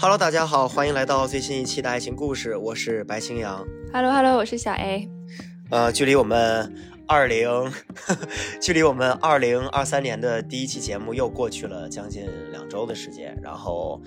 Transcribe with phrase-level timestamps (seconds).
[0.00, 3.66] Hello，大家好，欢迎来到最新一期的爱情故事，我是白青阳。
[3.92, 5.10] Hello Hello，我是小 A。
[5.70, 6.72] 呃，距离我们
[7.08, 7.48] 二零，
[8.62, 13.36] 距离我们二零二三年的第一期节目又过去了将近两周的时间。
[13.42, 14.00] 然后，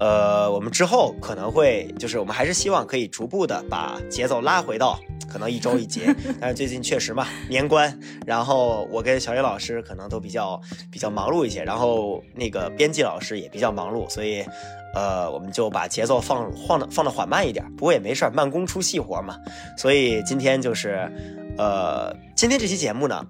[0.00, 4.98] 呃，我们之后可能会，就是我们还是希望可以逐步的把节奏拉回到
[5.32, 6.12] 可能一周一节。
[6.40, 10.60] 但是最近确实嘛，年关，然后我跟小 A 老师可能都比较
[10.90, 14.44] 比较忙碌一些，然后那个编辑老师也比较忙碌，所以。
[14.92, 19.36] 呃，我们就把节奏放放的放的缓慢一点，不过也没事儿，慢工出细活嘛。
[19.76, 21.10] 所以今天就是，
[21.56, 23.24] 呃，今天这期节目呢，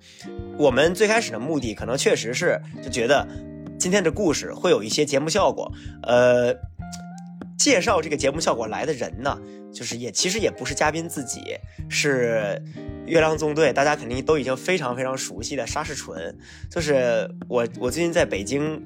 [0.56, 3.28] 我们最开始的目的可能确实是就觉得
[3.78, 5.70] 今天的故事会有一些节目效果。
[6.02, 6.54] 呃，
[7.58, 9.38] 介绍这个节目效果来的人呢，
[9.70, 11.58] 就是也其实也不是嘉宾自己，
[11.90, 12.62] 是
[13.04, 16.38] 月亮纵队，大家肯定都已经非常非常熟悉的沙士纯。
[16.70, 18.82] 就是我我最近在北京。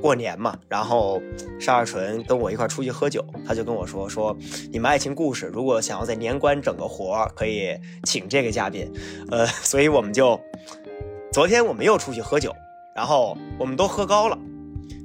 [0.00, 1.20] 过年嘛，然后
[1.60, 4.36] 沙二纯跟我一块出去喝酒，他就跟我说说，
[4.70, 8.90] 你们爱情故事如果想要在年关整个活，可以请这个嘉宾，
[9.30, 10.40] 呃， 所以我们就
[11.32, 12.54] 昨天我们又出去喝酒，
[12.94, 14.38] 然后我们都喝高了，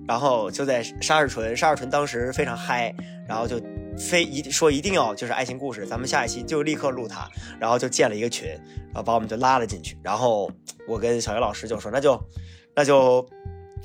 [0.07, 2.93] 然后就在沙二纯，沙二纯当时非常嗨，
[3.27, 3.61] 然后就
[3.97, 7.27] 非一说一定要就是爱情故事，咱们下一期就立刻录它，
[7.59, 8.49] 然后就建了一个群，
[8.93, 10.49] 然后把我们就拉了进去，然后
[10.87, 12.19] 我跟小学老师就说，那就
[12.75, 13.23] 那就。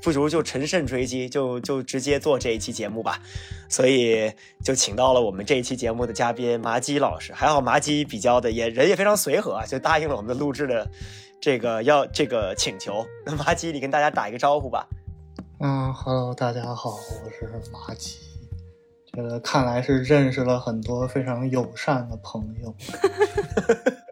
[0.02, 3.20] 不如就乘胜追击，就就直接做这一期节目吧，
[3.68, 4.32] 所以
[4.64, 7.32] 就请到了我们这一期节目的嘉宾麻鸡老师。
[7.32, 10.90] 还好麻鸡比较的也人也非常随和啊，就答应了我们的录制的
[11.40, 13.06] 这个要这个请求。
[13.24, 14.86] 那麻鸡，你跟大家打一个招呼吧。
[15.60, 18.18] 嗯，Hello，大家好，我是麻鸡。
[19.12, 22.74] 这个看来是认识了很多非常友善的朋友。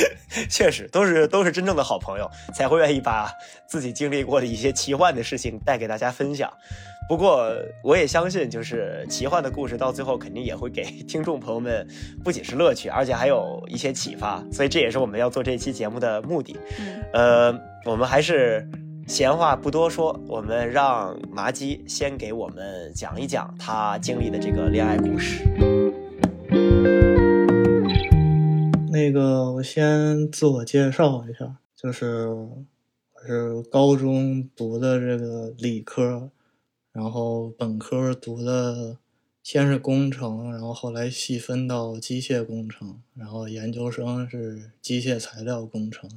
[0.48, 3.30] 确实，都是都是真正的好朋友，才会愿意把
[3.66, 6.50] 自己经历过的一些奇幻的事情带给大家分享。
[7.08, 11.86] 不过，我也相信，就是奇幻的故事到最后肯定也会给听众朋友们
[12.24, 14.42] 不仅是乐趣，而且还有一些启发。
[14.50, 16.56] 所以，这也是我们要做这期节目的目的。
[17.12, 18.66] 嗯、呃，我们还是
[19.06, 25.44] 闲话不多说，我们让麻鸡先给我们讲一讲他经历的这个恋爱故事。
[28.92, 32.62] 那个，我先自我介绍一下，就是我
[33.26, 36.30] 是高中读的这个理科，
[36.92, 38.98] 然后本科读的
[39.42, 46.10] 先是工程，然后后来细分到机械工程，然后研究生是机械材料工程，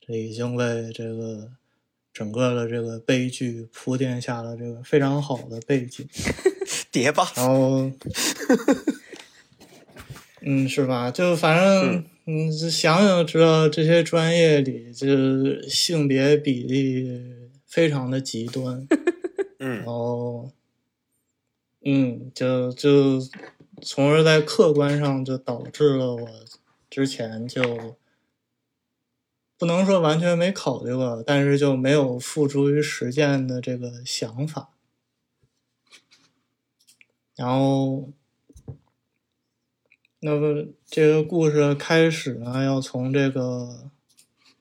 [0.00, 1.50] 这已经为这个
[2.14, 6.08] 整个的这个悲剧铺垫下了这个非常好的背景，
[6.90, 7.92] 叠吧，然后。
[10.42, 11.10] 嗯，是吧？
[11.10, 17.20] 就反正，嗯，想想知道这些专业里，就性别比例
[17.66, 18.86] 非常的极端，
[19.58, 20.50] 嗯，然后，
[21.84, 23.18] 嗯，就就，
[23.82, 26.28] 从而在客观上就导致了我
[26.90, 27.96] 之前就
[29.58, 34.70] 不能说完全没考虑过，但是就没有付诸于实践的这个想法，
[37.36, 38.10] 然后。
[40.22, 43.90] 那么这个故事开始呢，要从这个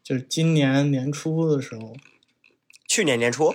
[0.02, 1.98] 就是今年年初的时候，
[2.88, 3.54] 去年年初，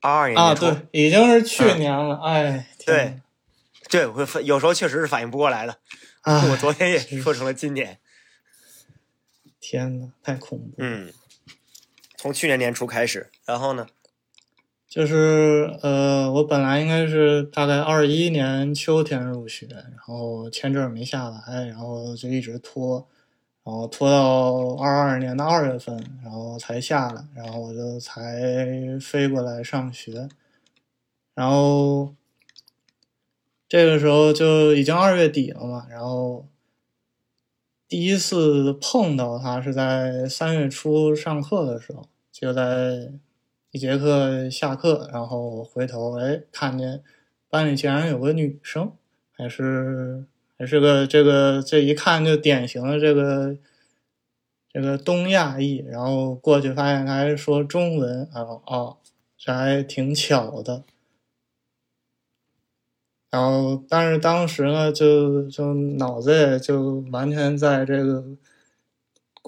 [0.00, 3.20] 二二年啊，对，已经是去年了，嗯、哎，对，
[3.90, 5.78] 对，我有时候确实是反应不过来了，
[6.20, 7.98] 啊、我昨天也说成了今年，
[9.60, 11.12] 天呐，太恐怖，嗯，
[12.16, 13.88] 从去年年初开始，然后呢？
[14.88, 23.06] 就是呃，我本来应该是大概二一年秋天入学，然后签证没下来，然后就一直拖，
[23.64, 28.40] 然后拖到二二年的二月份，然后才下来，然后我就才
[28.98, 30.26] 飞过来上学，
[31.34, 32.14] 然后
[33.68, 36.46] 这个时候就已经二月底了嘛，然后
[37.86, 43.12] 第一次碰到他是在三月初上课的时候，就在。
[43.78, 47.00] 一节课下课，然后回头哎，看见
[47.48, 48.90] 班里竟然有个女生，
[49.30, 50.24] 还是
[50.58, 53.56] 还是个这个这一看就典型的这个
[54.72, 58.96] 这个东亚裔，然后过去发现她还说中文，然后哦，
[59.36, 60.82] 这还挺巧的。
[63.30, 68.24] 然后但是当时呢，就就脑子也就完全在这个。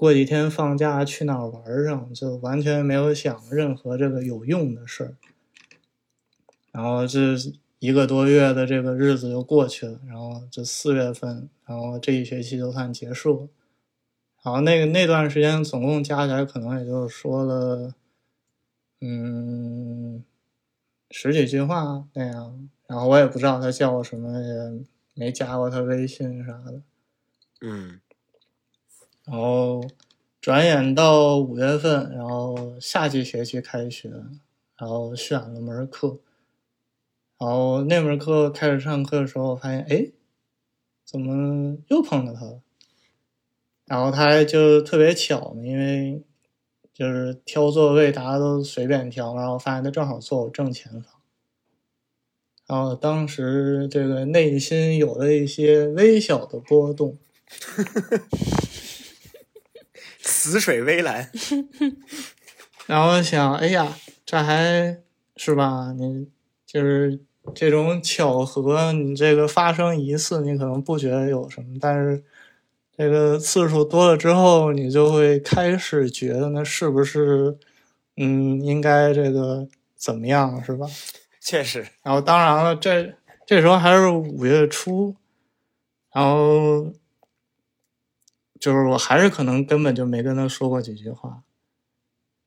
[0.01, 5.15] 过几天放假去哪儿玩上，就完全没有想任何这个有用的事儿。
[6.71, 7.35] 然后这
[7.77, 13.49] 一个多月的这个日子就过去了，然后这四月份，然后这一学期就算结束了。
[14.41, 17.93] 然后那个那段时间总共加起来可能也就说了，
[19.01, 20.23] 嗯，
[21.11, 22.67] 十几句话那样。
[22.87, 24.83] 然后我也不知道他叫什么，也
[25.13, 26.81] 没加过他微信啥的。
[27.61, 28.01] 嗯，
[29.31, 29.81] 然后
[30.41, 34.09] 转眼到五月份，然后夏季学期开学，
[34.75, 36.19] 然后选了门课。
[37.39, 40.11] 然后那门课开始上课的时候，我发现，哎，
[41.05, 42.61] 怎么又碰到他了？
[43.85, 46.21] 然后他还就特别巧因为
[46.93, 51.21] 就是挑座位，大家都随便挑，然后发现他正好坐我正前方。
[52.67, 57.17] 然后当时这个内心有了一些微小的波动。
[60.23, 61.29] 死水微澜，
[62.85, 63.95] 然后想，哎呀，
[64.25, 64.97] 这还
[65.35, 65.93] 是吧？
[65.97, 66.27] 你
[66.65, 67.19] 就是
[67.55, 72.23] 这种巧合，你这个发生一次，你可能不觉得有什么，但是
[72.95, 77.57] 这个次数多了之后，你就会开始觉得，那是不是，
[78.17, 80.85] 嗯，应该这个怎么样，是吧？
[81.41, 81.85] 确实。
[82.03, 83.13] 然后当然了，这
[83.47, 85.15] 这时候还是五月初，
[86.13, 86.93] 然后。
[88.61, 91.41] 就是我还是可能根本就没跟他说过几句话，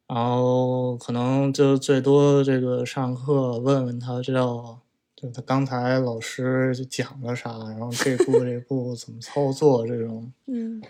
[0.06, 4.78] 然后可能就最多这个上课问问他，知道
[5.16, 10.80] 就他刚才老师讲了啥，然后这步这步怎么操作这种，嗯，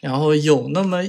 [0.00, 1.02] 然后有那么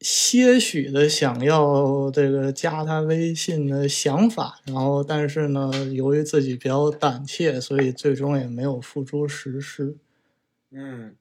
[0.00, 9.96] 些许的想要这个加他微信的想法，然后但是呢，由于自己比较胆怯，所以最终也没有付诸实施，
[10.72, 11.14] 嗯。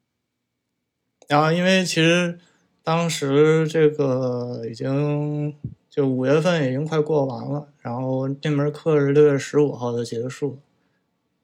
[1.27, 2.37] 然后，因为其实
[2.83, 5.55] 当时这个已经
[5.89, 10.59] 就五月份已经快过完了，然后这门课是六月十五号就结束。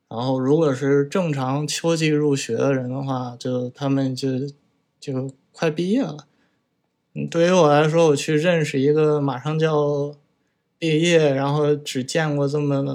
[0.08, 4.28] 然后，如果是正常秋季入学的人的话，就他们就
[5.00, 6.28] 就快毕业了。
[7.16, 10.16] 嗯，对于我来说，我去认识一个马上就要
[10.78, 12.86] 毕业，然后只见过这么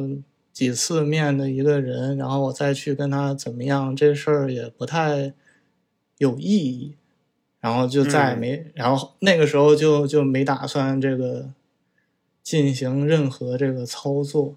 [0.52, 5.34] 几次面的一个人，然后我再去跟他怎么样，这事儿也不太。
[6.18, 6.94] 有意义，
[7.60, 11.50] 然后就再也没，然后那个时候就就没打算这个
[12.42, 14.56] 进行任何这个操作，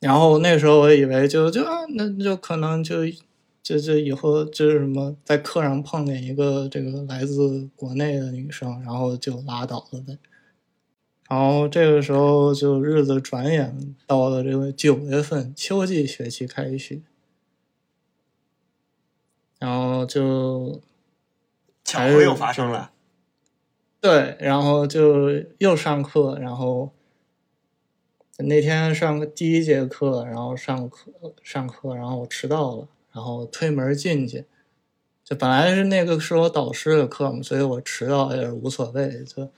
[0.00, 3.06] 然后那时候我以为就就啊，那就可能就
[3.62, 10.16] 就就以后就是什么在课上碰见一个这个来自国内的女生，然后就拉倒了呗。
[11.28, 17.02] 然后这个时候就日子转眼到了这个九月份，秋季学期开学。
[19.58, 20.80] 然后就
[21.84, 22.92] 巧合又发生了，
[24.00, 26.92] 对，然后就又上课，然后
[28.36, 31.10] 那天上第一节课，然后上课
[31.42, 34.44] 上课，然后我迟到了，然后推门进去，
[35.24, 39.48] 就本来是那个是我导师的课嘛，所以我迟到也是无所谓，就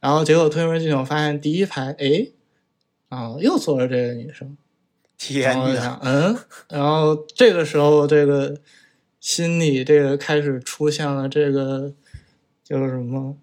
[0.00, 2.28] 然后结果推门进去，我发现第一排，哎，
[3.10, 4.56] 啊，又坐着这个女生，
[5.18, 6.38] 天呐，嗯，
[6.70, 8.56] 然后这个时候这个。
[9.22, 11.94] 心里这个开始出现了这个，
[12.64, 13.36] 就是什么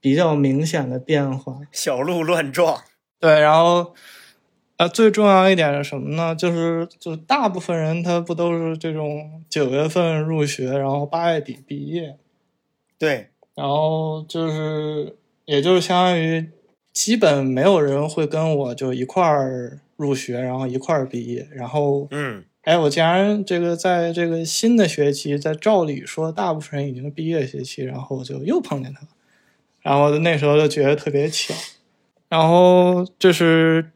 [0.00, 2.82] 比较明显的变化，小鹿乱撞。
[3.20, 3.94] 对，然后
[4.78, 6.34] 啊，最重要一点是什么呢？
[6.34, 12.16] 就是就大部分人他不都是这种九月份入学，然后八月底毕业。
[12.98, 15.14] 对，然后就是
[15.44, 16.50] 也就是相当于
[16.94, 22.46] 基本没有人会跟我就一块儿入学，然后一块儿毕业，然后嗯。
[22.68, 29.08] 哎，我竟然这个在这个新的学期，在照理说大部分人已经毕业学期，然后就又碰见他了，
[29.80, 31.54] 然后那时候就觉得特别巧，
[32.28, 33.92] 然后这是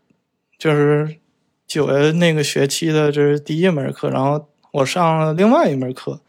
[0.57, 1.19] 就是
[1.67, 6.23] 九月那个学期的这是第一门课，然后我上了另外一门课，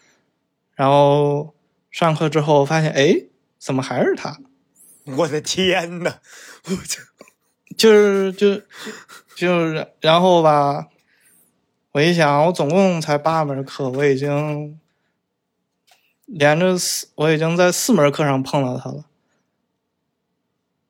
[0.75, 1.55] 然后
[1.89, 3.23] 上课之后发现，哎，
[3.57, 4.37] 怎么还是他？
[5.05, 6.15] 我的天呐，
[6.65, 6.99] 我就
[7.77, 8.61] 就是就
[9.33, 10.89] 就是然后吧。
[11.93, 14.79] 我一想，我总共才八门课，我已经
[16.25, 19.05] 连着四，我已经在四门课上碰到他了。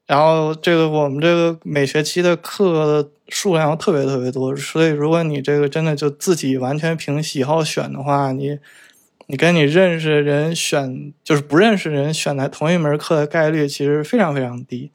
[0.05, 8.59] 然后这个我们这个每学期的课的数量特别特别多，所以如果你这个真的就自己完全凭喜好选的话，你
[9.27, 14.91] 你跟你认识的人选，就是不认识人选在同一门课的概率其实非常非常低。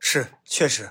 [0.00, 0.90] 是，确实。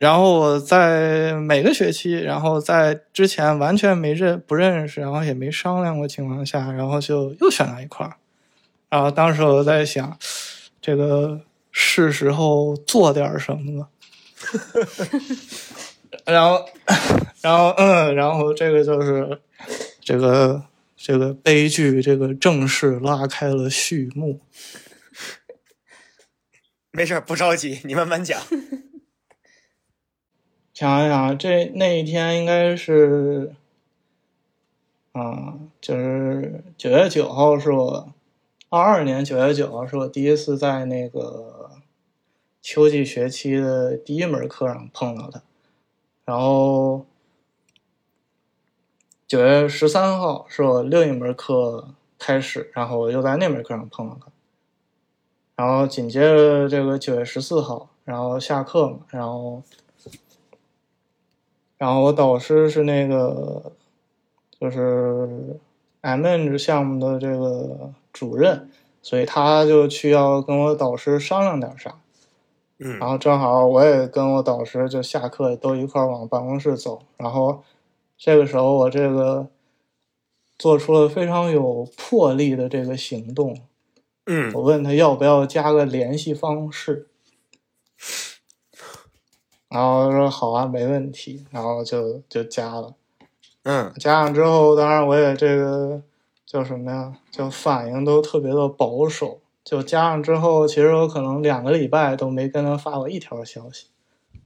[0.00, 8.16] 然后我在每个学期，然后在之前完全没认不认识，然后也没商量过情况下，然后就又选到一块儿。
[8.88, 10.18] 然后当时我在想，
[10.80, 13.90] 这个是时候做点什么了。
[16.24, 16.64] 然后，
[17.42, 19.38] 然后，嗯，然后这个就是
[20.00, 20.62] 这个
[20.96, 24.40] 这个悲剧，这个正式拉开了序幕。
[26.90, 28.40] 没事，不着急，你慢慢讲。
[30.80, 33.54] 想一想，这那一天应该是，
[35.12, 38.14] 啊，就是九月九号是我
[38.70, 41.72] 二二年九月九号是我第一次在那个
[42.62, 45.42] 秋季学期的第一门课上碰到他，
[46.24, 47.04] 然后
[49.26, 54.32] 九月十三号是我另一门课开始，然后我又在那门课上碰到他，
[55.56, 59.62] 然后紧接着这个九月十四号，然后下课嘛，然后。
[61.80, 63.72] 然后我导师是那个，
[64.60, 65.58] 就是
[66.02, 68.68] M N 项目的这个主任，
[69.00, 71.98] 所以他就去要跟我导师商量点啥。
[72.80, 77.00] 嗯，然后正好我也跟我导师就下课都一块往办公室走。
[77.16, 77.62] 然后
[78.18, 79.48] 这个时候我这个
[80.58, 83.58] 做出了非常有魄力的这个行动。
[84.26, 87.08] 嗯，我问他要不要加个联系方式。
[89.70, 92.94] 然后说好啊，没问题，然后就就加了，
[93.62, 96.02] 嗯，加上之后，当然我也这个
[96.44, 97.16] 叫什么呀？
[97.30, 99.38] 就反应都特别的保守。
[99.62, 103.86] 就加上之后，其实我可能两个礼拜都没跟他发过一条消息。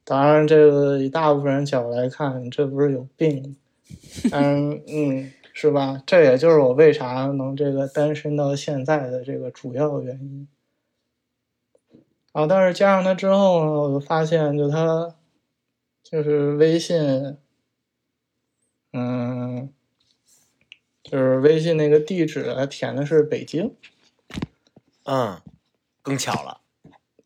[0.04, 3.56] 当然，这个以大部分人角度来看，这不是有病？
[4.32, 6.02] 嗯嗯，是吧？
[6.04, 10.46] 这也就是我为啥能这个单身到现在的这个主要原因。
[12.34, 12.48] 啊！
[12.48, 15.14] 但是加上他之后呢，我就发现，就他
[16.02, 17.38] 就是微信，
[18.92, 19.72] 嗯，
[21.04, 23.76] 就是微信那个地址他填的是北京，
[25.04, 25.40] 嗯，
[26.02, 26.60] 更巧了。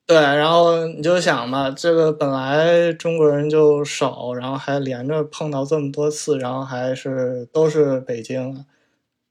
[0.05, 8.63] 对，然后你就想吧，这个本来中国人就少，然后还连着碰到这么多次，然后还是都是北京，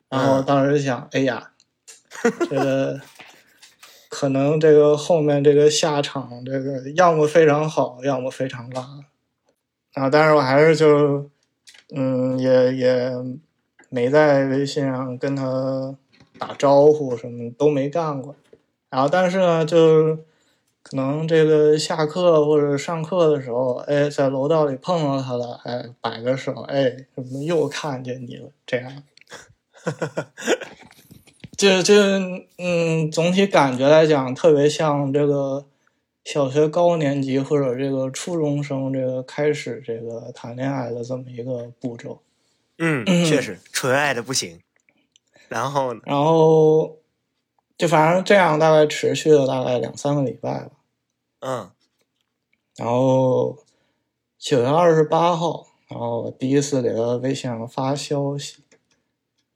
[0.10, 1.52] 然后当时想，哎呀，
[2.50, 3.00] 这个。
[4.10, 8.84] 可能这个后面这个下场，这个要么非常好，要么非常烂，
[9.94, 10.10] 啊！
[10.10, 11.30] 但是我还是就，
[11.96, 13.12] 嗯，也也
[13.90, 15.96] 没在微信上跟他
[16.40, 18.36] 打招呼，什么都没干过。
[18.90, 20.16] 然后，但是呢，就
[20.82, 29.04] 可能这个下课或者上课的时候，哎，在楼道里碰到他了，哎，摆个手，哎，什么又看见你了，这样。
[31.58, 31.96] 就就
[32.58, 35.66] 嗯，总体感觉来讲，特别像这个
[36.24, 42.22] 小学高年级或者这个初中生这个开始这个谈恋爱的这么一个步骤。
[42.78, 44.60] 嗯，确实纯爱的不行。
[45.50, 46.02] 然后呢？
[46.06, 46.98] 然后
[47.76, 50.72] 就反正这样，大概持续了大概两三个礼拜吧。
[51.40, 51.72] 嗯。
[52.76, 53.58] 然后
[54.38, 58.58] 九月二十八号，然后我第一次给他微信上发消息。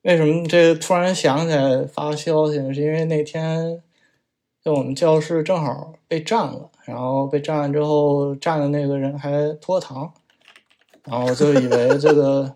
[0.03, 2.73] 为什么这突然想起来发消息呢？
[2.73, 3.83] 是因为那天
[4.63, 10.11] 就我们教室正好被占了，然后被占了之后，占的那个人还拖堂，
[11.03, 12.55] 然后就以为这个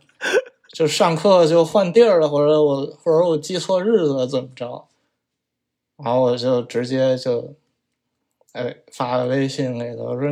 [0.74, 4.88] 就上课就换地儿了，或者我或者我记错日子了怎么着，
[5.98, 7.54] 然后我就直接就
[8.54, 10.30] 哎发个微信给他，我说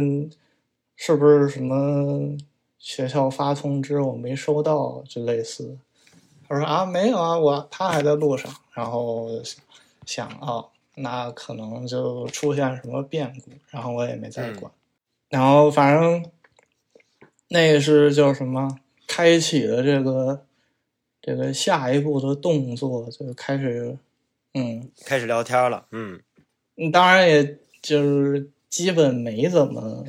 [0.96, 2.36] 是不是什么
[2.80, 5.78] 学校发通知我没收到，就类似。
[6.50, 9.30] 我说啊，没有啊，我他还在路上，然后
[10.06, 14.72] 想啊，那可能就出现什么变故，然后我也没再管，
[15.30, 16.26] 然后反正
[17.48, 20.46] 那是叫什么，开启了这个
[21.22, 23.98] 这个下一步的动作，就开始
[24.54, 26.22] 嗯，开始聊天了，嗯，
[26.92, 30.06] 当然也就是基本没怎么。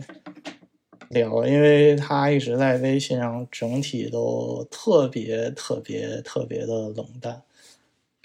[1.10, 7.42] 聊，因为他一直在微信上，整体都特别特别特别的冷淡，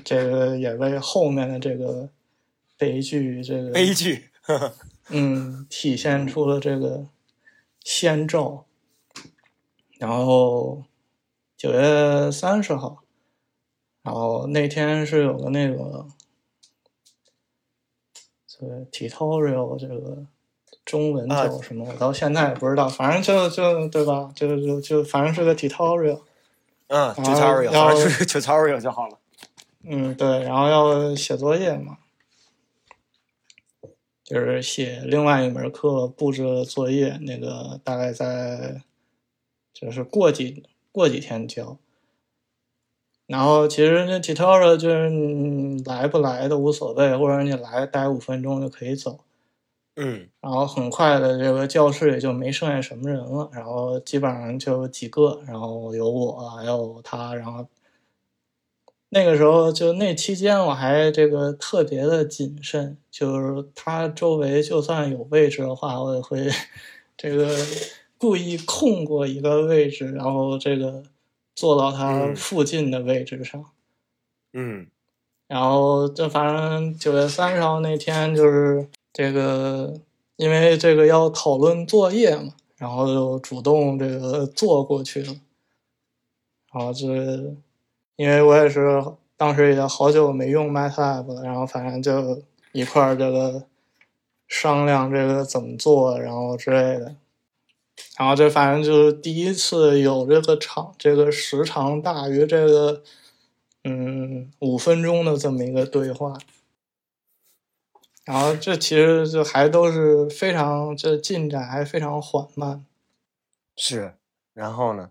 [0.04, 2.10] 这个也为后面的这个
[2.78, 4.30] 悲剧，这个悲剧，
[5.10, 7.08] 嗯，体现出了这个
[7.84, 8.66] 先兆。
[9.98, 10.84] 然后
[11.58, 13.04] 九月三十号，
[14.02, 16.08] 然后那天是有个那个，
[18.48, 20.26] 这个 tutorial 这个。
[20.90, 21.86] 中文叫什么？
[21.88, 22.90] 我到现在也不知道。
[22.90, 24.32] 反正就就对吧？
[24.36, 26.22] 就就就反正是个 tutorial。
[26.88, 29.20] 嗯，tutorial，然后就是 tutorial 就好了。
[29.84, 32.00] 嗯，对，然后要写作业嘛，
[34.24, 37.20] 就是写另外一门课布置的作业。
[37.22, 38.82] 那个大概在
[39.72, 41.78] 就是过几过几天交。
[43.28, 49.20] 然后其实那 tutorial 就是你来不来都无所谓，或者你来待五分钟就可以走。
[50.02, 57.68] 嗯，然后很快的，这个教室也就没剩下什么人了，然后基本上就几个，然后有我，还有他，然后
[59.10, 66.50] 那个时候就那期间我还这个特别的谨慎，就是他周围就算有位置的话，我也会
[67.18, 67.54] 这个
[68.18, 71.04] 故意空过一个位置，然后这个
[71.56, 72.36] 坐到他嗯。
[72.36, 73.66] 附近的位置上。
[74.54, 74.88] 嗯。
[75.48, 80.00] 然后就反正九月三十号那天就是这个，
[80.36, 85.36] 因为这个要讨论作业嘛，然后就主动这个坐过去了。
[86.72, 87.08] 然后这
[88.16, 89.04] 因为我也是
[89.36, 93.64] 当时也好久没用 MATLAB 了，然后反正就一块儿这个
[94.48, 97.16] 商量这个怎么做，然后之类的。
[98.18, 103.02] 然后这反正就是第一次有这个长这个时长大于这个
[103.84, 106.38] 嗯五分钟的这么一个对话。
[108.30, 112.86] 然后这其实就还都是非常这进展还非常缓慢。
[113.76, 114.14] 是，
[114.54, 115.10] 然后呢？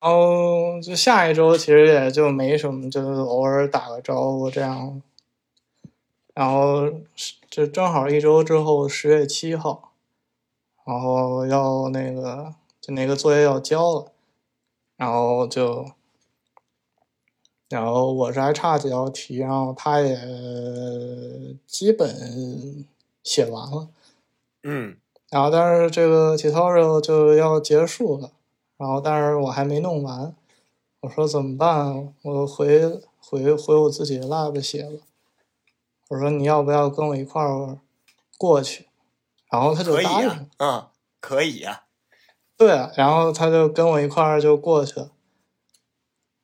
[0.00, 5.00] 然后就下一周其实也就没什么，就是偶尔打个招呼这样。
[6.34, 6.90] 然后
[7.48, 9.92] 就正好一周之后，十月七号，
[10.84, 14.12] 然后要那个就那个作业要交了，
[14.96, 15.92] 然后就，
[17.68, 20.16] 然后我是还差几道题，然后他也
[21.66, 22.86] 基本
[23.22, 23.88] 写完了。
[24.62, 24.96] 嗯
[25.30, 28.30] 然后但是这个 tutorial 就要结束了，
[28.76, 30.34] 然后但是我还没弄完，
[31.00, 32.14] 我说怎么办？
[32.22, 35.00] 我回回回我自己的 lab 写了，
[36.08, 37.78] 我说你要不要跟我一块儿
[38.38, 38.86] 过去？
[39.50, 40.86] 然后他就可以答应了，嗯，
[41.20, 41.82] 可以呀、
[42.56, 45.10] 对啊，然后他就跟我一块儿就过去了，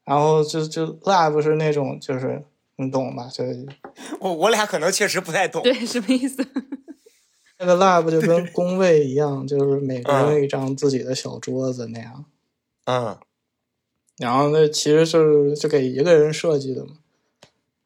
[0.05, 2.43] 然后就就 lab 是那种就是
[2.77, 3.29] 你懂吧？
[3.33, 3.45] 就
[4.21, 5.63] 我我俩可能确实不太懂。
[5.63, 6.45] 对，什么意思？
[7.59, 12.25] 那个 lab 就跟工位一样，就是每个人嗯有一张自己的小桌子那样。
[12.87, 13.17] 嗯
[14.19, 16.93] 然后那其实是就给一个人设计的嘛，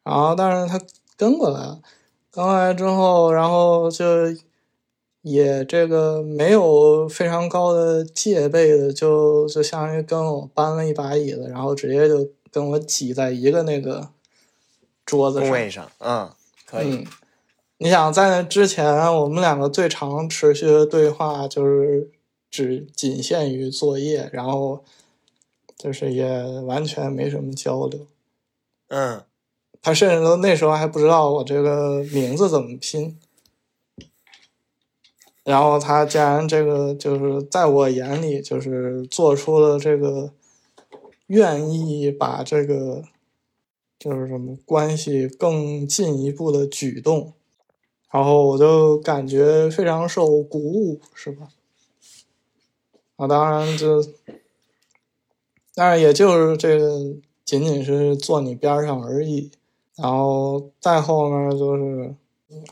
[0.03, 0.81] 然后但是他
[1.17, 1.81] 跟过来了，
[2.31, 4.05] 跟过来之后，然后就
[5.29, 14.11] 也这个没有非常高的戒备的，就就相当于跟我搬了一把椅子，然后直接就跟我挤在一个那个
[15.05, 15.49] 桌子上。
[15.49, 16.31] 工位上，嗯，
[16.65, 17.07] 可以，嗯，
[17.79, 22.09] 你想在那之前，我们两个最长持续的对话就是
[22.49, 24.85] 只仅限于作业，然后
[25.77, 28.07] 就是也完全没什么交流。
[28.91, 29.21] 嗯
[29.83, 33.19] 他甚至都那时候还不知道我这个名字怎么拼，
[35.47, 40.33] 然后他竟然这个就是在我眼里就是做出了这个
[41.29, 43.05] 愿意把这个
[43.97, 47.33] 就是什么关系更进一步的举动，
[48.11, 51.51] 然后我就感觉非常受鼓舞，是吧？
[53.15, 54.03] 啊，当然就，
[55.77, 59.53] 当然也就是这个仅仅是坐你边上而已。
[59.95, 62.17] 然后再后面就是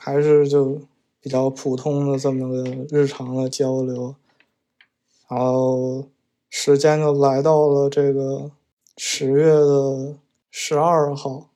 [0.00, 0.82] 还是就
[1.24, 4.14] 比较普通的这么个日常的交流，
[5.26, 6.04] 然后
[6.50, 8.50] 时间就来到了这个
[8.98, 10.16] 十月的
[10.50, 11.48] 十二号，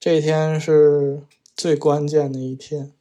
[0.00, 1.22] 这天是
[1.54, 2.92] 最关键的一天，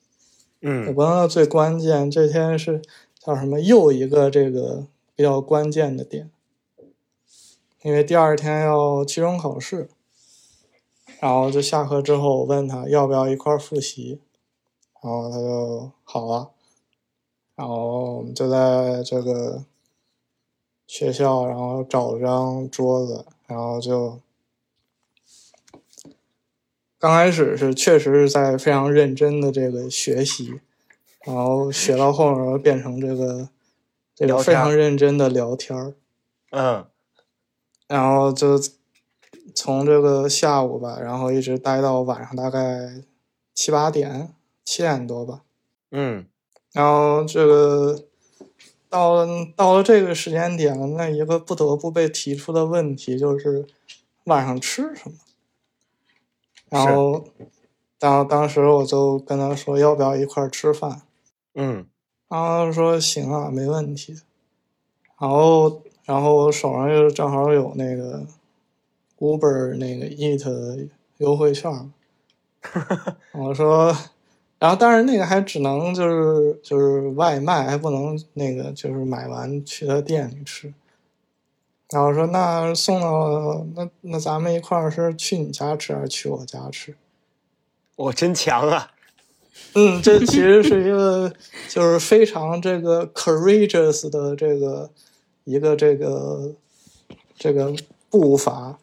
[0.59, 2.83] 也嗯不能说最关键，这天是
[3.17, 3.59] 叫什么？
[3.59, 4.85] 又一个这个
[5.15, 6.29] 比较关键的点，
[7.81, 9.89] 因为第二天要期中考试。
[11.19, 14.21] 然后就下课之后，我问他要不要一块儿复习，
[15.01, 16.49] 然后他就好啊。
[17.55, 19.65] 然后我们就在这个
[20.87, 24.19] 学校，然后找了张桌子，然后就
[26.97, 30.61] 刚开始是确实是在非常认真的这个学习，
[31.25, 33.49] 然后学到后面变成这个
[34.15, 35.93] 这个非常认真的聊天儿。
[36.51, 36.85] 嗯
[37.87, 38.59] 然后就
[39.53, 43.03] 从这个下午吧，然后一直待到晚上大概
[43.53, 44.33] 七八点、
[44.69, 45.41] 七点多吧。
[45.89, 46.27] 嗯
[46.73, 48.05] 然后这个
[48.87, 53.65] 到了到了这个时间点了，那一个不得不被提出的问题就是
[54.25, 55.17] 晚上吃什么。
[56.69, 57.25] 然后，
[57.97, 61.01] 当当时我就跟他说要不要一块儿吃饭，
[61.55, 61.87] 嗯
[62.27, 64.21] 然后他说行啊，没问题。
[65.19, 68.27] 然后，然后我手上又正好有那个
[69.17, 71.91] Uber 那个 Eat 优惠券，
[73.33, 73.95] 我说，
[74.59, 80.73] 然后当然那个还只能就是就是外卖，还不能那个就是买完去他店里吃。
[81.91, 86.95] 然后说那送到那那咱们一块儿是去你家吃还是去我家吃？
[87.95, 88.91] 我真强啊！
[89.73, 91.33] 嗯，这其实是一个
[91.67, 94.89] 就是非常这个 courageous 的这个
[95.43, 96.53] 一个这个
[97.37, 97.73] 这个
[98.09, 98.77] 步伐。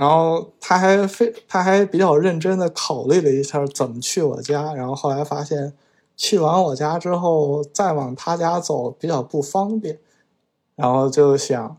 [0.00, 5.74] 然后他还非他还比较认真的考虑了一下怎么去我家，然后后来发现
[6.16, 9.98] 去完我家之后再往他家走比较不方便，
[10.74, 11.76] 然后就想，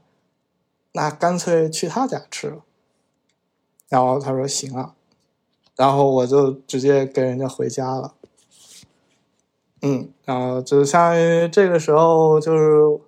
[0.91, 2.57] 那干脆去他家吃了。
[3.89, 4.93] 然后他说行啊，
[5.75, 8.13] 然后我就直接跟人家回家了。
[9.81, 12.99] 嗯，然后就相当于这个时候就是，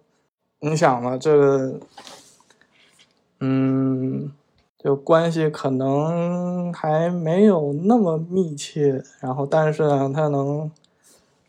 [0.62, 1.80] 你想嘛，这个，
[3.42, 4.32] 嗯。
[4.84, 10.70] 就关系可能还没有那么密切，然后但是呢，他能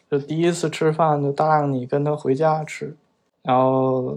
[0.09, 2.97] 就第一次吃饭就答应你跟他回家吃，
[3.43, 4.17] 然后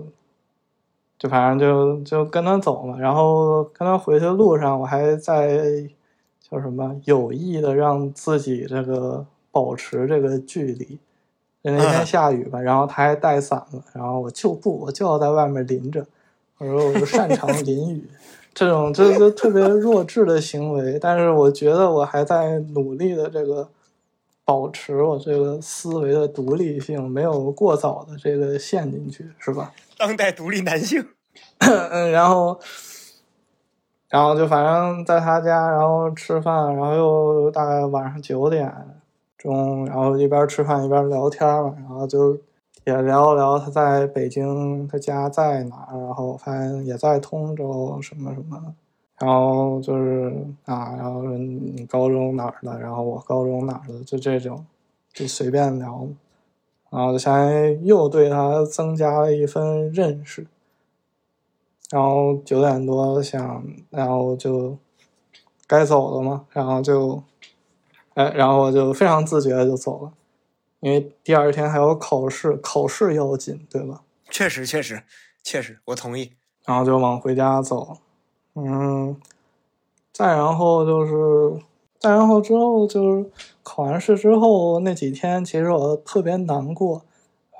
[1.18, 5.90] 就反正就就跟他走嘛，然后跟他回去的路上，我还在
[6.40, 11.00] 叫什么有意的让自己这个保持这个距离。
[11.64, 16.06] 那天下雨吧，然后他还带伞了，然后我就不，我就要在外面淋着，
[16.60, 18.08] 我说我擅长淋雨。
[18.58, 23.70] 这种就是特别弱智的行为，但是我觉得我还在努力的这个
[24.44, 29.72] 保持我这个思维的独立性，没有过早的这个陷进去，是吧？
[29.96, 31.08] 当代独立男性。
[31.60, 32.60] 嗯，然后，
[34.10, 38.74] 然后就反正在他家，然后吃饭，然后又大概晚上九点
[39.38, 42.36] 钟，然后一边吃饭一边聊天嘛，然后就。
[42.88, 48.74] 也聊了聊他在北京，他家在哪儿，然后发现也在通州什么什么，
[49.20, 54.66] 然后就是啊，然后说你高中哪儿的，然后我高中哪儿的，就这种，
[55.12, 56.08] 就随便聊，
[56.90, 60.48] 然后就相当于又对他增加了一份认识，
[61.90, 64.78] 然后九点多想，然后就
[65.68, 67.22] 该走了嘛，然后就，
[68.14, 70.14] 哎，然后我就非常自觉的就走了。
[70.80, 74.02] 因为第二天还有考试，考试要紧，对吧？
[74.30, 75.04] 确实，确实，
[75.44, 76.32] 确实，我同意。
[76.66, 77.98] 然后就往回家走，
[78.56, 79.16] 嗯，
[80.12, 81.64] 再然后就是，
[81.98, 83.32] 再然后之后就是
[83.64, 87.06] 考完试之后那几天，其实我特别难过。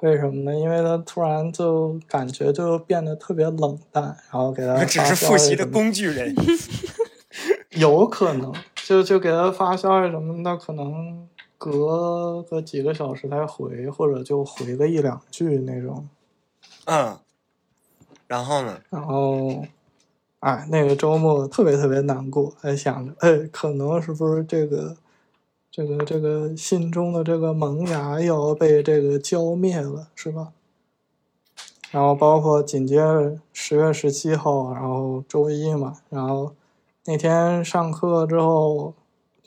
[0.02, 0.54] 为什么呢？
[0.60, 6.36] 因为他突然就感觉就变得特别冷淡，然后给他只是复习的工具人，
[7.80, 11.28] 有可能就就给他发消息什么的，可能。
[11.58, 16.08] 隔个几个小时才回，或者就回个一两句那种。
[16.86, 17.18] 嗯，
[18.28, 18.80] 然后呢？
[18.90, 19.66] 然后，
[20.40, 24.96] 哎，那个周末特别特别难过，还想着，哎，可能是不是这个，
[25.72, 30.54] 这个这个心中的这个萌芽要被这个浇灭了，是吧？
[31.90, 36.54] 然后包括紧接着十月十七号，然后周一嘛，然后
[37.06, 38.94] 那天上课之后。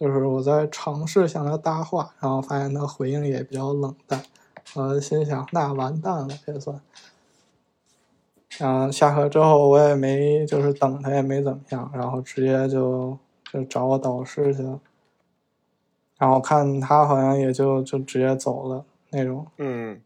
[0.01, 4.25] 就是我在尝试向他搭话，然后发现他回应也比较冷淡，
[4.75, 6.81] 我心想那完蛋了，这算。
[8.57, 13.19] 然后下课之后我也没就是等他也没怎么样，然后直接就
[13.53, 14.81] 就找我导师去了，
[16.17, 19.47] 然后看他好像也就就直接走了那种。
[19.59, 20.01] 嗯。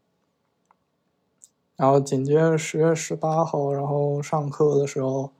[1.77, 5.31] 然后紧接着十月十八号，然后上课的时候，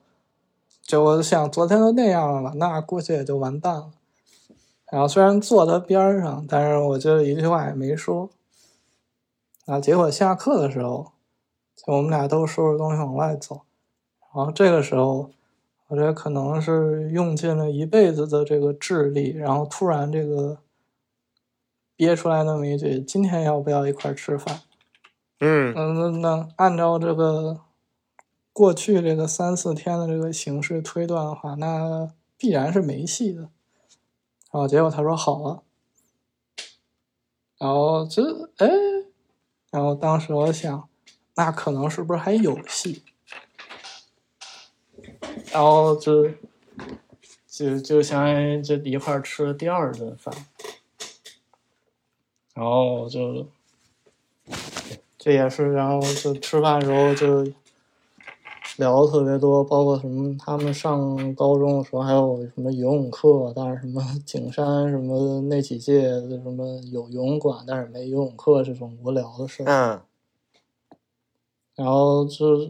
[0.80, 3.90] 就我想昨天都那样了，那估计也就完蛋了。
[4.90, 8.30] 然后虽然坐他边上，但是我就一句话也没说。
[9.66, 11.12] 啊，结果下课的时候，
[11.74, 13.62] 就我们俩都收拾东西往外走。
[14.32, 15.30] 然后这个时候，
[15.88, 20.58] 我觉得可能是用尽了一辈子的这个智力，然后突然这个
[21.96, 24.60] 憋出来那么一句：“今天要不要一块吃饭？”
[25.40, 27.60] 嗯嗯，那那按照这个
[28.52, 33.48] 过去这个三四天的这个形式推断的话，那必然是没戏的。
[34.56, 35.62] 然后结果他说好了，
[37.58, 38.22] 然后这
[38.56, 38.66] 哎，
[39.70, 40.88] 然后当时我想，
[41.34, 43.02] 那可能是不是还有戏？
[45.52, 46.30] 然后就
[47.46, 50.34] 就就相当于就一块吃了第二顿饭，
[52.54, 53.46] 然后就
[55.18, 57.52] 这也是，然后就吃饭的时候就。
[58.78, 70.00] 聊的特别多，包括什么他们上高中的时候还有什么游泳课，但是什么景山什么那几届的什么有游泳馆，但是没游泳课这种无聊的事嗯。
[71.74, 72.68] 然后就，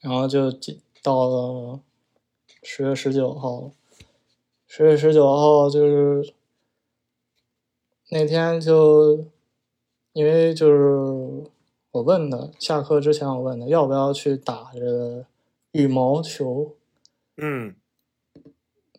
[0.00, 0.50] 然后就
[1.02, 1.80] 到了
[2.62, 3.70] 十月十九号，
[4.66, 6.32] 十月十九号就是
[8.10, 9.24] 那天就，
[10.14, 11.50] 因为就是。
[11.98, 15.26] 我问他，下课之前我问他要不要去打这个
[15.72, 16.72] 羽毛球，
[17.36, 17.74] 嗯，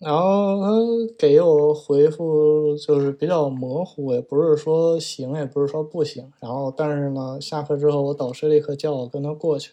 [0.02, 6.32] 然后他给我回复就是比较模糊，也不是说行，也不是说不行。
[6.42, 9.72] 然后但是呢，下课之后我导师立刻叫我跟他过去，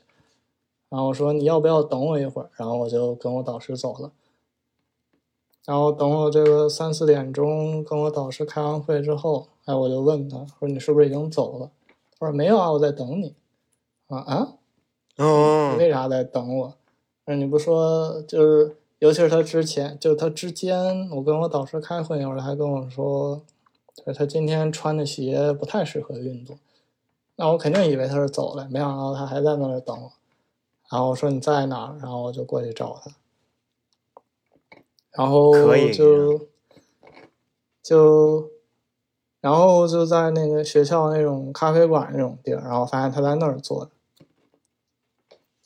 [0.88, 4.12] 然后我说你要不要等我一会儿，然后我就跟我导师走了。
[5.66, 11.72] 然后等我这个三四点钟跟我导师开完会之后，哎，我就问他说：“你是不是已经走了？”
[12.18, 13.34] 他说：“没有啊，我在等你。”
[14.08, 14.54] 啊啊，
[15.16, 16.74] 哦你，为啥在等我？
[17.24, 23.42] 那你不说就是，尤其是他之前，就是他之间，我跟我导师开会那会儿，他还跟我说，
[23.94, 26.58] 就是他今天穿的鞋不太适合运动。
[27.34, 30.12] 那我肯定以为他是走了，没想到他还在那儿等我。
[30.88, 31.98] 然后我说你在哪儿？
[31.98, 33.10] 然后我就过去找他。
[35.10, 36.48] 然后可以就
[37.82, 38.50] 就
[39.40, 43.90] 然后就在那个学校那种咖啡馆那种地儿，然后发现他在那儿坐着。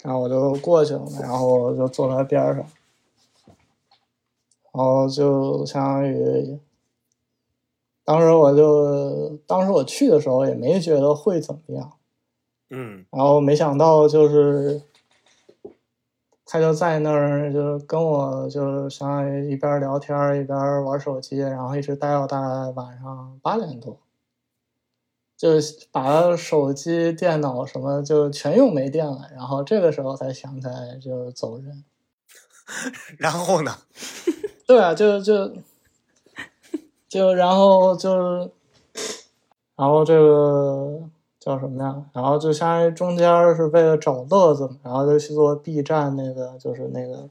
[0.03, 2.57] 然后我就过去了嘛，然后我就坐他边上，
[4.73, 6.59] 然后就相当于，
[8.03, 11.93] 当时我就当时我去的时候也没觉得会怎么样，
[12.71, 14.81] 嗯然后没想到就是，
[16.53, 23.97] 他就在那儿就跟我就相当于一边聊天儿一边玩手机，然后一直待到大概晚上八点多，
[25.37, 25.51] 就
[25.93, 31.85] 把手机、电脑什么就全用没电了，然后这个时候才想起来就走人。
[33.17, 33.73] 然后呢？
[34.67, 35.53] 对啊，就就
[37.09, 38.51] 就然后就是，
[39.77, 41.01] 然后这个
[41.41, 42.05] 叫什么呀？
[42.13, 47.31] 然后就相当于中间是为了找乐子嘛，然后就去做 B 站那个就是那个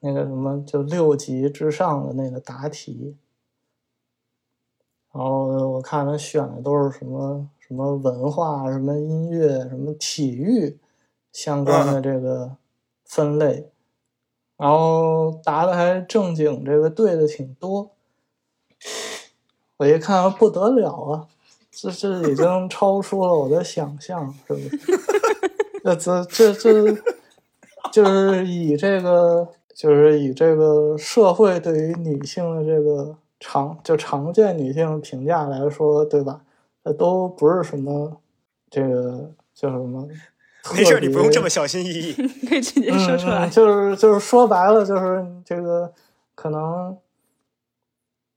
[0.00, 3.16] 那个什么就六级之上的那个答题，
[5.12, 10.78] 然后我看他选的都是什么什么文化、什么音乐、什么体育
[11.30, 12.56] 相关的这个
[13.04, 13.68] 分类。
[14.56, 17.90] 然后答的还正经，这个对的挺多。
[19.78, 21.26] 我一看不得了啊，
[21.72, 24.78] 这这已经超出了我的想象，是不是？
[25.82, 26.96] 这这这这，
[27.90, 36.42] 就是以这个，就是以这个社会对于女性的这个常就常见女性评价来说，对吧？
[36.84, 38.18] 这都不是什么
[38.70, 40.06] 这个叫什么。
[40.76, 42.12] 没事，你不用这么小心翼翼。
[42.46, 43.48] 可以直接说出来。
[43.48, 45.92] 就是就是说白了，就是这个
[46.36, 46.96] 可能，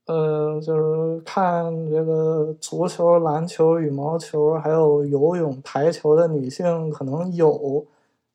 [0.06, 7.84] 呃，就是看这个足球、篮球、羽毛球，还有游泳、排球的女性可能有，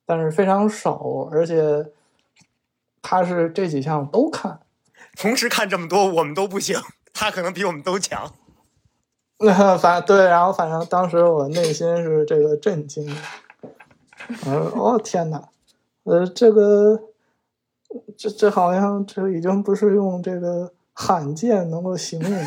[0.04, 1.86] 但是非常少，而且
[3.00, 4.60] 她是这几项都看。
[5.16, 6.78] 同时看这么多，我们都不行，
[7.12, 8.32] 他可能比我们都强。
[9.44, 13.12] 那反对，然后反正当时我内心是这个震惊的。
[14.28, 15.48] 我说：“哦天哪，
[16.04, 17.02] 呃，这个，
[18.16, 22.38] 这这好像这已经不是用这个罕见能够形容的。”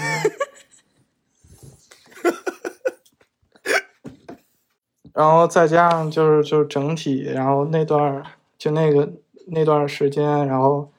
[5.13, 8.25] 然后再加上就是就是整体，然后那段儿
[8.57, 9.09] 就那个
[9.47, 10.89] 那段时间，然后，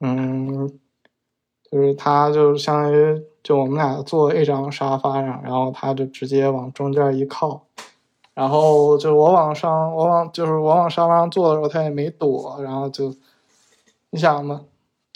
[0.00, 0.66] 嗯，
[1.70, 7.66] 就是他就相当于就我们俩坐一张沙发上，然后他就直接往中间一靠，
[8.34, 13.14] 然后就我往上，我往就是我往沙发上坐的时候，他也没躲，然后就
[14.10, 14.64] 你想嘛，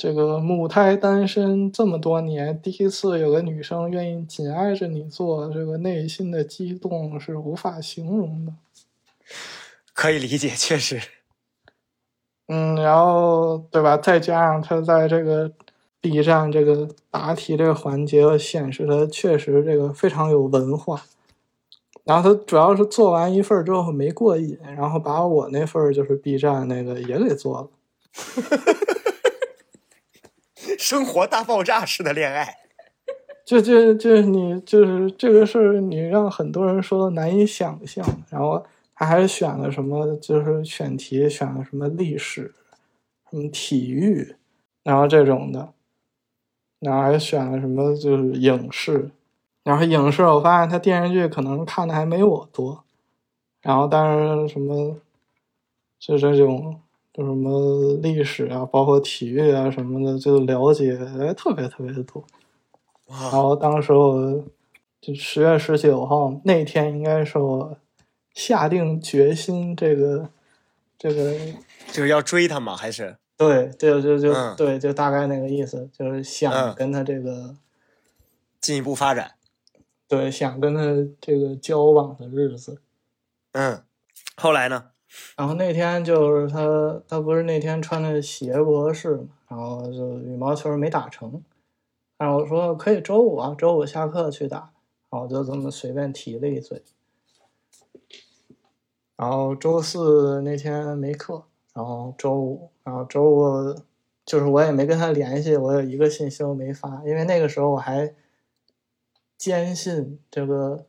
[0.02, 8.54] 这个母胎单身这么多年，第一次有个女生愿意紧挨着你坐，这个内心的激动是无法形容的。
[9.92, 10.98] 可以理解，确实。
[12.48, 13.98] 嗯，然后对吧？
[13.98, 15.52] 再加上他在这个
[16.00, 21.02] B 站这个答题这个环节显示他确实这个非常有文化。
[22.04, 27.68] 然后他主要是做完一份之后没过瘾，然后把我那份儿就是 B 站那个也给做了。
[30.78, 32.56] 生活大爆炸式的恋爱，
[33.44, 38.04] 就就就你就是这个事儿，你让很多人说难以想象。
[38.30, 42.54] 然后他还选了什么，就是选题选了什么历史、
[43.30, 44.36] 什么体育，
[44.82, 45.72] 然后这种的，
[46.78, 49.10] 然后还选了什么就是影视，
[49.64, 52.84] 然后影视我发现他电视剧可能看的还没我多，
[53.62, 54.96] 然后但是什么
[55.98, 56.80] 就这种。
[57.12, 62.24] 就什么历史啊，包括体育啊什么的，就了解哎特别特别的多。
[63.06, 64.44] 然，后当时我
[65.00, 67.76] 就十月十九号那天，应该是我
[68.34, 70.30] 下定决心，这个
[70.96, 71.34] 这个
[71.90, 72.76] 就是要追他吗？
[72.76, 77.56] 还是对，对就就、嗯对，就大概那个意思，就是想嗯跟他这个、
[78.60, 79.32] 进一步发展？
[80.06, 80.80] 对，想跟他
[81.20, 82.80] 这个交往的日子。
[83.52, 83.82] 嗯，
[84.36, 84.90] 后来呢？
[85.36, 91.42] 然后那天就是他，他不是那天穿的鞋不合适嘛，然后就羽毛球没打成。
[92.18, 94.72] 然后我说可以周五啊，周五下课去打。
[95.10, 96.82] 然后我就这么随便提了一嘴。
[99.16, 101.42] 然后周四那天没课，
[101.74, 103.74] 然后周五，然后周五
[104.24, 108.14] 就是我也没跟他联系，我有一个信息都没发，因为那个时候我还
[109.36, 110.86] 坚信这个，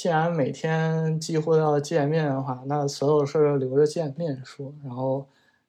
[0.00, 4.72] 既然每天几乎都要见面的话，那所有事儿留着见面说。
[4.82, 5.26] 然后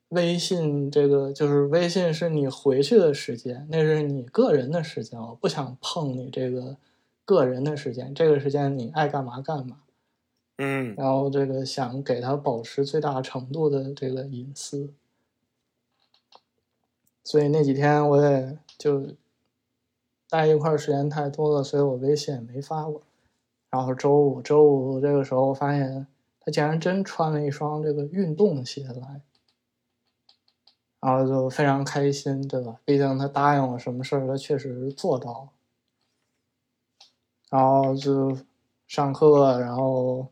[0.08, 6.78] 微信这个就是微信是你回去的时间，那是你个人的时间，我不想碰你这个
[7.26, 9.82] 个人的时间，这个时间你爱干嘛干嘛。
[10.60, 14.94] 嗯然后这个想给他保持最大程度的这个隐私，
[17.26, 19.08] 所以那几天我也就
[20.30, 23.02] 待一块儿时间太多了，所以我微信也没发过。
[23.72, 26.06] 然后周五，周五这个时候发现
[26.42, 29.22] 他竟然真穿了一双这个运动鞋来，
[31.00, 32.76] 然后就非常开心，对吧？
[32.84, 35.50] 毕竟他答应我什么事儿，他确实做到了。
[37.50, 38.38] 然后就
[38.88, 40.28] 上课，然后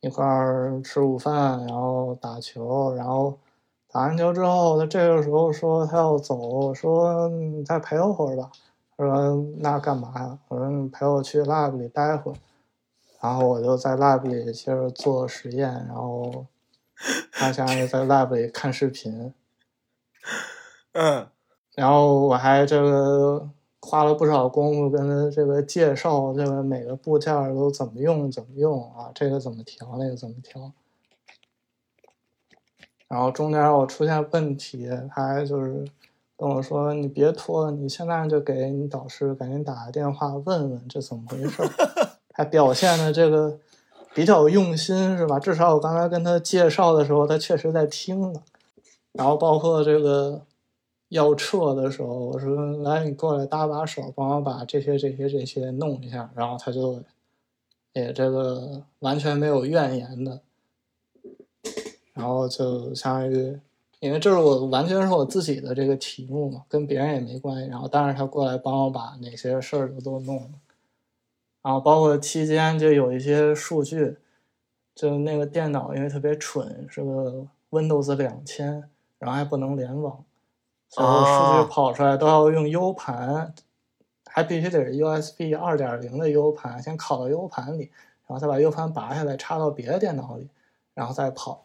[0.00, 3.38] 一块儿吃午饭，然后打球，然后
[3.90, 8.50] 打完球之后，他这个时候说他要走，说你再陪我会儿吧。
[8.98, 10.38] 他说那干嘛呀？
[10.48, 12.34] 我说你陪我去 lab 里待会儿。
[13.20, 16.46] 然后我就在 lab 里接着做实验，然后
[17.32, 19.32] 他相当于在 lab 里看视频，
[20.92, 21.26] 嗯
[21.74, 23.48] 然后我还这个
[23.80, 30.72] 花了不少功夫跟他这个介绍这个每个部件都怎么用怎么用啊，这个怎么调，那个怎么调。
[33.08, 35.84] 然后中间我出现问题，他还就是
[36.38, 41.68] 跟我说：“你别拖了，你现在就给你导师赶紧打个电话问问这怎么回事儿。”
[42.32, 43.58] 还表现的这个
[44.14, 45.40] 比较用心是吧？
[45.40, 48.40] 至少我刚才跟他介绍的时候，他确实在听呢。
[49.14, 50.42] 然后包括这个
[51.08, 56.30] 要撤的时候，我说来你过来搭把手，帮我把这些这些这些弄一下。
[56.36, 57.02] 然后他就
[57.94, 60.40] 也这个完全没有怨言的，
[62.12, 63.58] 然后就相当于，
[64.00, 67.68] 因为这是我完全是我自己的这个题目嘛，跟别人也没关系。
[67.68, 70.50] 然后但是他过来帮我把哪些事儿都都弄了，
[71.62, 74.16] 然后包括期间就有一些数据，
[74.94, 80.24] 就那个电脑因为特别蠢，是个 Windows 两千，然后还不能联网，
[80.88, 83.52] 所以数哦据跑出来都要用 U 盘，
[84.26, 87.90] 还必须得是 USB 二点零的 U 盘，先拷到 U 盘里，
[88.26, 90.48] 然后再把 U 盘拔下来插到别的电脑里，
[90.94, 91.64] 然后再跑。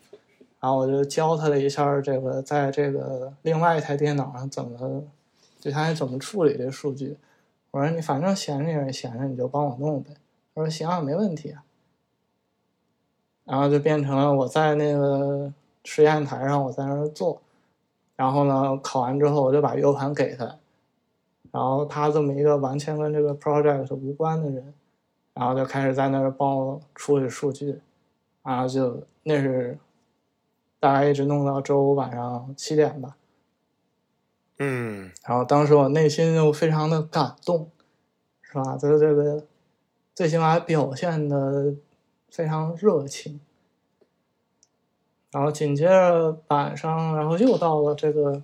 [0.63, 5.03] 然后我就教他了一下这个在这个另外一台电脑上怎么，
[5.59, 7.17] 就他怎么处理这数据。
[7.69, 10.11] 我说你反正闲着也是闲着，你就帮我弄呗。
[10.55, 11.65] 他说行啊，没问题啊。
[13.43, 15.51] 然后就变成了我在那个
[15.83, 17.41] 实验台上，我在那儿做，
[18.15, 20.45] 然后呢考完之后我就把 U 盘给他，
[21.51, 24.73] 然后他这么一个完全跟这个 project 无关的人，
[25.33, 27.81] 然后就开始在那儿帮我处理数据，
[28.43, 29.77] 然后就那是
[30.83, 33.15] 大概一直弄到周五晚上七点吧。
[34.57, 37.71] 嗯然后当时我内心就非常的感动，
[38.41, 38.75] 是吧？
[38.75, 39.45] 就是这个
[40.13, 41.73] 最起码表现的
[42.29, 43.39] 非常热情。
[45.31, 48.43] 然后紧接着晚上，然后又到了这个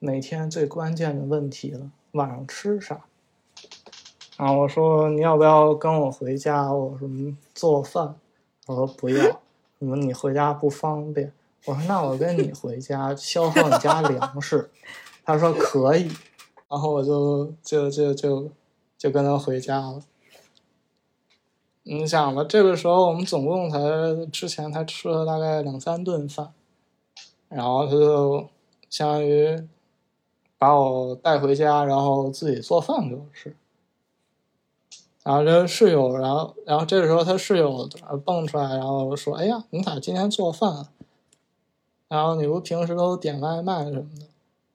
[0.00, 3.04] 每天最关键的问题了：晚上吃啥？
[4.36, 6.72] 然后我说你要不要跟我回家？
[6.72, 8.16] 我什么做饭？
[8.66, 9.40] 我说不要，
[9.78, 11.32] 什么你回家不方便。
[11.64, 14.70] 我说那我跟你回家，消耗你家粮食。
[15.24, 16.10] 他说可以，
[16.68, 18.50] 然后我就就就就
[18.98, 20.02] 就跟他回家了。
[21.84, 23.78] 你想吧，这个时候我们总共才
[24.32, 26.52] 之前才吃了大概两三顿饭，
[27.48, 28.48] 然后他就
[28.90, 29.66] 相当于
[30.58, 33.56] 把我带回家，然后自己做饭给我吃。
[35.24, 37.88] 然后这室友，然后然后这个时候他室友
[38.24, 40.91] 蹦出来，然后说：“哎呀，你咋今天做饭啊？
[42.12, 44.26] 然后你不平时都点外卖什么的？”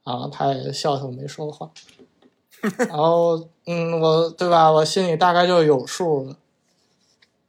[0.04, 1.70] 然后他也笑笑没说话。
[2.80, 4.72] 然后嗯，我对吧？
[4.72, 6.38] 我心里大概就有数了。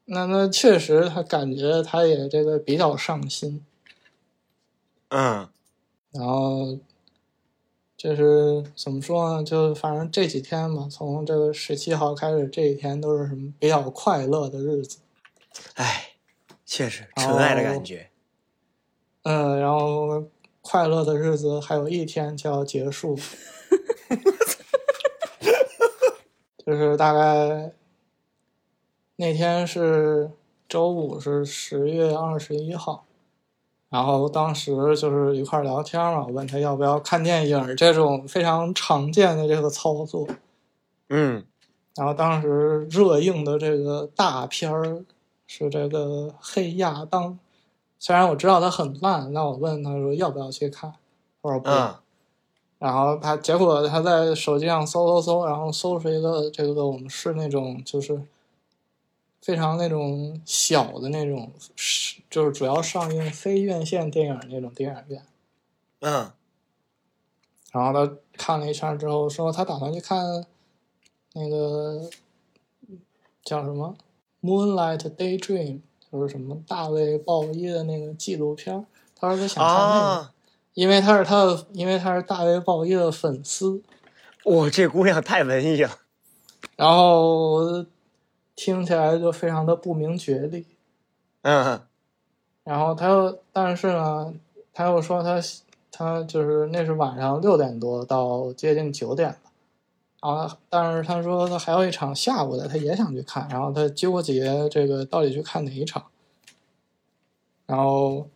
[0.04, 3.64] 那那确实，他感觉他也这个比较上心。
[5.08, 5.48] 嗯
[6.12, 6.78] 然后
[7.96, 9.42] 就是怎么说呢？
[9.42, 14.98] 就反正这几天嘛，从这个十七号开始，这几天都是什么比较快乐的日子。
[15.74, 16.12] 哎，
[16.66, 18.10] 确实纯爱的感觉。
[19.22, 20.24] 嗯，然后
[20.60, 23.16] 快乐的日子还有一天就要结束，
[26.64, 27.72] 就是大概
[29.16, 30.30] 那天是
[30.68, 33.04] 周五，是十月二十一号。
[33.90, 40.28] 然后当时就是一块儿聊天嘛，我问他要不要看电影，这种非常常见的这个操作。
[41.08, 41.42] 嗯
[41.96, 45.02] 然后当时热映的这个大片儿
[45.46, 47.32] 是这个《黑亚当》，
[47.98, 50.92] 虽然我知道它很烂，那我问他说要不要去看，
[51.42, 51.68] 他说不。
[51.70, 51.94] 嗯
[52.80, 58.22] 然后他结果他在手机上搜搜搜，然后搜出一个这个我们是那种就是
[59.42, 65.26] 非常那种小的那种，是就是主要上映非院线电影那种电影院。
[65.98, 66.30] 嗯
[67.72, 70.46] 然后他看了一圈之后说他打算去看
[71.32, 72.08] 那个
[73.42, 73.96] 叫什么
[74.48, 75.80] 《Moonlight Daydream》，
[76.12, 78.84] 就是什么大卫鲍伊的那个纪录片儿。
[79.14, 80.00] 他说他想看那个。
[80.00, 80.32] 啊，
[80.74, 83.82] 因为他是他的，因为他是大卫鲍伊的粉丝，
[84.44, 85.90] 哇，这姑娘太文艺了。
[86.76, 87.84] 然后
[88.54, 90.64] 听起来就非常的不明觉厉。
[91.42, 91.80] 嗯
[92.64, 94.32] 然后他又，但是呢，
[94.72, 95.40] 他又说他
[95.90, 99.47] 他就是那是晚上六点多到接近九点吧，
[100.20, 106.04] 啊但是他说他还有一场下午的，他也想去看，然后他纠结这个到底去看哪一场。
[107.66, 108.26] 然后，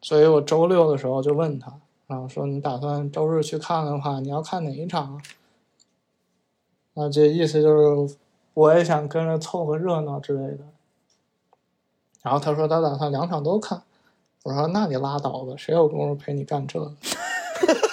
[0.00, 1.72] 所以我周六的时候就问他，
[2.06, 5.22] 然后说你打算周日去看的话，你要看哪一场啊？
[6.94, 8.16] 那这意思就是
[8.54, 10.64] 我也想跟着凑个热闹之类的。
[12.22, 13.82] 然后他说他打算两场都看，
[14.42, 16.92] 我说那你拉倒吧，谁有功夫陪你干这个？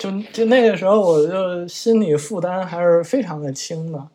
[0.00, 4.08] 就就那个时候，我就心理负担还是非常的轻的，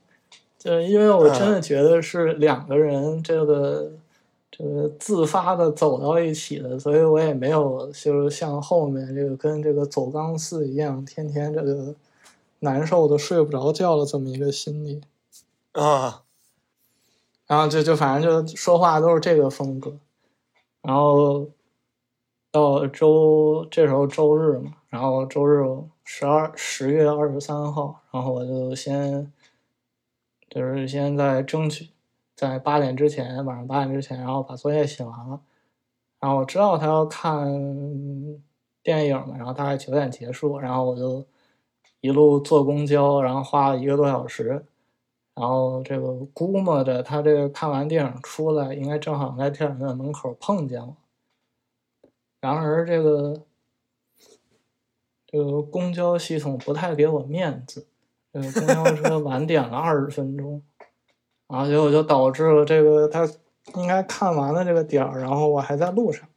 [0.58, 3.92] 就因为我真的觉得是两个人这个
[4.50, 11.94] 这个自发的走到一起的，所以我也没有就是像后面这个跟这个走钢丝一样，天天这个
[12.62, 15.02] 难受的睡不着觉的这么一个心理。
[15.74, 16.24] 啊。
[17.46, 19.94] 然后就就反正就说话都是这个风格，
[20.82, 21.46] 然后
[22.56, 25.62] 到周这时候周日嘛，然后周日
[26.06, 29.30] 十二十月二十三号，然后我就先
[30.50, 31.90] 就是先在争取
[32.34, 35.42] 在八点之前，晚上八点之前，然后把作业写完了，
[36.22, 37.46] 然后我知道他要看
[38.82, 41.26] 电影嘛，然后大概九点结束，然后我就
[42.00, 44.66] 一路坐公交，然后花了一个多小时。
[45.34, 50.96] 然后这个估摸着他这个看完电影出来，应该正好在电影院门口碰见我。
[52.46, 53.42] 然而这个
[55.26, 57.88] 这个公交系统不太给我面子，
[58.32, 60.62] 这个公交车晚点了二十分钟，
[61.48, 63.28] 然后结果就导致了这个他
[63.74, 66.28] 应该看完了这个点儿，然后我还在路上，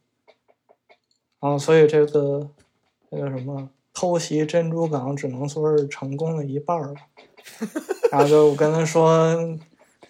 [1.39, 2.49] 然后所以这个
[3.11, 7.01] 这个什么偷袭珍珠港只能说是成功了一半儿吧。
[8.11, 9.35] 然后就我跟他说，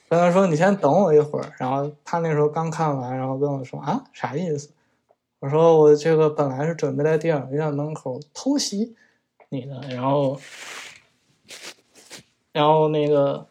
[0.08, 1.54] 跟他说你先等我一会儿。
[1.58, 4.70] 然后他那时候刚看完，然后跟我说啊啥意思？
[5.40, 8.96] 我说我这个本来是准备在电影院门口偷袭
[9.50, 10.40] 你的，然后，
[12.52, 13.48] 然后那个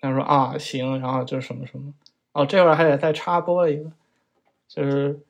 [0.00, 1.92] 他说啊行，然后就什么什么
[2.32, 3.90] 哦，这会儿还得再插播一个，
[4.68, 5.20] 就是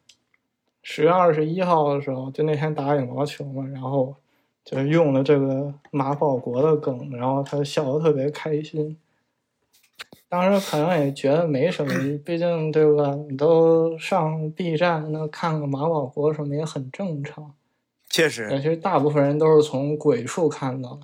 [0.83, 4.17] 十月二十一号的时候，就那天打羽毛球嘛，然后。
[4.65, 8.97] 就是用了这个马保国的梗，然后他笑得特别开心。
[10.33, 11.93] 当时可能也觉得没什么，
[12.25, 13.15] 毕竟对吧？
[13.29, 17.53] 你都上 B 站，那看个马保国什么也很正常。
[18.09, 21.01] 确实，其实大部分人都是从鬼畜看到的。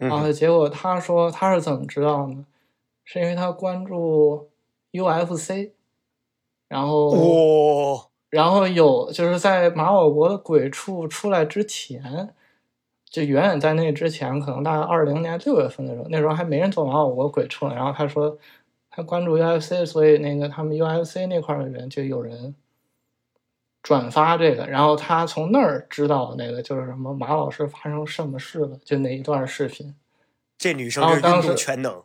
[0.00, 2.44] 嗯然后结果他说他是怎么知道呢？
[3.06, 4.50] 是因为他关注
[4.92, 5.70] UFC，
[6.68, 12.34] 然后哦，然后有就是在马保国的鬼畜出来之前。
[13.16, 17.74] 就远远在那之前，可能大概二零年六月份的时候，那时候还没人做马保国鬼畜呢。
[17.74, 18.36] 然后他说
[18.90, 22.54] 他关注 UFC，所以那个他们 UFC 那块的人就有人
[23.82, 29.94] 转发这个，然后他从那儿知道那个就是什么马老师发生什么事了，就那一段视频。
[30.58, 32.02] 这女生是运动全能。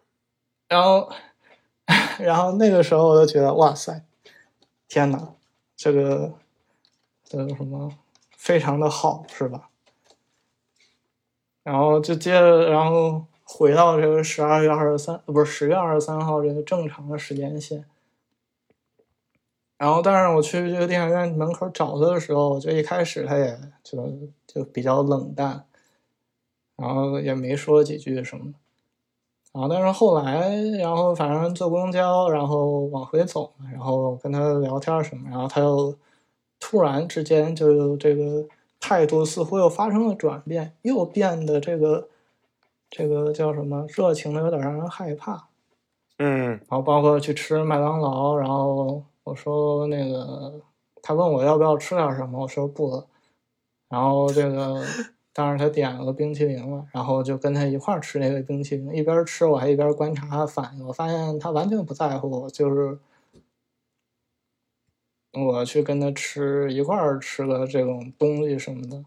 [0.70, 1.12] 然后，
[2.20, 4.02] 然后那个时候我就觉得哇塞，
[4.88, 5.34] 天哪，
[5.76, 6.36] 这个
[7.26, 7.92] 这个什么
[8.38, 9.68] 非常的好，是吧？
[11.64, 17.86] 然后就接着，然后回到这个十二月二十三，不是十月二十三号这个正常的时间线。
[19.78, 24.12] 然后，但是我去这个电影院门口找他的时候，就一开始他也就
[24.48, 25.64] 就比较冷淡，
[26.76, 28.54] 然后也没说几句什么。
[29.54, 30.50] 然后，但是后来，
[30.80, 35.96] 然后反正坐公交，然后往回走，然后跟他聊天什么，然后他又
[36.60, 38.48] 突然之间就这个。
[38.82, 42.10] 态度似乎又发生了转变，又变得这个
[42.90, 45.48] 这个叫什么热情的有点让人害怕。
[46.18, 50.60] 嗯，然后包括去吃麦当劳，然后我说那个
[51.02, 53.08] 他问我要不要吃点什么，我说不了。
[53.88, 54.84] 然后这个
[55.34, 63.00] 当时他点了个冰淇淋了，然后就跟他一块儿吃那个冰淇淋，一边吃我还一边观察他反应，我发现他完全不在乎，就是
[65.34, 69.04] 我去跟他吃一块儿吃个这种东西什么的。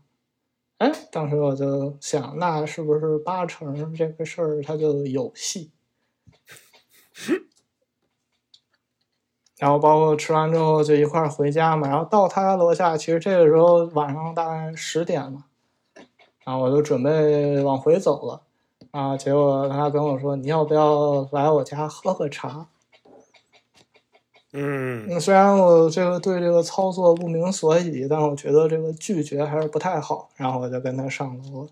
[0.79, 5.70] 哎，当时我就想，那是不是八成这个事儿他就有戏？
[9.57, 15.45] 然后包括吃完之后就一块儿回家嘛，然后到他家楼下，其实这个时候晚上大概十点嘛，
[16.45, 18.43] 然后我就准备往回走了，
[18.91, 22.68] 啊，结果他跟我说：“你要不要来我家喝个茶？”
[24.55, 25.07] 嗯。
[25.11, 31.68] 嗯，虽然我这个对这个操作不明所以，但我觉得这个拒绝还是不太好，然后我就跟他上楼了，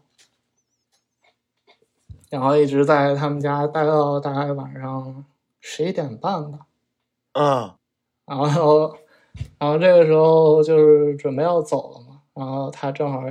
[2.28, 5.24] 然后一直在他们家待到大概晚上
[5.60, 6.66] 十一点半吧。
[7.34, 7.72] 嗯
[8.24, 8.96] 然后，
[9.58, 13.22] 然后这个时候就是准备要走了嘛，然后他正好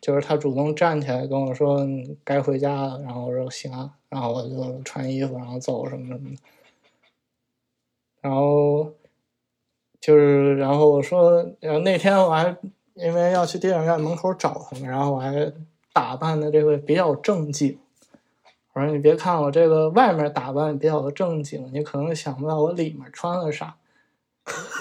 [0.00, 6.36] 就是他主动站起来跟我说你该回家了，然后我说行啊，然后我就穿衣服然后走什么什么的，
[8.20, 8.92] 然后
[10.08, 12.56] 就是然后我说，然后那天我还
[12.94, 15.52] 因为要去电影院门口找他们，然后我还
[15.92, 17.78] 打扮的这个比较正经。
[18.72, 23.76] 我说你别看我这个外面打扮比较正经，你可能想不到我里面穿了啥。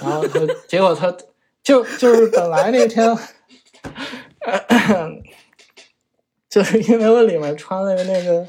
[0.01, 1.13] 然后他结果他
[1.61, 3.13] 就就是本来那天，
[6.49, 8.47] 就是因为我里面穿了那个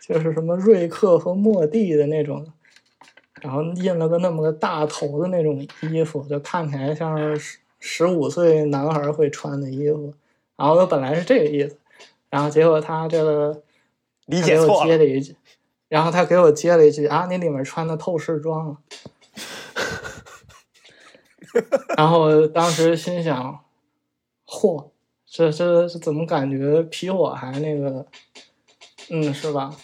[0.00, 2.44] 就是什么瑞克和莫蒂的那种，
[3.40, 10.12] 然后印了个那么个大头的那种衣服，就看起来像是十十五岁男孩会穿的衣服。
[10.56, 11.78] 然后我本来是这个意思，
[12.30, 13.62] 然后结果他这个
[14.26, 14.86] 理解错了。
[14.86, 15.36] 接了一句，
[15.88, 18.76] 然后他给我接了一句啊，你里面穿的透视装了。
[21.96, 23.60] 然后我当时心想，
[24.46, 24.90] 嚯，
[25.26, 28.06] 这这这怎么感觉比我还那个，
[29.10, 29.74] 嗯，是吧？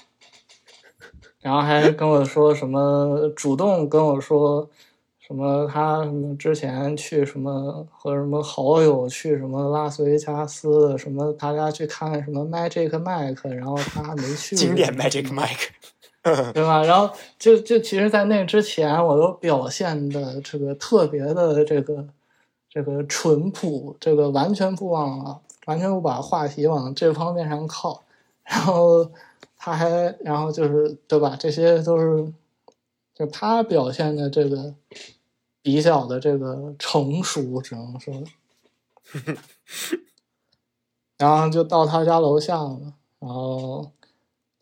[1.44, 4.66] 然后还跟我说什么，主动跟我说
[5.20, 15.68] 什么，他什么之前去什么和什么好友去什么拉斯维加斯，什么大家去看什么 Magic Mike，然后他没去，经典 Magic Mike。
[16.54, 16.82] 对吧？
[16.82, 22.02] 然后就就其实，在那之前，我都表现的这个特别的这个
[22.70, 28.02] 这个淳朴，这个完全不往完全不把话题往这方面上靠。
[28.42, 29.06] 然后
[29.64, 31.34] 他还，然后就是对吧？
[31.40, 32.30] 这些都是
[33.14, 34.74] 就他表现的这个
[35.62, 38.12] 比较的这个成熟，只能说。
[41.16, 43.90] 然后就到他家楼下了，然后。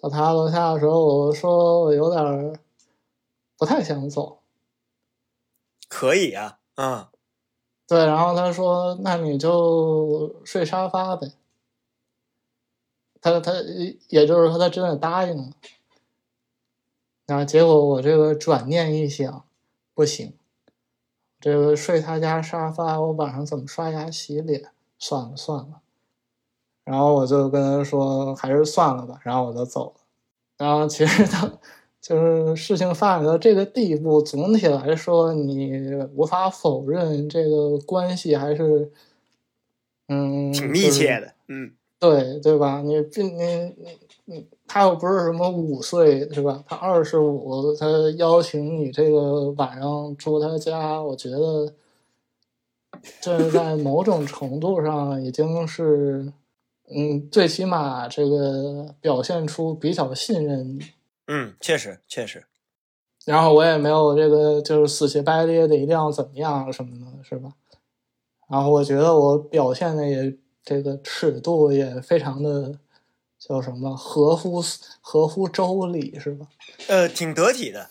[0.01, 2.59] 到他楼下的时候，我说我有点儿
[3.57, 4.39] 不太想走。
[5.89, 7.07] 可以啊，嗯
[7.89, 11.31] 对，然后他说：“那你就睡沙发呗。”
[13.23, 13.53] 他他
[14.09, 15.51] 也就是说，他真的答应了。
[17.27, 19.45] 然后结果我这个转念一想，
[19.95, 20.35] 不行，
[21.41, 24.71] 这个睡他家沙发，我晚上怎么刷牙洗脸？
[24.99, 25.81] 算了算了。
[26.85, 29.21] 然后我就跟他说，还是算了吧。
[29.23, 30.01] 然后我就走了。
[30.59, 31.51] 然后其实他
[32.01, 38.93] 就是事情发展到这个地步，总体来说，你无法否认这个关系还是，
[40.09, 41.73] 嗯，挺密切的，嗯，
[42.03, 42.83] 对对吧？
[42.83, 43.45] 你并你
[43.79, 46.65] 你你，他又不是什么五岁是吧？
[46.67, 47.87] 他二十五，他
[48.19, 51.73] 邀请你这个晚上住他家，我觉得
[53.21, 56.33] 这在某种程度上已经是。
[56.95, 60.83] 嗯，最起码这个表现出比较信任你。
[61.27, 62.45] 嗯，确实确实。
[63.25, 67.55] 然后我也没有这个就是死乞白咧的一定要怎么样什么的，是吧？
[68.51, 72.79] 然后我觉得我表现的也这个尺度也非常的
[73.39, 74.63] 叫什么合乎
[75.01, 76.47] 合乎周礼，是吧？
[76.89, 77.89] 呃，挺得体的，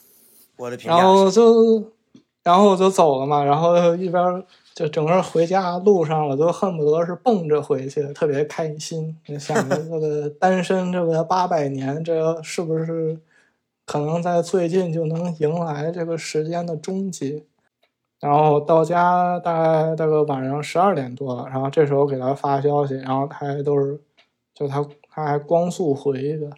[0.58, 0.98] 我的评价。
[0.98, 1.92] 然后就
[2.44, 4.44] 然后我就走了嘛，然后一边。
[4.74, 9.16] 就整个回家路上，我都恨不得是蹦着回去，特别开心。
[9.38, 13.20] 想着这个 单身这个八百年，这是不是
[13.86, 17.44] 可能在最近就能迎来这个时间的终结？
[18.22, 24.00] 然后到家大概大概晚上十二点多了，然后这时候给他发消息，然后他还都是
[24.54, 26.50] 就他他还光速回的。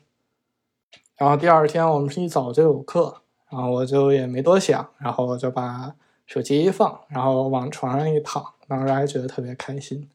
[1.18, 5.96] 然后第二天我们是一早就有课，然后我就也没多想，然后我就把。
[6.26, 10.10] 手机一放，然后往床上一躺，当时还觉得特别开心。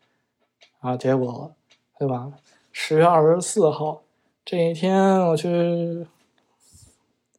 [0.80, 1.53] 然后结果，
[1.99, 2.32] 对吧？
[2.72, 4.01] 十月二十四号
[4.42, 6.07] 这一天，我去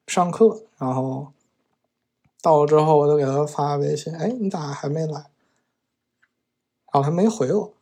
[0.06, 1.30] 上课，然后
[2.42, 5.14] 到了之后，我就给他发微信：“哎，你咋还没来？”
[6.92, 7.74] 然后他没回我。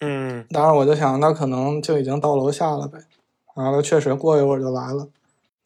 [0.00, 2.98] 嗯，当时我就想，他可能就已经到楼下了呗。
[3.54, 5.08] 然后他确实过一会儿就来了。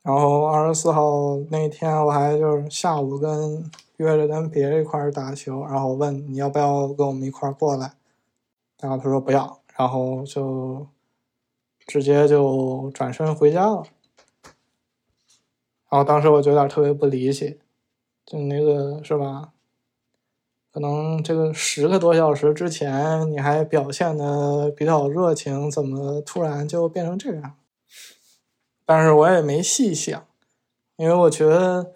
[0.02, 3.70] 然后二十四号那天，我还就是下午跟。
[3.98, 7.94] 约着跟别人一块儿打球，然后问你要不要跟我们一块儿过来，
[8.80, 10.86] 然后他说不要，然后就
[11.84, 13.82] 直接就转身回家了。
[15.90, 17.58] 然后当时我就有点特别不理解，
[18.28, 19.52] 就那个是吧？
[20.70, 27.54] 可能这个十个多小时之前你还表现的比较热情，怎么突然就变成这样？
[28.84, 30.26] 但是我也没细想，
[30.96, 31.94] 因为我觉得，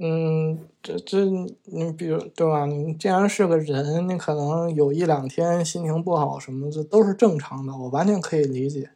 [0.00, 1.24] 嗯，这这
[1.64, 2.64] 你比如对吧？
[2.66, 8.90] 你既然是个人，你可能有一两天心情不好什么的都是正常的，我完全可以理解。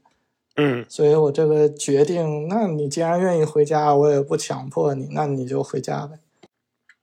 [0.57, 6.21] 嗯，所以我这个决定，那你既然愿意回家，我也不强迫你，那你就回家呗。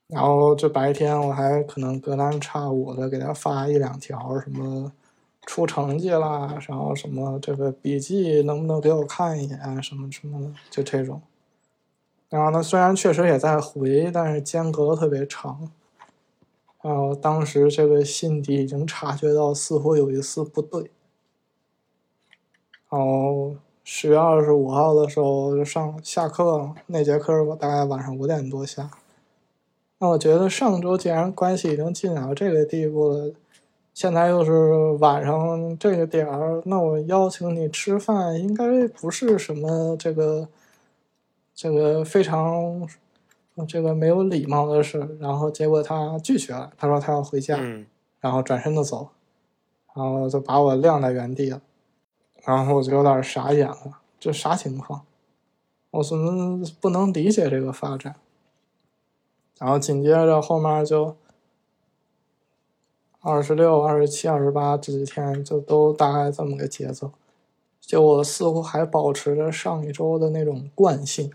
[0.08, 4.92] 然后这白天我还可能隔三差五的给他发一两条什么
[5.46, 11.22] 出成绩啦，然后什么这个笔记能不能给我看一眼什么什么的，就这种。
[12.30, 15.72] 然后呢，虽然确实也在回，但是间隔特别长。
[16.82, 20.92] 然后当时这个心底已经察觉到似乎有一丝不对。
[22.90, 28.92] 然后十月二十五号的时候就上下课，那节课我大概晚上五点多下。
[29.98, 33.32] 那我觉得上周既然关系已经进到这个地步了，
[33.94, 40.50] 现在又是晚上这个点儿，那我邀请你吃饭应该不是什么这个
[41.54, 42.86] 这个非常
[43.68, 45.18] 这个没有礼貌的事。
[45.22, 47.86] 然后结果他拒绝了，他说他要回家，嗯
[48.20, 49.08] 然后转身就走，
[49.96, 51.62] 然后就把我晾在原地了。
[52.44, 55.04] 然后我就有点傻眼了，这啥情况？
[55.92, 58.16] 我怎么不能理解这个发展？
[59.58, 61.16] 然后紧接着后面就
[63.22, 67.10] 二十六、二十七、二十八这几天就都大概这么个节奏，
[67.80, 71.32] 就我似乎还保持着上一周的那种惯性，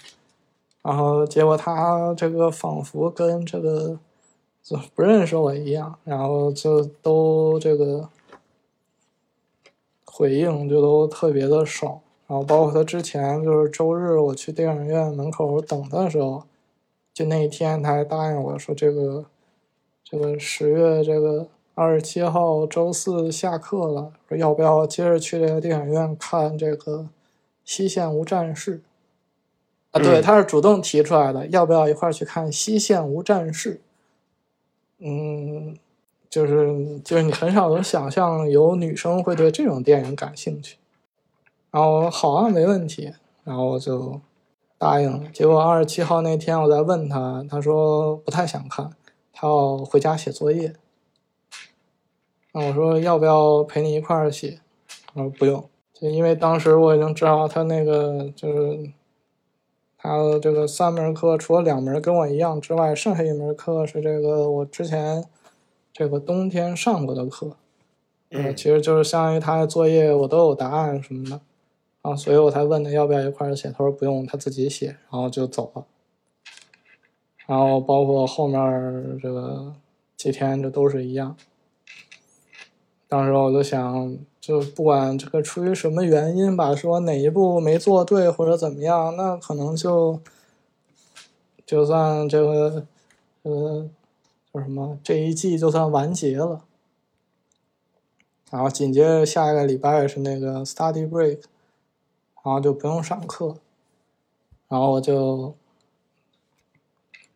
[0.82, 3.98] 然后结果他这个仿佛跟这个
[4.62, 8.10] 就不认识我一样，然后就都这个
[10.04, 16.44] 回应就都特别的少，然后包括他之前就是周日我去电影院门口等他的时候。
[17.12, 19.26] 就那一天，他还答应我说：“这个，
[20.02, 26.98] 这个十月这个二十七号周四下课了，说要不要接着去这个电影院看这个
[27.64, 28.78] 《西线无战事》
[29.90, 30.00] 啊？
[30.02, 33.74] 对，他是主动提出来的，要不要一块儿去看《西线无战事》？
[35.00, 35.76] 嗯，
[36.30, 40.76] 就是就是你很少能想象有女生会对这种电影感兴趣。
[41.70, 43.12] 然后好啊，没问题，
[43.44, 44.20] 然后就。
[44.80, 48.90] 答应了，结果二十七号那天我再问他，他说不太想看，
[49.30, 50.72] 他要回家写作业。
[52.54, 54.60] 那我说要不要陪你一块儿写？
[55.12, 58.90] 他说不用，就因为当时我已经知道他那个就是
[59.98, 65.26] 他这个三门课，除了两门跟我一样之外，剩下一门课是这个我之前
[65.92, 67.54] 这个冬天上过的课，
[68.30, 71.42] 嗯，其实就是相当于他的作业我都有答案什么的。
[72.02, 75.84] 啊，所以我才问他要不要一块儿写，他说不用，他自己写，然后就走了。
[77.46, 79.74] 然后包括后面这个
[80.16, 81.36] 几天，这都是一样。
[83.06, 90.20] 当时我就想，就不管这个出于什么原因吧，说哪一步没做对或者怎么样，那可能就
[91.66, 92.86] 就算这个
[93.42, 93.90] 呃
[94.54, 96.64] 叫什么这一季就算完结了。
[98.50, 101.40] 然后紧接着下一个礼拜是那个 study break。
[102.42, 103.56] 然后就不用上课，
[104.68, 105.54] 然后我就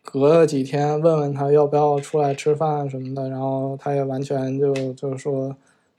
[0.02, 5.55] 隔了几天问问他要不要出来吃饭什么的，然后他也完全就就说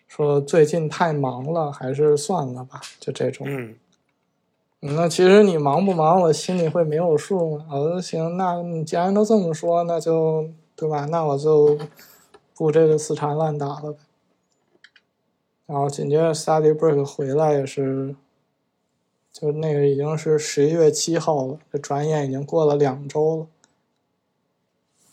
[0.07, 3.45] 说最近太忙了，还是算了吧，就这种。
[3.47, 3.75] 嗯，
[4.81, 7.65] 那其实你忙不忙，我心里会没有数吗？
[7.69, 11.05] 我说行，那你既然都这么说，那就对吧？
[11.05, 11.77] 那我就
[12.55, 13.99] 不这个死缠烂打了呗。
[15.67, 18.15] 然后紧接着 study break 回来也是。
[19.35, 23.47] 就那个已经是十一月七号了，这转眼已经过了两周了。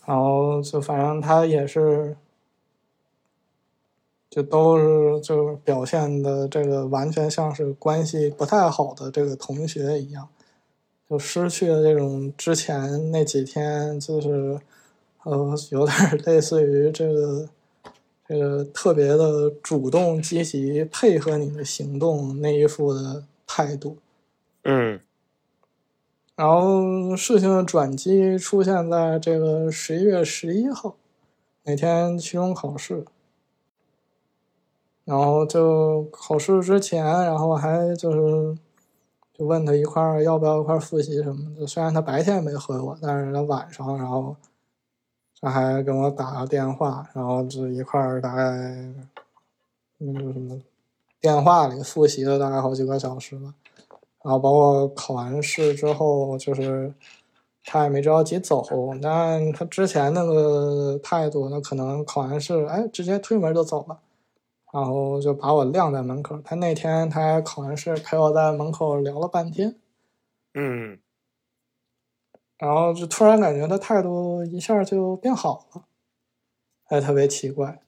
[0.05, 2.15] 然后就反正他也是，
[4.29, 10.29] 就都是就表现的这个完全像是关系不太好的这个同学一样，
[11.09, 14.57] 就失去了这种之前那几天就是
[15.23, 17.49] 呃有点类似于这个
[18.25, 23.97] 这个特别的主动积极配合你的行动那一副的态度。
[24.63, 24.99] 嗯，
[26.35, 30.95] 然后事情的转机出现在这个十一月十一号
[31.63, 33.05] 那天期中考试，
[35.05, 38.57] 然后就考试之前，然后还就是
[39.33, 41.67] 就问他一块儿要不要一块儿复习什么的。
[41.67, 44.35] 虽然他白天没回我，但是他晚上然后
[45.41, 48.93] 他还跟我打了电话，然后就一块儿大概
[49.97, 50.61] 那个什么
[51.19, 53.53] 电话里复习了大概好几个小时吧。
[54.23, 56.93] 然后包括考完试之后，就是
[57.65, 58.65] 他也没着急走，
[59.01, 63.99] 但他之前那个态度，那可能考完试，哎，直接推门就走了，
[64.71, 66.39] 然后就把我晾在门口。
[66.41, 69.75] 他那天他还考完试，陪我在门口聊了半天，
[70.53, 70.99] 嗯，
[72.57, 75.83] 然后就突然感觉他态度一下就变好了，
[76.85, 77.81] 还特别奇怪。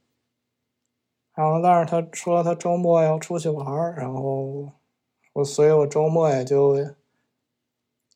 [1.34, 4.70] 然后但是他说他周末要出去玩儿，然后。
[5.36, 6.78] 我所以，我周末也就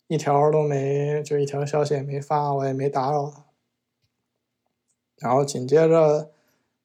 [0.08, 3.44] 一条都没，就一条消息也没发，我也没打扰他。
[5.18, 6.32] 然后紧接着，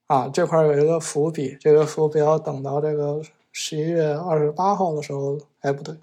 [0.09, 3.23] 啊，这块有一个伏笔，这个伏笔要等到这个
[3.53, 5.99] 十一月二十八号的时候，哎，不对，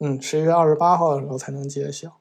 [0.00, 2.16] 嗯，十一月二十八号的时候才能揭晓。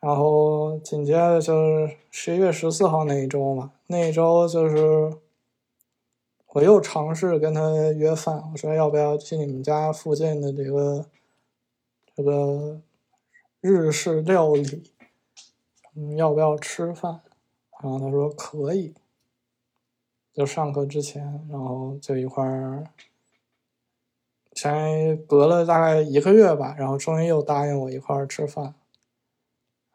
[0.00, 5.18] 然后紧接着就是十一月十四号那一周嘛，那一周就是。
[6.58, 7.60] 我又尝试跟他
[7.92, 11.06] 约饭，我说要不要去你们家附近的这个
[12.16, 12.80] 这个
[13.60, 14.90] 日式料理，
[15.94, 17.20] 嗯，要不要吃饭？
[17.80, 18.92] 然后他说可以，
[20.34, 22.82] 就上课之前，然后就一块儿，
[24.52, 28.74] 前隔了大概一个月吧，然后终于又答应我一块儿吃饭。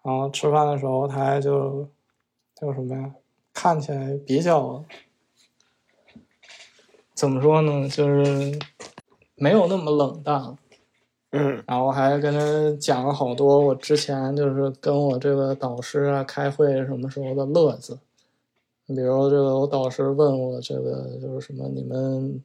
[0.01, 1.89] 然后吃饭的时候，他还就
[2.55, 3.14] 叫什么呀？
[3.51, 4.86] 看起来比较。
[7.16, 7.88] 怎么说呢？
[7.88, 8.59] 就是
[9.36, 10.57] 没有那么冷淡，
[11.32, 17.99] 嗯，然后还跟他讲了好多我之前就是跟我这个导师啊开会什么时候的乐子，
[18.88, 22.43] 比如这个我导师问我这个就是什么你们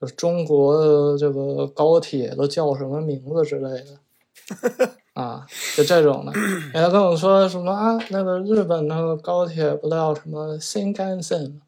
[0.00, 6.32] 就是中国的这个高铁都叫什么名字之类的， 啊，就这种的，
[6.74, 11.60] 他跟我说什么啊，那个日本那个高铁不叫什么新干线。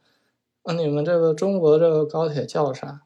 [0.69, 3.01] 那你们这个中国这个高铁叫啥？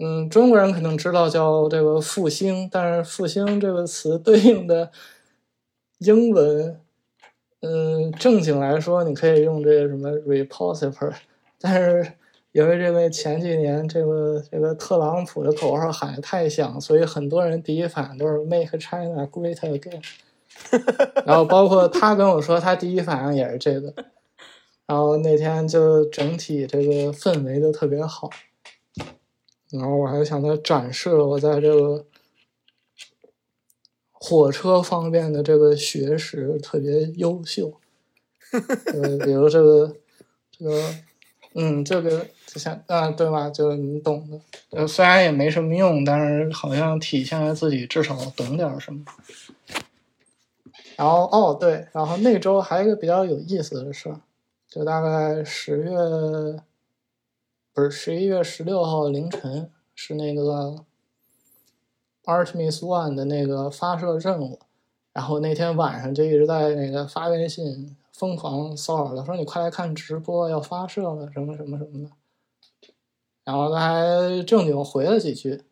[0.00, 4.90] 嗯，中国人可能知道叫这个复兴，但是复兴这个词对应的
[5.98, 6.80] 英文，
[7.60, 11.14] 嗯，正经来说你可以用这个什么 repulsive，
[11.60, 12.14] 但是
[12.50, 20.02] 因为这个前几年这个这个特朗普的口号喊的太响，所以很多人第一反应都是 make China great again，
[21.24, 23.94] 然后包括他跟我说他第一反应也是这个。
[24.90, 28.28] 然后那天就整体这个氛围都特别好，
[29.70, 32.04] 然后我还向他展示了我在这个
[34.10, 37.72] 火车方面的这个学识特别优秀，
[38.92, 39.96] 呃，比如这个
[40.50, 40.94] 这个，
[41.54, 43.48] 嗯，这个就像啊，对吧？
[43.48, 49.04] 就你懂的，呃，虽然也没什么用，但是好像体现了自己至少懂点什么。
[50.96, 54.20] 然后哦，对，然后那周还有一个比较有意思的事儿。
[54.70, 56.62] 就大概十月，
[57.72, 60.84] 不是十一月十六号凌晨，是那个
[62.22, 64.60] Artemis One 的那个发射任务，
[65.12, 72.10] 然后那天晚上就一直在那个发微信，疯狂骚扰他，说你快来看直播，要发射了，什么什么什么的。
[73.42, 75.64] 然后他还正经回了几句，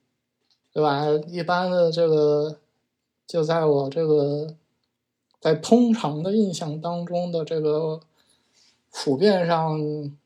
[0.73, 1.07] 对吧？
[1.29, 2.59] 一般的这个，
[3.29, 4.57] 就在我这个
[5.39, 8.01] 在通常的印象当中的这个。
[8.91, 9.79] 普遍上，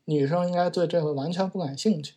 [0.04, 2.14] 女生应该对这个完全不感兴趣。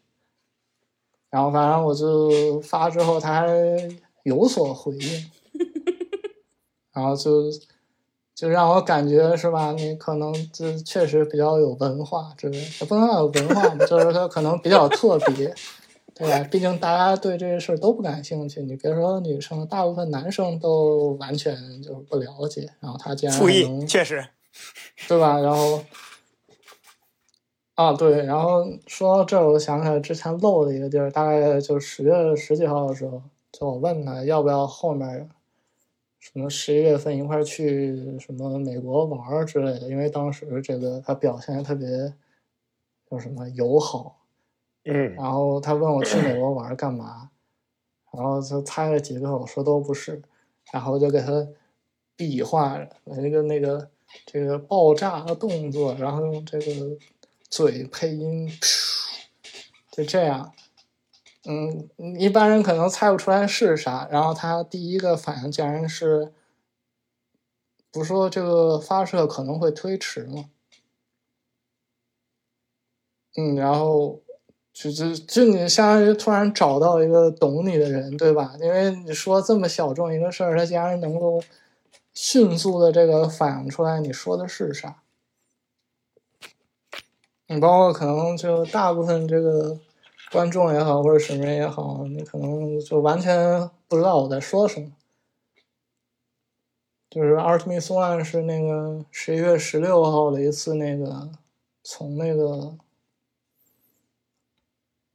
[1.30, 3.48] 然后，反正我就发之后，他还
[4.24, 5.32] 有所回应。
[6.94, 7.52] 然后就
[8.34, 9.74] 就让我感觉是吧？
[9.74, 12.50] 你可能这确实比较有文化，这
[12.86, 15.54] 不能叫有文化吧，就是他可能比较特别，
[16.14, 16.40] 对吧？
[16.50, 18.62] 毕竟大家对这些事儿都不感兴趣。
[18.62, 22.70] 你别说女生，大部分男生都完全就是不了解。
[22.80, 24.26] 然后他竟然能，确实，
[25.10, 25.38] 对吧？
[25.40, 25.84] 然后。
[27.76, 33.22] 啊，对，然后说到这儿，我想起来之前漏的一个地儿，大概就十月十几号的时候，
[33.52, 35.30] 就我问他要不要后面
[36.20, 42.14] 什么十一月份一块去什么美国玩之类的，因为当时这个他表现特别
[43.12, 44.22] 叫什么友好，
[44.86, 47.30] 嗯，然后他问我去美国玩干嘛，
[48.14, 50.22] 然后就猜了几个，我说都不是，
[50.72, 51.46] 然后就给他
[52.16, 52.80] 比划
[53.22, 53.90] 一个那个
[54.26, 56.98] 这个爆炸的动作，然后用这个。
[57.50, 58.50] 嘴配音，
[59.92, 60.54] 就这样，
[61.46, 61.90] 嗯，
[62.20, 64.08] 一般人可能猜不出来是啥。
[64.12, 66.34] 然后他第一个反应竟然是，
[67.92, 70.50] 不说这个发射可能会推迟吗？
[73.38, 74.22] 嗯，然后
[74.74, 78.56] 就就就你相当于突然找到一个懂你的人，对吧？
[78.60, 81.42] 因为你说这么小众一个事儿，他竟然能够
[82.14, 85.04] 迅速的这个反应出来你说的是啥。
[87.48, 89.80] 你包括可能就大部分这个
[90.32, 94.92] 观众也好，或者什么人也好，你可能就完全不知道我在说什么。
[97.10, 101.30] 就是《Artemis One》是那个十一月十六号的一次那个
[101.82, 102.76] 从那个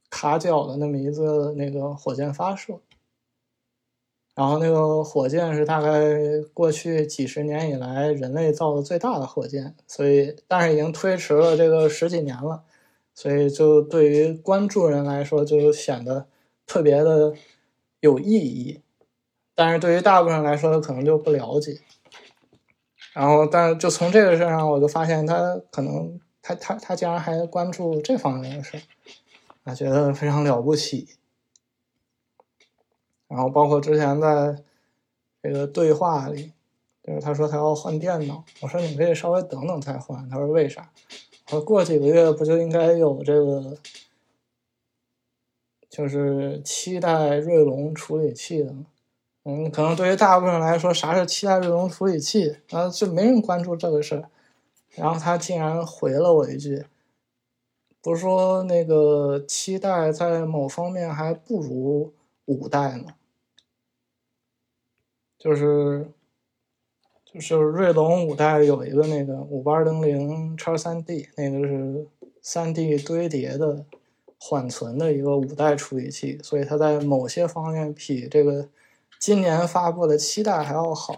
[0.09, 2.79] 卡角的那么一次那个火箭发射，
[4.33, 5.91] 然后那个火箭是大概
[6.53, 12.63] 过去几十年以来人类造的最大的火箭，所以但是已经推迟了这个十几年了，
[13.13, 16.27] 所以就对于关注人来说就显得
[16.65, 17.33] 特别的
[17.99, 18.81] 有意义，
[19.53, 21.79] 但是对于大部分人来说可能就不了解。
[23.13, 28.81] 然后，但是就从这个事上，我就发现他可能他他他竟然还关注这方面的事，
[29.65, 31.09] 啊，觉得非常了不起。
[33.31, 34.61] 然后包括之前在
[35.41, 36.51] 这个对话里，
[37.01, 40.27] 就是他说他要换电脑，我说你可以稍微等等再换。
[40.29, 40.91] 他说为啥？
[41.47, 43.77] 我说过几个月不就应该有这个，
[45.89, 48.85] 就是七代锐龙处理器的吗？
[49.43, 52.57] 嗯，可能对于大部分人来说，啥是七代锐龙处理器？
[52.69, 54.29] 啊，就没人关注这个事儿。
[54.95, 56.85] 然后他竟然回了我一句
[58.03, 62.13] ：“不是说那个七代在某方面还不如
[62.45, 63.15] 五代吗？
[65.43, 66.05] 就是
[67.25, 72.07] 就是锐龙五代有一个那个五八零零叉三 D，那个是
[72.41, 73.83] 三 D 堆叠的
[74.39, 78.69] 缓存的一个五代处理器，所以它在某些方面比这个。”
[79.21, 81.15] 今年发布的七代还要好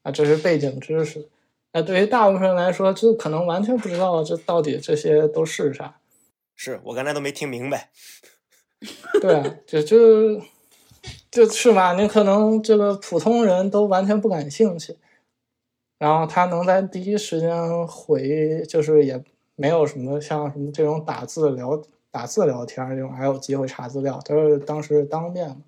[0.00, 1.28] 啊，这是背景知识。
[1.70, 6.00] 那对于大部分人来说，就可能完全不知道这到底这些都是啥。
[6.56, 7.90] 是我刚才都没听明白。
[9.20, 10.40] 对啊，就就
[11.30, 14.96] 就是吧，你可能这个普通人都完全不感兴趣，
[15.98, 19.22] 然后他能在第一时间回，就是也
[19.54, 25.62] 没有什么像什么这种打字聊打字聊天这种，还有机会查资料，他是当时当面嘛。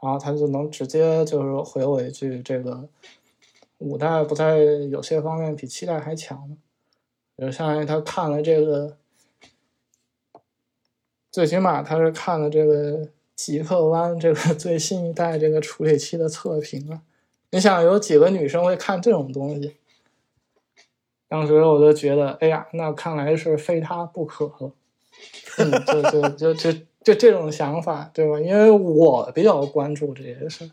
[0.00, 2.88] 然后他就能直接就是回我一句：“这个
[3.78, 6.56] 五代不在有些方面比七代还强。”
[7.36, 8.96] 就相当于他看了这个，
[11.32, 13.08] 最起码他是看了这个
[13.38, 17.02] 极客湾这个 最新一代这个处理器的测评啊。
[17.52, 19.76] 你想有几个女生会看这种东西？
[21.28, 24.72] 当时我就觉得，哎呀，那看来是非他不可了。
[25.58, 26.78] 嗯，就就就就。
[27.04, 28.38] 就这种想法，对吧？
[28.38, 30.70] 因为我比较关注这些事，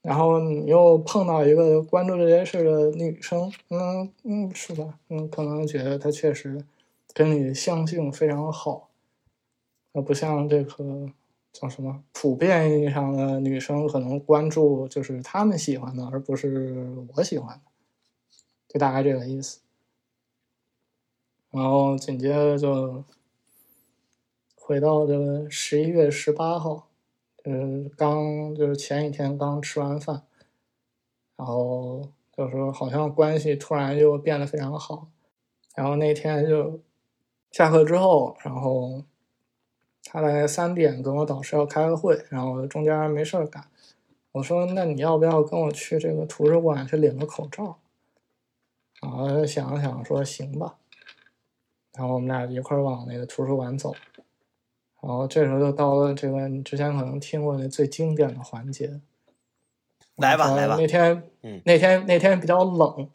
[0.00, 4.98] 然后你又碰到一个关注这些事的女生，嗯嗯，是吧？
[5.10, 6.64] 嗯，可能觉得她确实
[7.12, 8.88] 跟你相性非常好，
[9.92, 11.10] 那不像这个
[11.52, 17.62] 叫什么普遍意义上的女生，可能关注就是他们喜欢的，而不是我喜欢的，
[18.68, 19.60] 就大概这个意思。
[21.50, 23.04] 然后紧接着就。
[24.64, 26.88] 回到这个十一月十八号，
[27.44, 30.22] 就是刚就是前一天刚吃完饭，
[31.36, 35.08] 然后就是好像关系突然就变得非常好，
[35.74, 36.80] 然后那天就
[37.50, 39.02] 下课之后，然后
[40.04, 43.64] 他大概三点跟我导师要开个会，然后中间没事儿干，
[44.32, 47.78] 我说那你要不要跟我去这个图书馆去领个口罩？
[49.00, 50.76] 然后想了想说行吧，
[51.94, 53.94] 然后我们俩一块儿往那个图书馆走。
[55.00, 59.00] 然后这时候就到了这个你之前可能听过的最经典的环节，
[60.14, 60.76] 来吧来吧。
[60.78, 61.22] 那天，
[61.64, 63.08] 那天那天比较冷，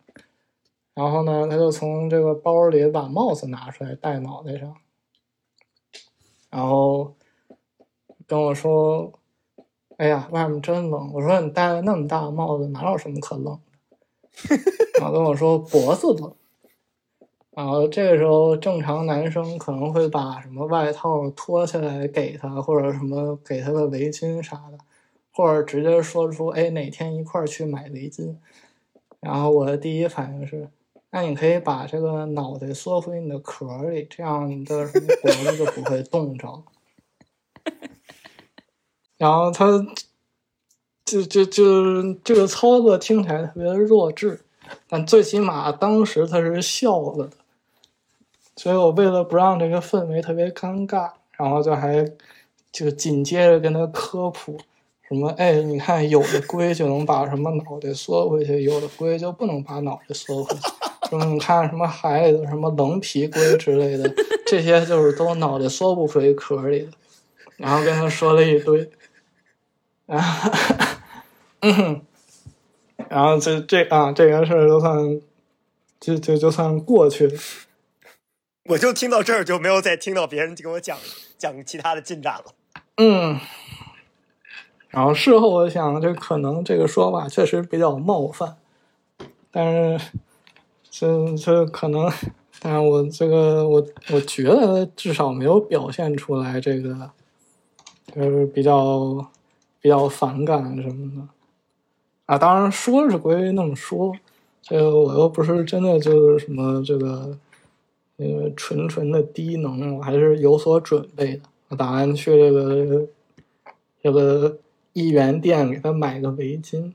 [0.94, 4.76] 然后呢，他就从这个包里把帽子拿出来戴脑袋上，
[6.50, 7.16] 然后
[8.26, 9.12] 跟我说
[9.98, 13.60] ：“哎呀，外面真冷。”我说：“你戴了那么大帽子，哪有什么可冷的？”
[15.00, 16.34] 然后跟我说：“脖子冷。”
[17.52, 24.78] 然后这个时候，正常男生可能会把什么外套脱下来给他，或者什么给他个围巾啥的，
[25.34, 28.36] 或者直接说出“哎，哪天一块儿去买围巾”。
[29.20, 30.70] 然后我的第一反应是，
[31.18, 36.64] 那你可以把这个脑袋缩回你的壳里，这样你的脖子就不会冻着。
[39.18, 39.66] 然后他，
[41.06, 44.42] 就就就这个操作听起来特别弱智，
[44.88, 47.30] 但最起码当时他是笑了的。
[48.56, 52.08] 所以我为了不让这个氛围特别尴尬，然后就还
[52.72, 54.56] 就紧接着跟他科普
[55.08, 60.77] 什么，哎，你看有的龟就能把什么脑袋缩回去，有的龟就不能把脑袋缩回去。
[61.10, 64.14] 什么你看什么海里的什么棱皮龟之类的，
[64.46, 66.92] 这些就是都脑袋缩不回壳里的。
[67.58, 68.90] 然后跟他说了一堆，
[70.06, 70.22] 啊，
[71.62, 72.02] 嗯，
[73.10, 75.22] 然后这这啊，这个事儿就算
[76.00, 77.40] 就就就算过去了。
[78.66, 80.98] 我就听到这儿，就没有再听到别人给我讲
[81.38, 82.54] 讲其他的进展了。
[82.98, 83.40] 嗯，
[84.90, 88.58] 然后事后我想，这可能这个说法确实比较冒犯，
[89.50, 90.12] 但是
[91.00, 92.10] 这这可能，
[92.60, 97.12] 但是我这个我我觉得至少没有表现出来这个，
[98.16, 99.30] 就是比较
[99.80, 101.28] 比较反感什么的
[102.26, 102.38] 啊。
[102.38, 104.12] 当然说是归那么说，
[104.62, 107.38] 这个我又不是真的就是什么这个。
[108.20, 111.44] 那个纯纯的低能，我还是有所准备的。
[111.68, 113.08] 我打算去这个
[114.02, 114.58] 这个
[114.94, 116.94] 一元店给他买个围巾。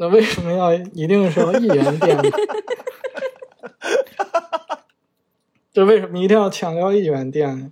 [0.00, 2.22] 那为什么要一定是要一元店呢？
[5.74, 7.70] 这为什么一定要强调一元店呢？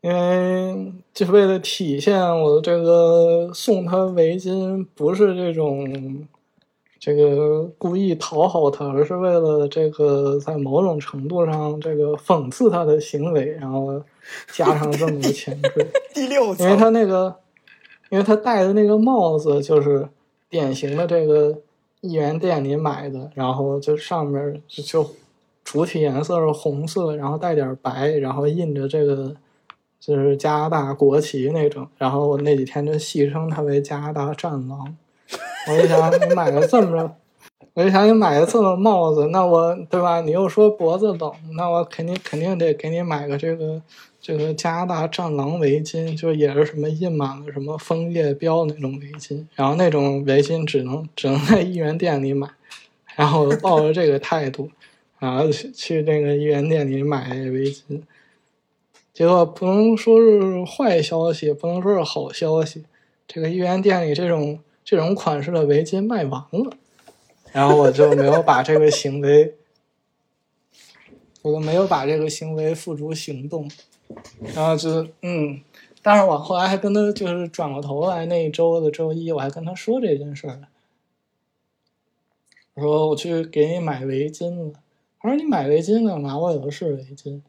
[0.00, 6.26] 因为就是为了体现我这个送他围巾不是这种。
[6.98, 14.02] 这个故意讨好他，而是为了这个在某种程度上这个讽刺他的行为，然后
[14.50, 15.86] 加上这么个前缀。
[16.14, 17.36] 第六，因为他那个，
[18.08, 20.08] 因为他戴的那个帽子就是
[20.48, 21.58] 典型的这个
[22.00, 25.10] 一元店里买的，然后就上面就
[25.64, 29.34] 主体颜色是红色，然后带点白，然后印着这个
[29.98, 34.96] 就是加拿大国旗那种，然后我那几天就戏称他为加拿大战狼。
[35.66, 37.16] 我就想你买个这么着，
[37.72, 40.20] 我就想你买个这么帽子，那我对吧？
[40.20, 43.80] 你又说脖子冷，那我肯定肯定得给你买个这个
[44.24, 52.48] 这个加拿大战狼围巾，就也是什么印满了什么枫叶标那种围巾，然后那种围巾只能只能在一元店里买，
[53.16, 54.70] 然后抱着这个态度，
[55.18, 58.00] 然后去去那个一元店里买围巾，
[59.12, 62.84] 结果不能说是坏消息，不能说是好消息，
[63.28, 64.58] 这个一元店里这种。
[64.86, 66.76] 这种款式的围巾卖完了，
[67.52, 69.54] 然后我就没有把这个行为，
[71.40, 73.66] 我就没有把这个行为付诸行动，
[74.54, 75.60] 然后就是嗯，
[76.02, 80.60] 但是我后来还跟他就是转过头来那一周的周一，我还跟他说这件事儿
[82.74, 84.72] 我说我去给你买围巾了，
[85.20, 86.36] 他说你买围巾干嘛？
[86.36, 87.40] 我有的是围巾。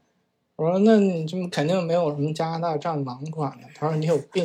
[0.56, 3.68] 我说那你就肯定没有什么加拿大战狼款的。
[3.76, 4.44] 他说你有病。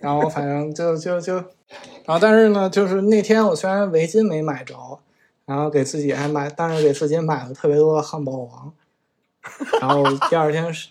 [0.00, 4.98] 然后反正就就就，然后但是呢，就是那天我虽然围巾没买着，
[5.44, 8.72] 然后给自己还买，但是给自己买了特别多的汉堡王。
[9.80, 10.88] 然后第二天是，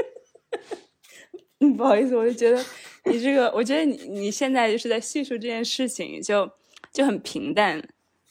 [1.60, 2.62] 嗯，不好意思，我就觉得
[3.04, 6.50] 你这个，我觉得你你现在就是在叙述这件事情，就
[6.92, 7.82] 就很平淡，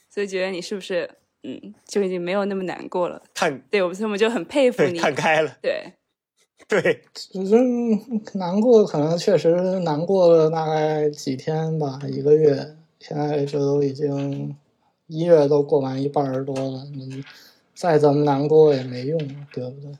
[0.08, 1.10] 所以觉得你是不是
[1.42, 3.22] 嗯，就已经没有那么难过了？
[3.34, 5.92] 看，对我们我们就很佩服你，看开了，对。
[6.66, 7.56] 对，只是
[8.38, 12.76] 难过，可能确实难过了大概几天吧，一个月。
[13.00, 14.56] 现在这都已经
[15.08, 17.22] 一月都过完一半儿多了，你
[17.74, 19.18] 再怎么难过也没用，
[19.52, 19.98] 对不对？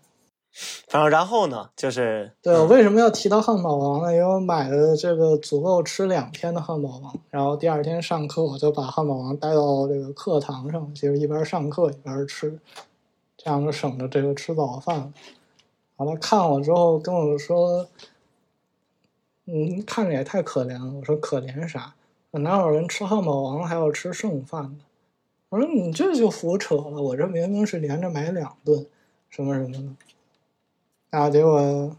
[0.89, 1.69] 然后，然后呢？
[1.75, 4.13] 就是对我为什么要提到汉堡王呢？
[4.13, 12.57] 因为我买的这个足够吃两天的汉堡王，然后第二天上课我就把汉堡王带到这个课堂上，就是一边上课一边吃，
[13.37, 15.13] 这样就省着这个吃早饭了。
[15.97, 17.89] 完了，看我之后跟我说
[19.47, 21.95] ：“嗯，看着也太可怜了。”我说：“可怜啥？
[22.31, 24.85] 哪有人吃汉堡王还要吃剩饭的？”
[25.55, 27.01] 我说：“你这就胡扯了！
[27.01, 28.85] 我这明明是连着买两顿，
[29.31, 29.83] 什么什么的。”
[31.11, 31.97] 然后结果，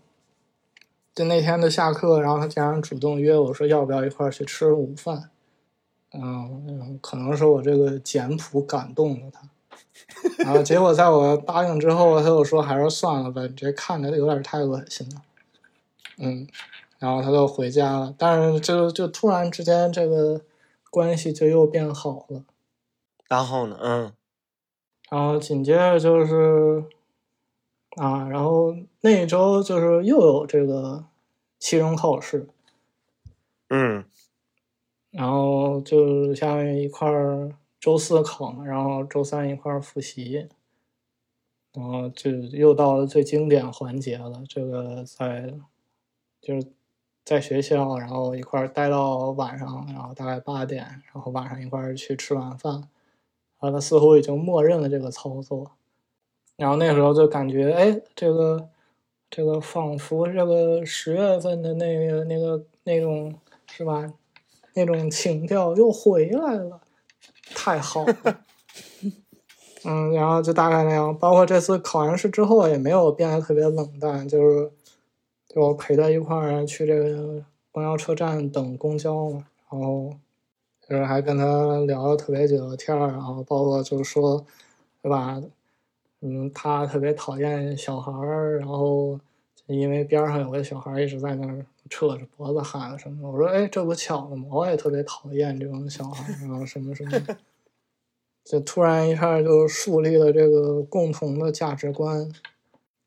[1.14, 5.30] 就那天的下课，然后他竟然主动约我说：“要不要一块儿去吃午饭？”
[6.12, 9.50] 嗯，可能是我这个简朴感动了他。
[10.40, 15.22] 然后结果在我答应之后，他又说还是算了吧，你这看着有点太恶心了。
[16.18, 16.46] 嗯，
[17.00, 18.14] 然后他就回家了。
[18.18, 20.42] 但是就就突然之间，这个
[20.90, 22.44] 关系就又变好了。
[23.28, 23.78] 然后呢？
[23.82, 24.14] 嗯。
[25.10, 26.86] 然后紧接着就是
[27.98, 31.06] 啊，然后那一周就是又有这个
[31.60, 32.48] 期中考试。
[33.70, 34.06] 嗯。
[35.12, 37.56] 然后就相当于一块儿。
[37.78, 40.50] 周四考嘛，然后周三一块儿复习，
[41.72, 44.42] 然后就又到了最经典环节了。
[44.50, 45.54] 这个在
[46.42, 46.68] 就是
[47.24, 52.90] 在学校，然后一块儿待到晚上，然后大概八点，然后晚上一块儿去吃晚饭。
[53.66, 55.72] 啊，他似乎已经默认了这个操作。
[56.56, 58.70] 然后那时候就感觉，哎，这个
[59.30, 63.34] 这个仿佛这个十月份的那个那个那种
[63.70, 64.14] 是吧？
[64.74, 66.82] 那种情调又回来了。
[67.54, 68.42] 太好了，
[69.86, 71.18] 嗯，然后就大概那样。
[71.18, 74.72] 包括这次考完试之后，也没有变得特别冷淡，就是
[75.48, 80.14] 就陪他一块儿去这个公交车站等公交嘛，然后
[80.88, 84.46] 就是还跟他聊了特别久的天儿，然后包括就是说，
[85.02, 85.42] 对吧？
[86.22, 89.20] 嗯，他特别讨厌小孩儿，然后
[89.68, 93.30] 因为边上有个小孩儿一直在那儿扯着脖子喊什么。
[93.30, 94.48] 我说，哎，这不巧了吗？
[94.52, 97.38] 我也特别讨厌这种小孩儿，然后什么什么，
[98.44, 102.32] 就突然一下就树立了这个共同的价值观。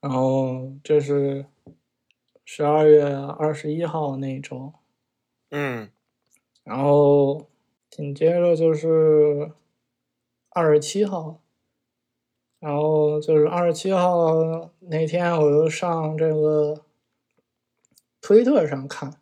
[0.01, 1.45] 然后这是
[2.45, 4.73] 十二月二十一号那一周，
[5.51, 5.89] 嗯
[6.63, 7.47] 然后
[7.99, 9.51] 紧接着就是
[10.51, 11.41] 二十七号，
[12.61, 16.83] 然后就是二十七号那天，我就上这个
[18.21, 19.15] 推特上看，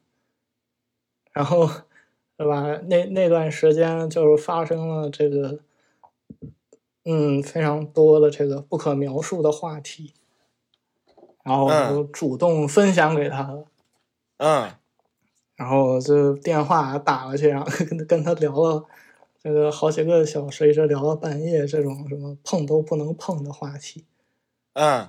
[1.33, 1.67] 然后
[2.37, 2.79] 对吧？
[2.83, 5.61] 那那段时间就是发生了这个，
[7.07, 10.13] 嗯，非常多的这个不可描述的话题，
[11.43, 13.65] 然后我就主动分享给他了。
[14.37, 14.71] 嗯
[15.57, 18.85] 然后我就电话打过去，然后跟跟他聊了
[19.43, 24.05] 这个好几个小时，一直聊到半夜，这种什么碰都不能碰的话题。
[24.75, 25.09] 嗯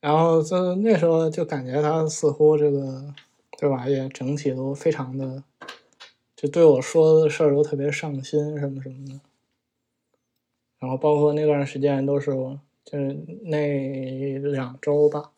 [0.00, 3.14] 然后就那时候就感觉他似乎这个
[3.58, 5.42] 对吧，也整体都非常的，
[6.36, 9.20] 就对我说的事儿都特别上心什么什么的。
[10.78, 15.32] 然后包括那段时间都是我就是那两周吧，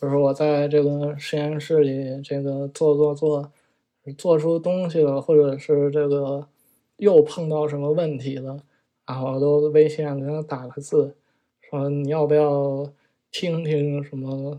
[0.00, 3.52] 就是我在这个实验室里这个做做做，
[4.16, 6.46] 做出东西了，或者是这个
[6.96, 8.56] 又碰到什么问题了，
[9.06, 11.14] 然后都微信上给他打个字，
[11.60, 12.90] 说你要不要
[13.30, 14.58] 听听什么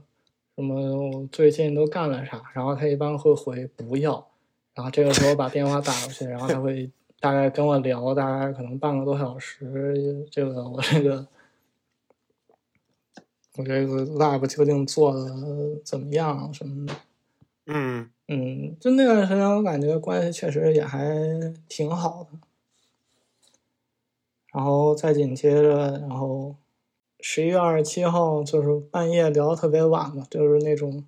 [0.56, 4.28] 什么我最近都干了啥，然后他一般会回不要，
[4.76, 11.26] 然后这个时候把电话打过去，然后他会大概跟我聊大概可能半个多小时，这个我这个
[13.58, 15.30] 我这个 lab 究竟做的
[15.84, 16.94] 怎么样什么的。
[17.66, 22.40] 嗯嗯，就那段时间，我感觉关系确实也还挺好的。
[24.54, 26.56] 然后再紧接着，然后
[27.20, 31.06] 十一月二十七号就是半夜聊得特别晚嘛，就是那种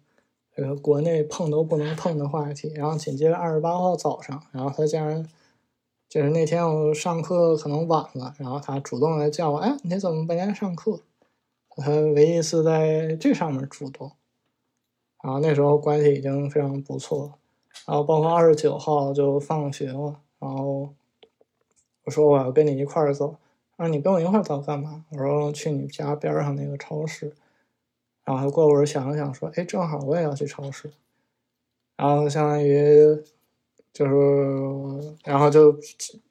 [0.56, 2.72] 这个国内碰都不能碰的话题。
[2.76, 5.28] 然后紧接着二十八号早上，然后他竟然
[6.08, 11.00] 就是那天我上课可能晚了，然后他主动来叫我，哎，你怎么半天上课？
[11.78, 14.12] 他唯一是在这上面主动。
[15.24, 17.40] 然后那时候关系已经非常不错，
[17.88, 20.94] 然后包括二十九号就放学了，然后
[22.04, 23.38] 我说我要跟你一块儿走，
[23.78, 25.06] 他说你跟我一块儿走干嘛？
[25.12, 27.32] 我说去你家边上那个超市，
[28.26, 30.92] 然后过会儿想了想说，哎，正好我也要去超市，
[31.96, 33.24] 然后相当于
[33.94, 35.74] 就是，然后就，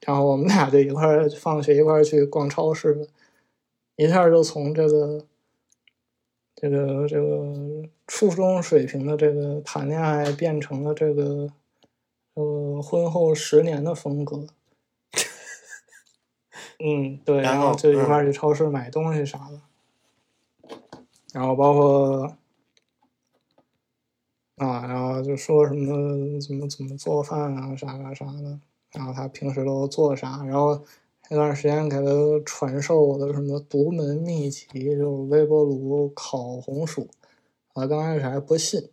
[0.03, 3.07] 然后我们俩就一块儿放学一块儿去逛超市了，
[3.97, 5.25] 一下就从这个。
[6.63, 11.53] 这个这个初中水平的这个谈恋爱变成了这个
[12.35, 14.47] 呃婚后十年的风格。
[16.79, 20.79] 嗯，对，然然后后就一块儿嗯去超市买东西啥的，
[21.33, 22.37] 然后包括
[24.57, 28.61] 啊，然后就说什么怎么怎么做饭啊啥啥啥的，
[28.93, 30.81] 然后他平时都做啥，然后
[31.33, 32.05] 那段时间给他
[32.45, 37.09] 传授的什么独门秘籍，就是微波炉烤红薯。
[37.73, 38.91] 我刚开始还不信，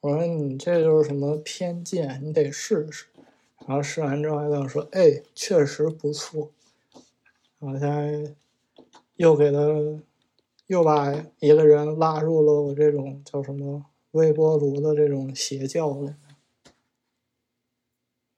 [0.00, 3.06] 我说你这就是什么偏见，你得试试。
[3.68, 6.50] 然后试完之后还跟我说，哎，确实不错。
[7.60, 8.34] 然后现在
[9.14, 9.60] 又给他
[10.66, 16.16] 又把一个人拉入了我这种叫什么微波炉的这种邪教里面。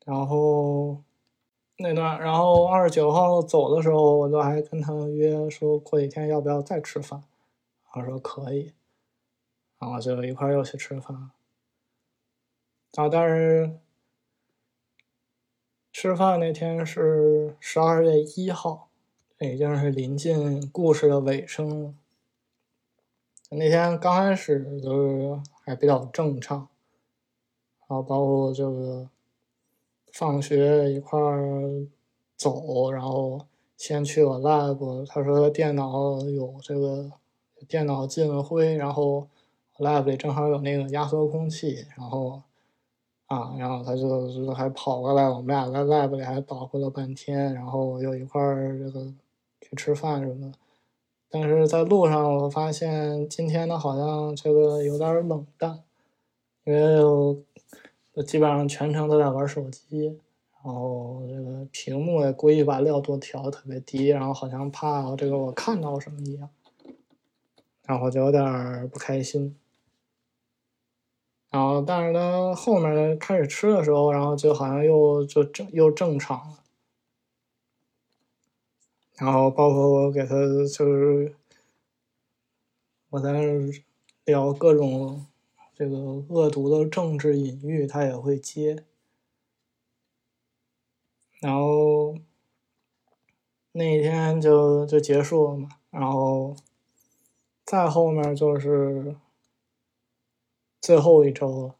[0.05, 0.99] 然后
[1.83, 7.23] 那段，然后二十九号走的时候，我都还跟他约说过几天要不要再吃饭，
[7.91, 8.73] 他说可以，
[9.79, 11.31] 然后就一块又去吃饭。
[12.95, 13.79] 啊，但是
[15.93, 18.89] 吃饭那天是十二月一号，
[19.41, 21.95] 已经是临近故事的尾声了。
[23.51, 26.69] 那天刚开始就是还比较正常，
[27.81, 29.11] 然后包括这个
[30.13, 31.87] 放学一块儿
[32.37, 33.41] 走，然后
[33.77, 37.11] 先去我 lab，他说电脑有这个
[37.67, 39.27] 电脑进了灰，然后
[39.79, 42.43] lab 里正好有那个压缩空气，然后
[43.27, 49.07] 啊，然后他就还跑过来，我们俩在 lab 里还捣鼓了半天，然后又一块儿这个
[49.63, 50.59] 去吃饭什么的。
[51.31, 55.83] 但是在路上，我发现今天呢好像这个有点冷淡，
[56.65, 57.45] 因为
[58.15, 60.07] 我基本上全程都在玩手机，
[60.53, 66.51] 然后这个屏幕也故意把亮度调的特别低，然后好像怕这个我看到什么一样，
[67.87, 69.57] 然后就有点不开心。
[71.51, 76.59] 然后但是他后面开始吃的时候，然后就好像又就正又正常了。
[79.17, 80.35] 然后包括我给他
[80.67, 81.35] 就是
[83.11, 83.41] 我在那
[84.25, 85.27] 聊各种
[85.83, 85.97] 这个
[86.29, 88.85] 恶毒的政治隐喻，他也会接。
[91.41, 92.15] 然后
[93.73, 96.55] 那一天就就结束了嘛，然后
[97.65, 99.17] 再后面就是
[100.81, 101.75] 最后一周了。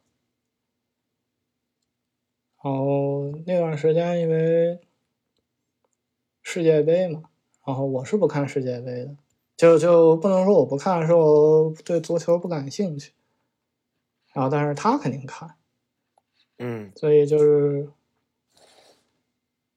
[2.65, 4.81] 然后那段时间因为
[6.43, 7.23] 世界杯嘛。
[7.65, 9.17] 然后我是不看世界杯的，
[9.57, 13.13] 就就不能说我不看，是我对足球不感兴趣。
[14.33, 15.55] 然后，但是他肯定看，
[16.59, 16.91] 嗯。
[16.97, 17.91] 所以就是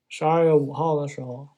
[0.07, 1.49] 十二月五号的时候，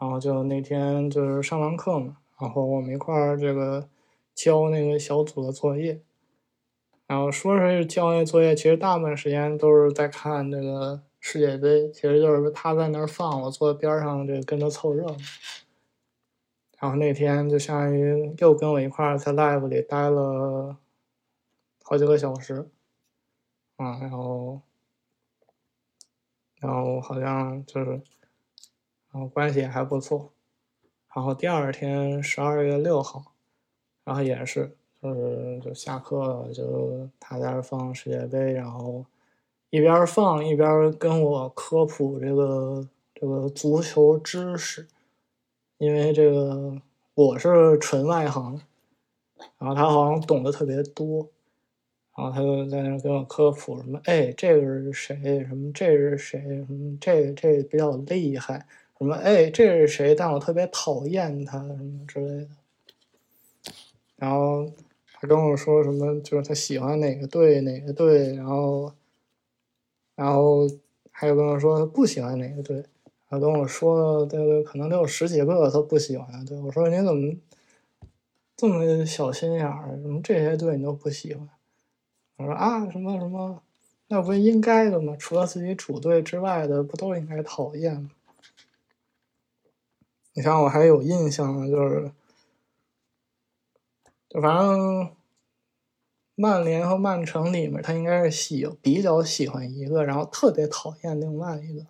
[0.00, 3.88] 然后就那天就是上完课嘛，然后我们一块儿这个
[4.34, 6.00] 交那个小组的作业，
[7.06, 15.16] 然后说是交那作业，其实大部分时间都是在看这个世界杯，其实就是他在那儿放，我坐边上这跟着凑热闹。
[16.80, 20.76] 然后那天就相当于又跟我一块儿在 live 里待了
[21.86, 22.70] 好几个小时，
[23.76, 24.62] 啊，然后，
[26.56, 27.90] 然后好像就是，
[29.12, 30.32] 然后关系也还不错。
[31.14, 33.34] 然后第二天十二月六号，
[34.02, 39.04] 然后也是，就是就下课了，就他在那放世界杯，然后
[39.68, 44.88] 一边放一边跟我科普这个这个足球知识。
[45.78, 46.80] 因为这个
[47.14, 48.62] 我是纯外行，
[49.58, 51.28] 然后他好像懂得特别多，
[52.16, 55.44] 然后他就在那给我科普什么，哎，这个是谁？
[55.48, 56.40] 什么这是谁？
[56.66, 58.66] 什么这这比较厉害？
[58.98, 60.14] 什么哎，这是谁？
[60.14, 62.48] 但我特别讨厌他什么之类的。
[64.16, 64.70] 然后
[65.14, 68.92] 他跟我说什么，就是他喜欢哪个队哪个队，然后，
[70.14, 70.68] 然后
[71.10, 72.84] 还有跟我说他不喜欢哪个队。
[73.28, 76.56] 他跟我说，这个可能得有十几个他不喜欢的队。
[76.60, 77.34] 我说你怎么
[78.56, 79.98] 这么小心眼儿？
[80.00, 81.48] 什么这些队你都不喜欢？
[82.36, 83.62] 我说啊，什么什么，
[84.08, 85.16] 那不是应该的吗？
[85.18, 88.10] 除了自己主队之外的，不都应该讨厌吗？
[90.32, 92.10] 你像我还有印象呢，就是
[94.28, 95.14] 就反正
[96.34, 101.86] 曼联和曼城里面，他应该是喜比较喜欢一个，然后特别讨厌另外一个。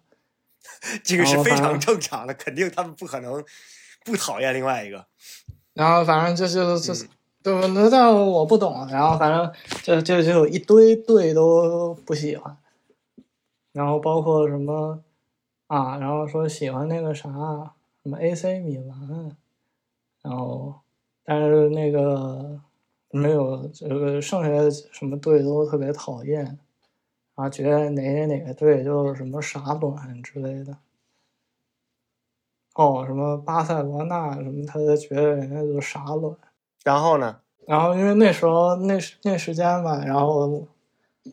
[1.03, 3.43] 这个是非常正常的，肯定他们不可能
[4.05, 5.07] 不讨厌另外一个。
[5.73, 7.09] 然后反正就是就是，
[7.45, 8.89] 对，那但我不懂。
[8.89, 9.53] 然后反正
[9.83, 12.57] 就就就有一堆队都不喜欢，
[13.73, 14.99] 然后包括什么
[15.69, 17.29] 啊，然后说喜欢那个啥
[18.03, 19.37] 什么 AC 米兰，
[20.23, 20.75] 然后
[21.23, 22.59] 但是那个
[23.11, 26.59] 没有这个剩下的什么队都特别讨厌。
[27.35, 30.79] 啊，觉得哪哪哪个队就是什么傻卵之类的。
[32.75, 36.35] 哦，什么巴塞罗那什么，他就觉得人家就傻卵。
[36.85, 37.39] 然后呢？
[37.67, 40.69] 然后因为那时候那那时间吧，然后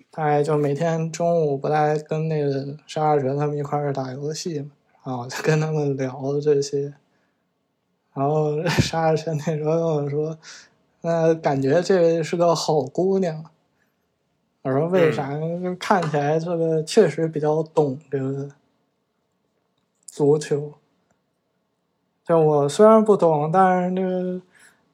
[0.10, 4.72] 大概就每天中午不带跟那个沙二哲他们一块儿打游戏嘛，
[5.04, 6.94] 然后就跟他们聊这些。
[8.14, 10.38] 然后沙二哲那时候跟我说，
[11.02, 13.44] 那感觉这是个好姑娘。
[14.62, 15.38] 我说为啥？
[15.38, 18.48] 就看起来这个确实比较懂这个
[20.06, 20.76] 足球。
[22.24, 24.42] 就我虽然不懂，但是这个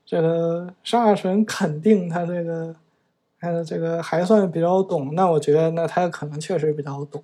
[0.07, 2.73] 这个沙尔纯肯定他这个，
[3.41, 5.13] 他的这个还算比较懂。
[5.13, 7.21] 那我觉得，那他可能确实比较懂。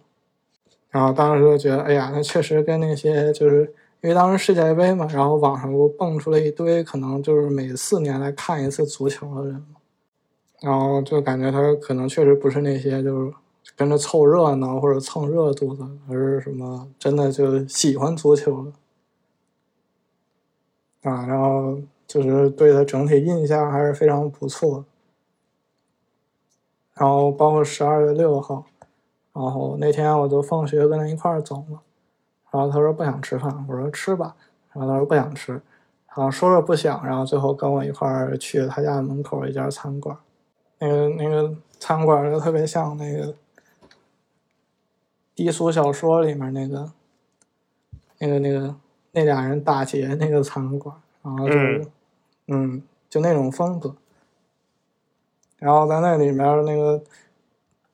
[0.89, 9.65] 然后当时就觉得，哎呀，那确实跟那些就是因为当时世界杯嘛，然后网上不蹦出了一堆可能就是每四年来看一次足球的人。
[10.61, 13.33] 然后就感觉他可能确实不是那些就是
[13.77, 18.65] 跟着凑热闹或者蹭热度的，而是什么真的就喜欢足球
[21.01, 21.25] 的啊。
[21.25, 24.85] 然后就是对他整体印象还是非常不错。
[26.93, 28.65] 然后包括十二月六号，
[29.33, 31.81] 然后那天我就放学跟他一块儿走嘛，
[32.51, 34.35] 然后他说不想吃饭，我说吃吧，
[34.71, 35.53] 然后他说不想吃，
[36.07, 40.15] 然后说了不想，然后最后跟我一块儿去了他家门口一家餐馆。
[40.77, 43.33] 那个那个餐馆就特别像那个
[45.33, 46.91] 低俗小说里面那个
[48.19, 48.75] 那个那个
[49.13, 51.91] 那俩人打劫那个餐馆，然后就嗯
[52.47, 53.95] 嗯就那种风格。
[55.57, 57.01] 然后在那里面那个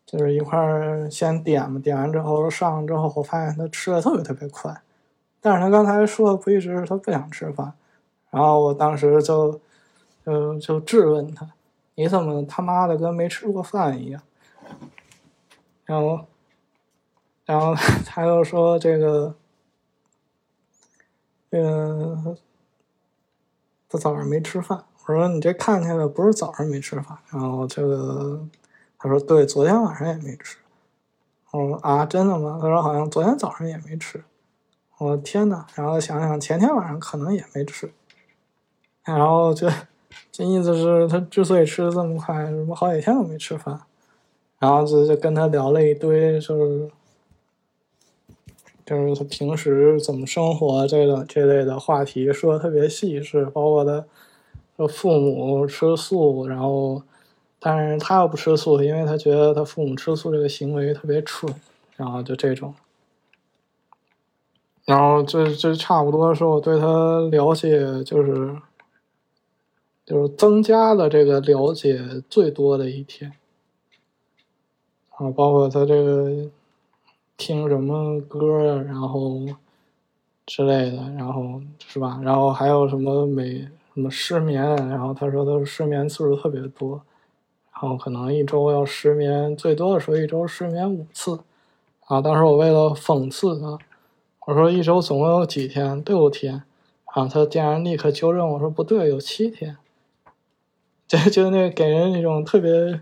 [0.06, 4.81] 就是一块儿先点嘛，点完之后上之后，我发现他吃的特别特别快，
[5.39, 7.73] 但是他刚才说的不一直是他不想吃饭，
[8.31, 9.61] 然后我当时就
[10.26, 11.47] 就就质问他。
[11.95, 14.22] 你怎么他妈的跟没吃过饭一样？
[15.84, 16.26] 然后，
[17.45, 17.76] 然后
[18.06, 19.35] 他又说这个，
[21.49, 22.38] 嗯，
[23.90, 24.84] 他早上没吃饭。
[25.06, 27.18] 我说你这看起来不是早上没吃饭。
[27.32, 28.40] 然后这个
[28.98, 30.57] 他说对，昨天晚上也没吃。
[31.52, 32.60] 我说啊，真的吗？
[32.61, 34.24] 他说好像昨天早上也没吃。
[34.99, 37.91] 我天呐，然后想想前天晚上可能也没吃。
[39.03, 39.68] 然后就
[40.32, 43.82] 这意思是他之所以吃的这么快，什么好几天都没吃饭。
[44.60, 46.91] 然后就就跟他聊了一堆，就是
[48.90, 54.03] 就是他平时怎么生活这个这类的话题，说的特别细致，包括他
[54.76, 57.03] 说父母吃素，然后
[57.60, 61.53] 但是他又不吃素，因为他觉得他父母吃素这个行为特别蠢，
[61.98, 62.74] 然后就这种。
[64.86, 68.56] 然后这这差不多是我对他了解，就是
[70.03, 73.32] 就是增加的这个了解最多的一天。
[75.11, 76.49] 啊，包括他这个
[77.40, 79.40] 听什么歌，然后
[80.45, 82.20] 之类的，然后是吧？
[82.22, 83.61] 然后还有什么每
[83.94, 87.02] 什么失眠，然后他说他失眠次数特别多，
[87.72, 91.40] 然后可能一周要失眠，最多的时候一周失眠五次。
[92.07, 93.78] 啊，当时我为了讽刺他，
[94.45, 96.03] 我说一周总共有几天？
[96.03, 96.64] 六天。
[97.06, 99.78] 啊，他竟然立刻纠正我说不对，有七天。
[101.07, 103.02] 就就那给人一种特别。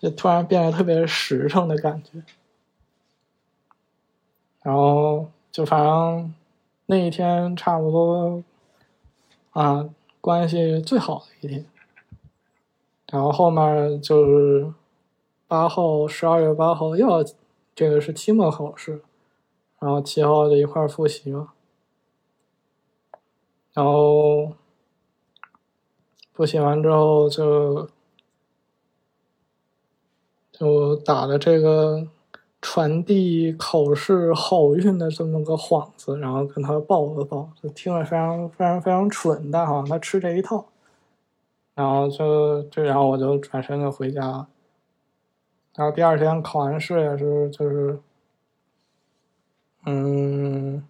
[0.00, 2.22] 就突然变得特别实诚的感觉，
[4.62, 6.34] 然后就反正
[6.86, 8.42] 那一天差不多
[9.50, 9.88] 啊
[10.20, 11.66] 关系最好的一天，
[13.10, 14.72] 然后后面就是
[15.46, 17.24] 八号十二月八号又要
[17.74, 19.02] 这个是期末考试，
[19.78, 21.52] 然后七号就一块复习嘛，
[23.72, 24.52] 然后
[26.32, 27.88] 复习完之后就。
[30.52, 32.06] 就打了这个
[32.62, 40.66] 传递考试好运的这么个幌子，然后跟他抱了抱，就听了非常非常非常蠢，但好像他吃这一套，
[41.74, 44.48] 然后就就然后我就转身就回家了，
[45.74, 47.98] 然后第二天考完试也是就是，
[49.86, 50.86] 嗯，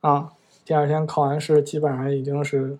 [0.00, 0.32] 啊，
[0.64, 2.78] 第二天考完试基本上已经是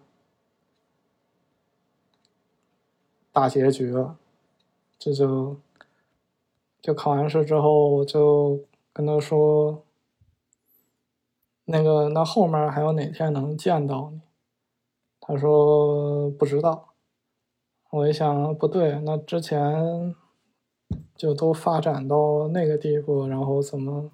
[3.31, 4.17] 大结局了，
[4.99, 5.57] 这就。
[6.87, 8.61] 就考完试之后，我就
[8.93, 9.83] 跟他说
[11.67, 14.21] ：“那个，那后面还有哪天能见到你？”
[15.19, 16.91] 他说：“不知道。”
[17.91, 20.15] 我一想，不对，那之前
[21.17, 24.13] 就都发展到那个地步，然后怎么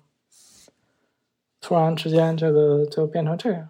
[1.61, 3.69] 突然之间这个就变成这样？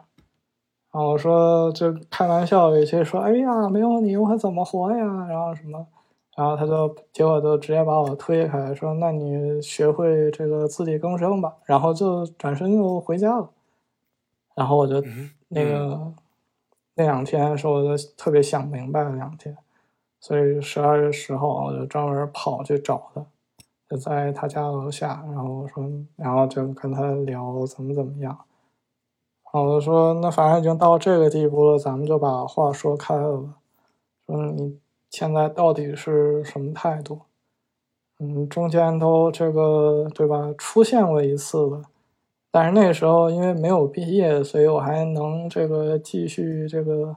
[0.92, 5.88] 然后我说，就开玩笑有些说：“哎呀，没有你我还怎么活呀？”然后什么？
[6.34, 13.50] 然后他就结果就直接把我推开，说：“那你学会这个自力更生吧。”然后就转身就回家了。
[14.54, 14.94] 然后我就
[15.48, 16.12] 那个
[16.94, 19.54] 那两天是我就特别想明白的两天，
[20.20, 23.26] 所以十二月十号我就专门跑去找他，
[23.90, 25.22] 就在他家楼下。
[25.26, 25.84] 然后我说，
[26.16, 28.38] 然后就跟他聊怎么怎么样。
[29.44, 33.56] 然后我就说：“那反正已经到这个地步了，咱们就把话说开了吧。”
[34.26, 34.80] 说你。
[35.12, 37.20] 现在到底是什么态度？
[38.18, 40.54] 嗯，中间都这个对吧？
[40.56, 41.82] 出现过一次了，
[42.50, 47.16] 但是那时候因为没有毕业，所以我还能这个继续这个，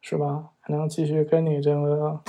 [0.00, 0.50] 是吧？
[0.60, 2.20] 还能继续跟你这个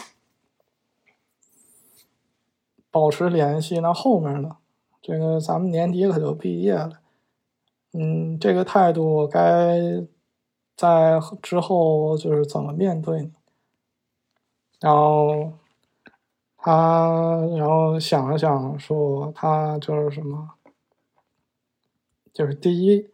[2.89, 3.79] 保持联系。
[3.79, 4.57] 那后面呢？
[4.99, 6.99] 这个咱们年底可就毕业了。
[7.93, 9.79] 嗯，这个态度该
[10.75, 13.31] 在之后就是怎么面对你？
[14.79, 15.53] 然后
[16.57, 20.51] 他，然后想了想，说他就是什么，
[22.33, 23.09] 就是第一，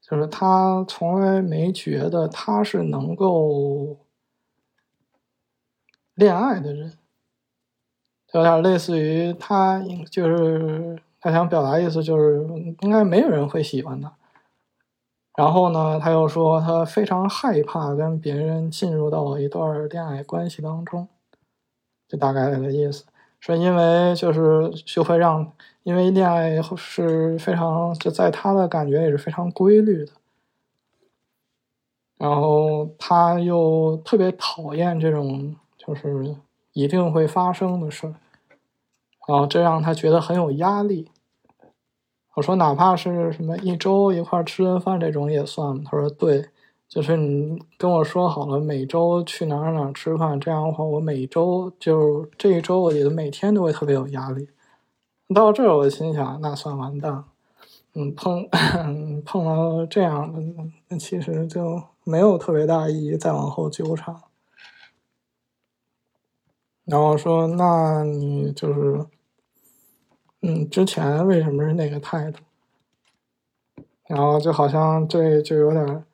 [0.00, 3.98] 就是他从来没觉得他是能够
[6.14, 6.98] 恋爱的人，
[8.32, 9.80] 有点类似于他，
[10.10, 12.44] 就是他想表达意思就是
[12.80, 14.16] 应该没有人会喜欢他。
[15.40, 21.08] 然后呢，他又说他非常害怕跟别人进入到一段恋爱关系当中，
[22.06, 23.06] 就大概的意思，
[23.40, 25.50] 是因为就是就会让，
[25.82, 30.12] 因为恋爱是非常就在他的感觉也是非常规律的，
[32.18, 36.36] 然后他又特别讨厌这种就是
[36.74, 38.14] 一定会发生的事儿，
[39.26, 41.10] 然后这让他觉得很有压力。
[42.34, 45.82] 我说，哪怕是什么一周一块吃顿饭这种也算？
[45.84, 46.46] 他说对，
[46.88, 54.48] 就是你跟我说好了每周去哪儿哪儿吃饭，这样的话我每周就这一周我觉得每天都会特别有压力。
[55.34, 57.24] 到这儿我心想，那算完蛋。
[57.94, 58.48] 嗯，碰
[59.26, 60.40] 碰到这样的，
[60.88, 64.14] 那其实就没有特别大意义再往后纠缠。
[66.84, 69.06] 然后说，那你就是，
[70.42, 72.40] 嗯，之前为什么是那个态度？
[74.08, 76.04] 然后就好像这就有点，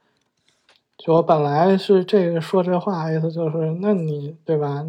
[0.99, 4.85] 就我本来是这个说这话意思就是，那你对吧？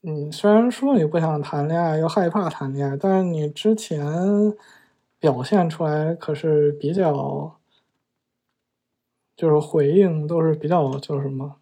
[0.00, 4.04] 你虽然说你不想谈恋爱，又害怕谈恋爱，但是你之前
[5.18, 7.56] 表现出来可是比较，
[9.36, 11.56] 就是回应都是比较就什么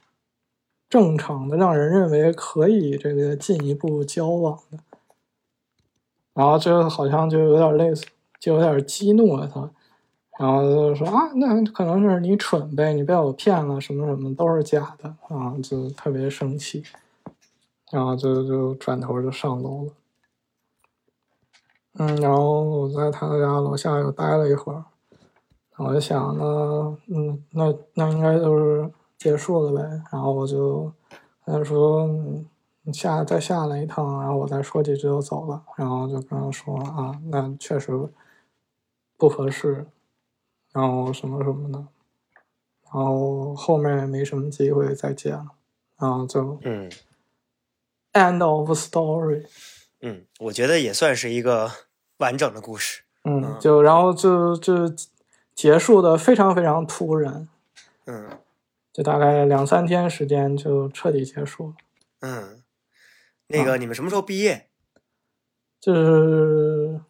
[0.88, 4.78] 正常的，让人认为可以这个进一步交往的。
[6.34, 8.06] 然后就好像就有点类似，
[8.40, 9.70] 就有点激怒了他。
[10.38, 16.82] 然后就说啊，那可能是你蠢呗，你被我骗了，什么什么都是假的啊，就特别生气，
[17.90, 19.92] 然后就就转头就上楼了。
[21.98, 24.82] 嗯，然后我在他家楼下又待了一会儿，
[25.76, 30.02] 我就想呢，嗯，那那应该就是结束了呗。
[30.10, 30.90] 然后我就
[31.44, 32.08] 他说
[32.90, 35.62] 下再下来一趟，然后我再说几句就走了。
[35.76, 37.92] 然后就跟他说啊，那确实
[39.18, 39.86] 不合适。
[40.72, 41.78] 然后什么什么的，
[42.84, 45.48] 然后后面也没什么机会再见了，
[45.98, 46.90] 然后就嗯
[48.14, 49.44] ，end of story。
[50.00, 51.70] 嗯，我觉得也算是一个
[52.16, 53.02] 完整的故事。
[53.24, 54.90] 嗯，就然后就就
[55.54, 57.46] 结束的非常非常突然。
[58.06, 58.30] 嗯，
[58.94, 61.74] 就大概两三天时间就彻底结束了。
[62.20, 62.61] 嗯，
[63.52, 64.68] 那个你们什么时候毕业？
[65.78, 67.00] 就是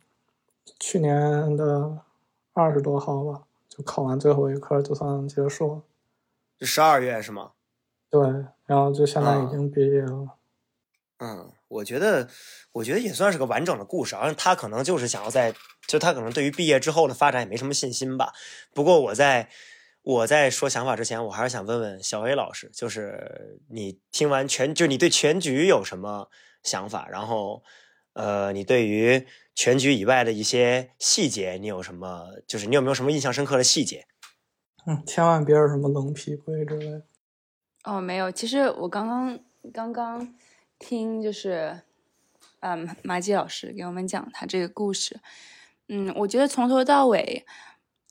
[0.78, 2.00] 去年的
[2.52, 3.44] 二十多号吧。
[3.68, 5.82] 就考完最后一科就算结束了，
[6.58, 7.52] 就十二月是吗？
[8.10, 8.20] 对，
[8.66, 10.36] 然后就现在已经毕业了。
[11.20, 12.28] 嗯，我觉得，
[12.72, 14.14] 我觉得也算是个完整的故事。
[14.14, 15.54] 而他可能就是想要在，
[15.86, 18.34] 就他可能对于毕业之后的发展也没什么信心吧。
[18.74, 19.48] 不过我在
[20.02, 26.28] 我在说想法之前，我还是想问问小薇老师，就是你听完全，就你对全局有什么
[26.62, 27.08] 想法？
[27.08, 27.62] 然后，
[28.12, 29.26] 呃，你对于。
[29.54, 32.26] 全局以外的一些细节，你有什么？
[32.46, 34.06] 就是你有没有什么印象深刻的细节？
[34.86, 37.02] 嗯，千万别是什么冷皮鬼之类的。
[37.84, 38.32] 哦，没有。
[38.32, 39.38] 其实我刚刚
[39.70, 40.34] 刚刚
[40.78, 41.82] 听，就是
[42.60, 45.20] 嗯，马季老师给我们讲他这个故事。
[45.88, 47.44] 嗯，我觉得从头到尾，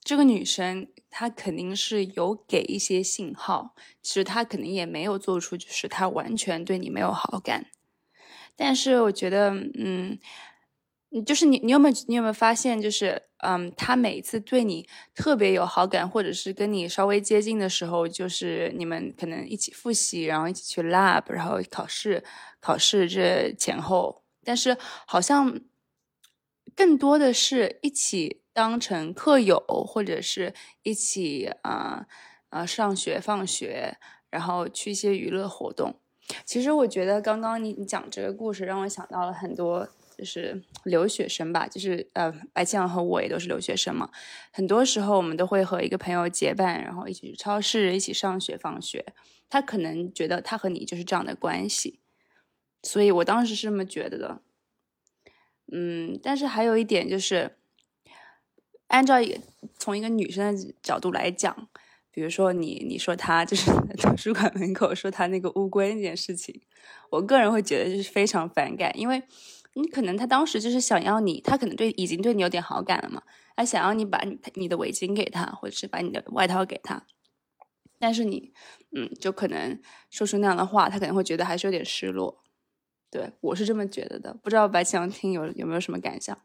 [0.04, 7.68] 这个女生他肯定是有给一些信号，其实他肯定也没有做出，就是他完全对你没有好感。
[8.56, 10.18] 但是我觉得，嗯。
[11.26, 22.24] 就是你，你有没有你有没有发现，就是嗯，他每次对你特别有好感，或者是跟你稍微接近的时候，就是你们可能一起复习，然后一起去 lab，然后考试，
[22.62, 25.60] 考试这前后，但是好像
[26.76, 30.53] 更多的是一起当成课友，或者是
[30.84, 32.06] 一起啊
[32.49, 33.98] 啊上学放学，
[34.30, 35.99] 然后去一些娱乐活动。
[36.45, 39.90] 其实我觉得刚刚你你讲这个故事，让我想到了很多。
[40.18, 44.07] 就是留学生吧，就是呃，白千阳和我也都是留学生嘛。
[44.52, 49.03] 很多时候我们都会和一个朋友结伴，然后一起去超市，一起上学放学。
[49.49, 52.02] 他可能觉得他和你就是这样的关系，
[52.84, 54.41] 所以我当时是这么觉得的。
[55.72, 57.57] 嗯，但是还有一点就是，
[58.92, 59.40] 按照一个
[59.78, 61.68] 从一个女生的角度来讲，
[62.12, 66.62] 比如说你你说他就是在 图书馆门口说他那个乌龟那件事情，
[67.10, 69.24] 我个人会觉得就是非常反感，因为。
[69.74, 73.24] 你可能他当时就是想要你，他可能对已经对你有点好感了嘛，
[73.56, 77.06] 他想要你把你你的围巾给他，或者是把你的外套给他，
[77.98, 78.52] 但是你，
[78.94, 82.44] 嗯，就可能说出那样的话，他可能会觉得还是有点失落。
[83.10, 86.38] 对我是这么觉得的，不知道白强听有有没有什么感想？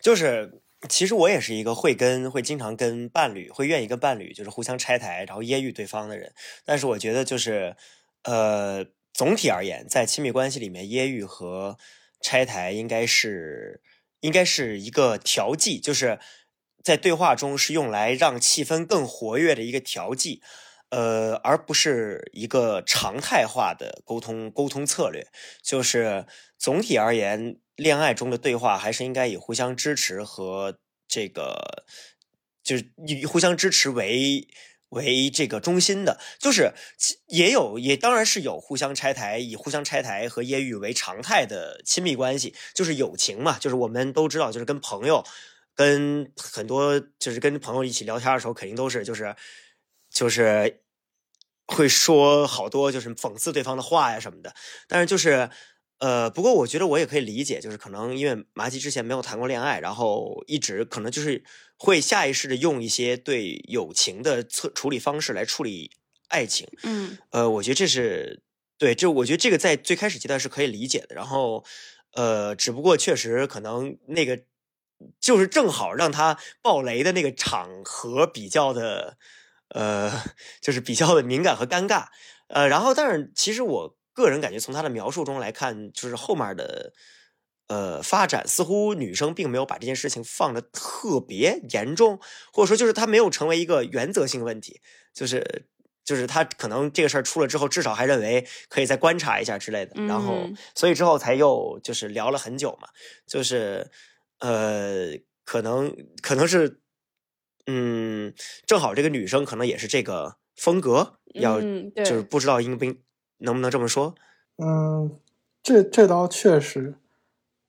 [0.00, 6.32] 就是其实我也是一个会跟会经常跟伴侣会愿意跟伴侣就是互相拆台，然后揶揄对方的人，
[6.64, 7.76] 但是我觉得就是
[8.24, 8.86] 呃。
[9.14, 11.76] 总体而言，在亲密关系里面，揶揄和
[12.22, 13.82] 拆台应该是
[14.20, 16.18] 应该是一个调剂，就是
[16.82, 20.40] 在对话中是用来让气氛更活跃的一个调剂，
[20.88, 25.26] 呃，而不是一个常态化的沟通沟通策略。
[25.62, 26.24] 就是
[26.56, 30.78] 总体而言，恋爱中的对话还是应该以互相支持和
[31.08, 31.84] 这个，
[32.62, 34.48] 就是以互相支持为。
[34.92, 36.74] 为这个中心的，就是
[37.28, 43.58] 也有，也当然是有互相拆台，以互相拆台和揶揄为常态的亲密关系，就是友情嘛。
[43.58, 45.24] 就是我们都知道，就是跟朋友，
[45.74, 49.34] 跟很多就是跟朋友一起聊天的时候，肯定都是就是
[50.10, 50.82] 就是
[51.64, 54.54] 会说好多就是讽刺对方的话呀什么的。
[54.88, 55.48] 但是就是
[56.02, 61.44] 呃，不过我觉得我也可以理解，就是可能因为麻吉之前没有谈过恋爱，然后一直可能就是
[61.78, 65.92] 会下意识的用一些对友情的策处理方式来处理
[66.26, 66.66] 爱情。
[66.82, 68.42] 嗯呃，我觉得这是
[68.78, 71.14] 对，就我觉得这个在最开始阶段是可以理解的。
[71.14, 71.64] 然后，
[72.14, 74.40] 呃，只不过确实可能那个
[75.20, 79.18] 就是正好让他爆雷的那个场合比较的，
[79.68, 80.10] 呃，
[80.60, 82.06] 就是比较的敏感和尴尬。
[82.48, 86.92] 呃，然后，但是其实我个人感觉，从他的描述中来看，就是后面的
[87.68, 92.20] 呃发展，似乎女生并没有把这件事情放的特别严重，
[92.52, 94.80] 或者说就是他没有成为一个原则性问题，
[95.14, 95.66] 就是
[96.04, 100.56] 就是他可能这个事儿出了之后，至少还认为可以再观察一下之类的，然后嗯。
[100.74, 102.88] 所以之后才又就是聊了很久嘛，
[103.26, 103.90] 就是
[104.40, 105.12] 呃，
[105.44, 106.80] 可能可能是
[107.66, 108.34] 嗯，
[108.66, 113.00] 正好这个女生可能也是这个风格，要就是不知道应不应
[113.42, 114.14] 能不能这么说，
[114.56, 115.10] 嗯，
[115.62, 116.94] 这这倒确实，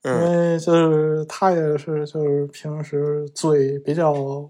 [0.02, 0.52] 因嗯。
[0.52, 4.48] 为就是他也是就是平时嘴比较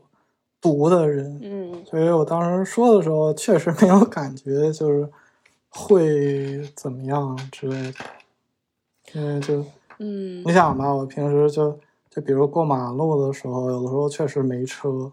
[0.61, 5.09] 毒的人，嗯所以我当时说的时候确实没有感觉就是
[5.69, 7.99] 会怎么样之类的，
[9.15, 9.65] 因为就
[9.99, 10.43] 嗯。
[10.45, 11.79] 你想吧，我平时就
[12.11, 15.13] 就比如过马路的时候，有的时候确实没车，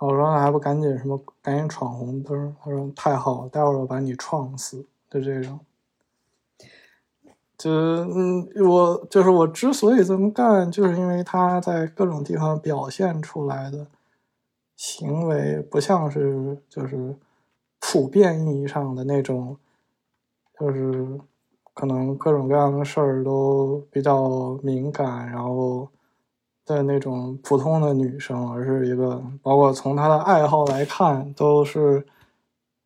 [0.00, 5.60] 我说那还不赶紧什么赶紧闯红灯，他说太好，待会儿我把你撞死，就这种。
[7.58, 13.86] 就嗯，我就是我之所以这么干，就是因为他在各种地方表现出来的
[14.74, 17.14] 行为，不像是就是
[17.78, 19.56] 普遍意义上的那种，
[20.58, 21.20] 就是
[21.72, 25.88] 可能各种各样的事儿都比较敏感，然后
[26.64, 32.04] 的那种普通的女生，而是一个包括从她的爱好来看，都是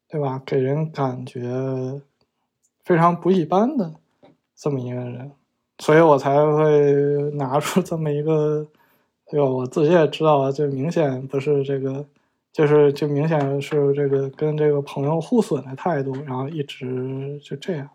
[0.06, 0.42] 对吧？
[0.44, 2.02] 给人感觉
[2.86, 3.92] 非常不一般的
[4.56, 5.30] 这么一个人，
[5.78, 8.66] 所以我才会拿出 这么一个，
[9.30, 9.44] 对吧？
[9.44, 12.06] 我自己也知道，就明显不是这个。
[12.52, 17.90] 就是就明显是这个跟这个朋友互损的态度，然后一直就这样。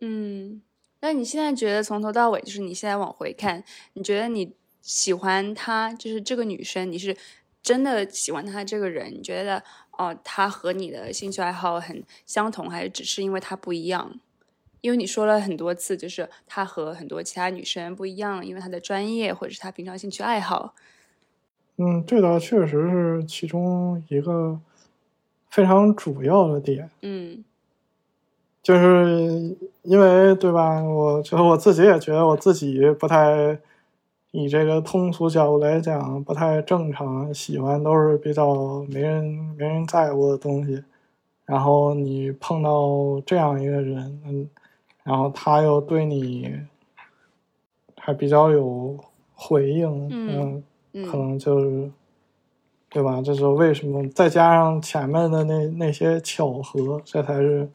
[0.00, 0.62] 嗯，
[1.00, 3.62] 那你现在觉得从头到尾，就是你现在往回看，
[3.92, 7.14] 你觉得你喜欢她，就是这个女生，你是
[7.62, 9.12] 真的喜欢她这个人？
[9.12, 9.62] 你觉得
[9.98, 14.18] 哦，她和你的兴趣爱好很相同，还是只是因为她不一样？
[14.80, 20.74] 因为你说了很多次，就是她和很多其他女生不一样，因为她的专业或者是她平常兴趣爱好。
[21.76, 24.58] 嗯，这倒确实是其中一个
[25.48, 27.44] 非常主要的点，嗯
[28.62, 30.82] 就是因为对吧？
[30.82, 33.58] 我觉得我自己也觉得我自己不太
[34.32, 39.24] 以这个通俗角度来讲不太正常，喜欢都是比较没人
[39.56, 40.84] 没人在乎的东西。
[41.46, 44.46] 然后你碰到这样一个人，嗯，
[45.08, 46.54] 然后他又对你
[47.96, 49.02] 还比较有
[49.34, 50.62] 回应，嗯
[50.92, 51.90] 嗯，可嗯能就是，
[52.90, 53.22] 对吧？
[53.22, 54.06] 这是为什么？
[54.10, 57.66] 再加上前面的那那些巧合，这才是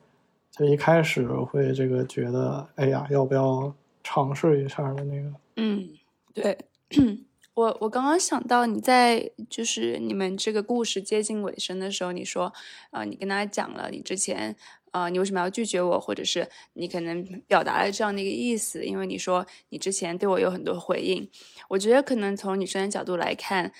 [0.52, 3.74] 就一开始会这个觉得，哎呀，要不要
[4.04, 5.32] 尝试一下的那个。
[5.56, 5.90] 嗯，
[6.36, 6.56] 对。
[7.56, 12.54] 我我刚刚想到你在就是你们这个故事接近尾声的时候，你说，
[12.92, 14.56] 呃，你跟他讲了你之前，
[14.94, 21.30] 呃，你为什么要拒绝我，或者是你可能表达了这样的一个意思，因为你说你之前对我有很多回应，
[21.70, 23.74] 我觉得可能从女生的角度来看，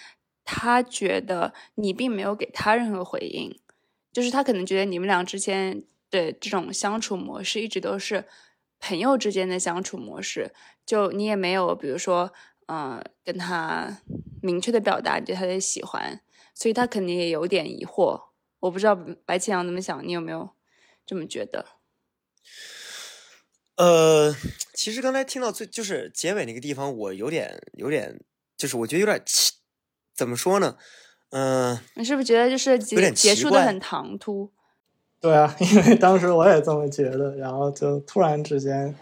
[0.44, 3.56] 她觉得你并没有给她任何回应，
[4.12, 8.26] 就是她可能觉得你们俩之间的这种相处模式一直都是
[8.80, 10.52] 朋友之间的相处模式，
[10.86, 12.34] 就你也没有，比如说，
[12.66, 14.00] 呃，跟他
[14.42, 16.20] 明确的表达对他的喜欢，
[16.56, 18.20] 所以他肯定也有点疑惑。
[18.60, 18.96] 我不知道
[19.26, 20.50] 白启阳怎么想，你有没有
[21.06, 21.66] 这么觉得？
[23.76, 24.36] 呃，
[24.74, 28.20] 其实刚才听到最就是结尾那个地方，我有点有点，
[28.56, 29.54] 就是我觉得有点奇，
[30.14, 30.78] 怎么说呢？
[31.32, 34.52] 嗯、你是不是觉得就是结有点结束的很唐突？
[35.20, 38.96] 对啊， 因为当时我也这么觉得，然后就突然之间，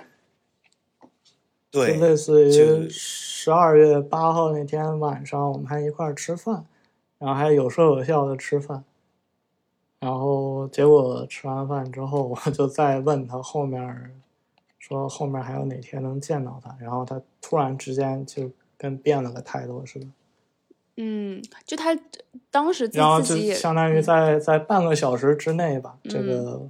[1.69, 6.65] 就对，类似于十二月八号那天晚上，我们还一块儿吃饭，
[7.17, 8.85] 然后还有说有笑的吃饭，
[10.01, 14.11] 然后结果吃完饭之后，我就再问他后面，
[14.79, 18.49] 说后面还有哪天能见到他，然后他突然之间就
[18.79, 20.07] 跟变了个态度似的，
[20.97, 21.95] 嗯，就他
[22.49, 26.69] 当时自然后就自己相当于嗯在在半个小时之内吧，这嗯个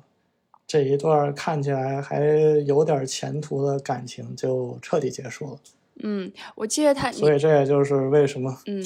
[0.68, 2.20] 这一段看起来还
[2.66, 5.60] 有点前途的感情就彻底结束了。
[6.04, 8.84] 嗯，我记得他所以这也就是为什么嗯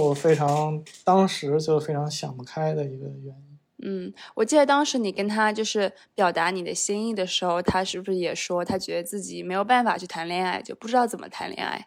[0.00, 3.47] 我非常当时就非常想不开的一个原因。
[3.82, 11.86] 嗯，我记得当时你跟他就是表达你的心意的时候，他是不是也说他觉得自己没有办法去谈恋爱，就不知道怎么谈恋爱？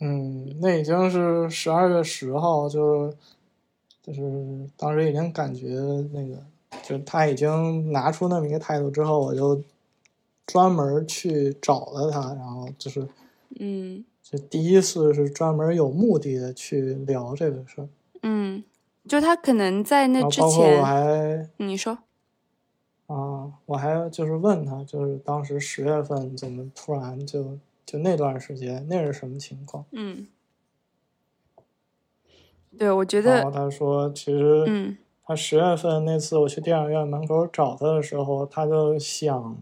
[0.00, 3.12] 嗯，那已经是十二月十号，就
[4.02, 4.20] 就是
[4.76, 5.68] 当时已经感觉
[6.12, 6.42] 那个，
[6.82, 9.62] 就他已经拿出那么一个态度之后，我就
[10.46, 13.08] 专门去找了他，然后就是，
[13.58, 14.04] 嗯。
[14.28, 17.88] 就第一次是专门有目的的去聊这个事儿，
[18.22, 18.64] 嗯，
[19.08, 21.98] 就他可能在那之前我前，还你说，
[23.06, 29.84] 啊，我还就是问他，就是当时十月份怎么突然就就那段时间那是什么情况？
[29.92, 30.26] 嗯，
[32.76, 39.56] 对，我觉得然后得，他说，其实嗯他十月份那次我去电影院门口找他的时候，他就想，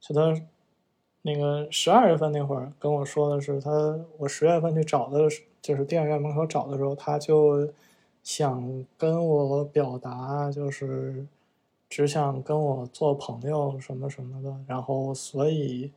[0.00, 0.40] 就他
[1.22, 3.70] 那个十二月份那会儿跟我说的是，他
[4.18, 7.70] 我十月份去找他的时，就是电影院门口找的时候，他就
[8.24, 11.26] 想跟我表达，就是
[11.88, 15.92] 只想跟我做朋友什么什么的，然后所以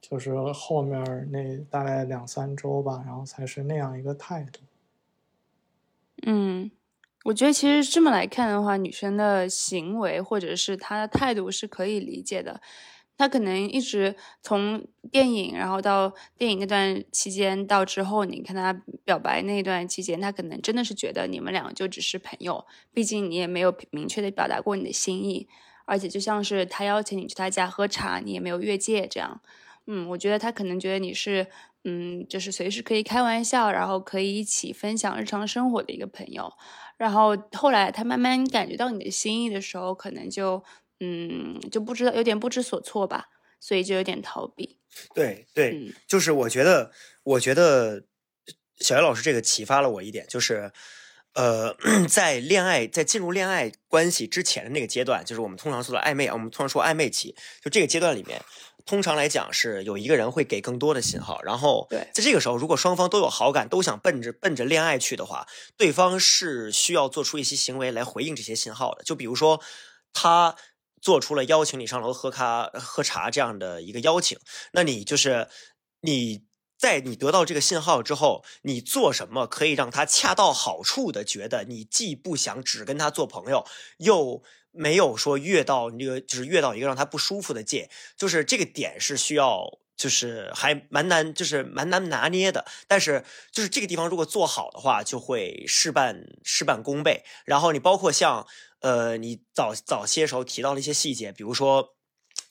[0.00, 4.60] 就是后面那大概两三周吧，然后才是那样一个态度。
[6.26, 6.70] 嗯，
[7.26, 12.60] 我觉得其实这么来看的话，女生的行为或者是她的态度是可以理解的。
[13.18, 18.72] 他可能一直从电影，然后到电影那段期间，到之后你看他
[19.04, 22.64] 表白那段期间，他可能真的是觉得你们两个就只是朋友，
[22.94, 25.48] 毕竟你也没有明确的表达过你的心意，
[25.84, 29.42] 而且就像是他邀请你去他家喝茶，你也没有越界这样。
[29.88, 31.46] 嗯，我觉得他可能觉得你是，
[31.84, 36.52] 嗯，就是随时可以开玩笑，然后可以一起分享日常生活的一个朋友。
[36.98, 40.62] 然后后来他慢慢感觉到你的心意的时候，可能就，
[41.00, 43.26] 嗯，就不知道有点不知所措吧，
[43.60, 44.78] 所以就有点逃避。
[45.14, 46.90] 对对，嗯就是我觉得，
[47.22, 48.04] 我觉得
[48.80, 50.72] 小叶老师这个启发了我一点，就是，
[51.34, 51.76] 呃，
[52.08, 58.42] 在恋爱在进入恋爱关系之前的那个阶段，就是我们通常说的暧昧，啊，我们通常说暧昧期，就这个阶段里面，
[58.86, 65.46] 通常来讲是有一个人会给更多的信号，然后在这个时候，如果双方都有好感，都想奔着奔着恋爱去的话，
[65.76, 69.60] 对方是需要做出一些行为来回应这些信号的，就比如说
[70.12, 70.56] 他。
[71.08, 74.38] 做出了邀请你上楼喝咖喝茶这样的一个邀请，
[74.72, 75.48] 那你就是
[76.02, 76.44] 你
[76.76, 83.64] 在你得到这个信号之后，你做什么可以让他恰到好处的觉得你既不想只跟他做朋友，
[83.96, 89.78] 又没有说越到那个就是越到一个让他不舒服的界，就是这个点是需要。
[89.98, 92.64] 就是还蛮难，就是蛮难拿捏的。
[92.86, 97.24] 但是就是这个地方如果做好的话，就会事半事半功倍。
[97.44, 98.46] 然后你包括像
[98.80, 101.96] 呃，你早早些时候提到了一些细节，比如说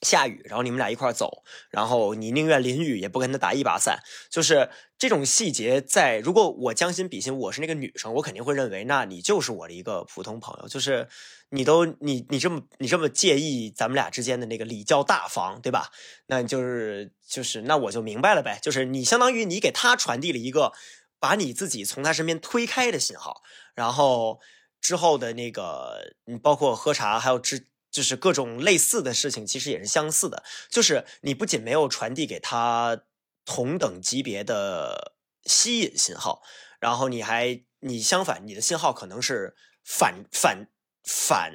[0.02, 3.98] 下雨，然后你们俩一块走，然后你宁愿淋雨也不跟他打一把伞，
[4.30, 6.18] 就是这种细节在。
[6.18, 11.08] 如果我将心比心，我是那个女生，我肯定会认为，那你就是我的一个普通朋友，就是
[11.50, 15.90] 你都你你这么你这么介意咱们俩之间的那个礼教大方，对吧？
[16.26, 20.72] 那就是就是那我就明白了呗，就是你相当于你给他传递了一个
[21.18, 23.42] 把你自己从他身边推开的信号，
[23.74, 24.38] 然后
[24.80, 27.66] 之后的那个你包括喝茶，还有之。
[27.90, 30.44] 就是各种类似的事情，其实也是相似的。
[30.70, 33.00] 就是你不仅没有传递给他
[33.46, 35.14] 同等级别的
[35.44, 36.42] 吸引信号，
[36.80, 40.68] 然后你还你相反，你的信号可能是反反
[41.02, 41.50] 反，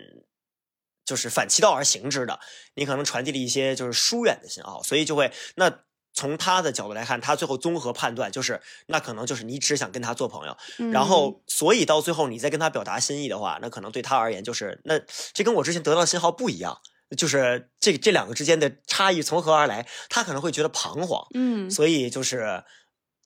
[1.06, 2.40] 就是反其道而行之的。
[2.74, 5.84] 你可能传递了一些就是疏远的信号，所以就会那。
[6.14, 10.56] 从他的角度来看，他最后综合判断就是，那可能就是你只想跟他做朋友，
[10.92, 15.00] 然嗯后，所以到最后你再跟他表达心意的话，那可能对他而言就是，那
[15.34, 16.80] 这跟我之前得到的信号不一样，
[17.18, 19.88] 就是这这两个之间的差异从何而来？
[20.10, 21.70] 他可能会觉得彷徨，嗯。
[21.70, 22.64] 所以就是，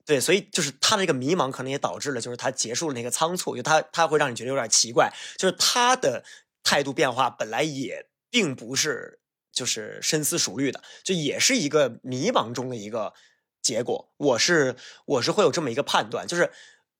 [0.06, 6.24] 对，所以就是他的这个迷茫，可能也导致了就是他结束了那个仓促，就他他会让你觉得有点奇怪，就是他的
[6.64, 9.20] 态度变化本来也并不是
[9.58, 13.16] 就是深思熟虑的，就也是一个迷茫中的一个
[13.64, 14.14] 结果。
[14.18, 14.76] 我是
[15.08, 16.52] 我是会有这么一个判断，就是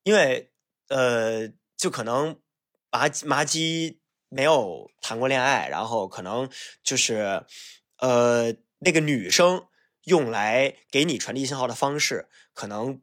[0.02, 0.50] 因为
[0.88, 2.40] 呃，就可能
[2.90, 6.50] 麻麻鸡没有谈过恋爱，然后可能
[6.82, 7.44] 就是
[7.98, 9.68] 呃那个女生
[10.02, 13.00] 用来给你传递信号的方式，可能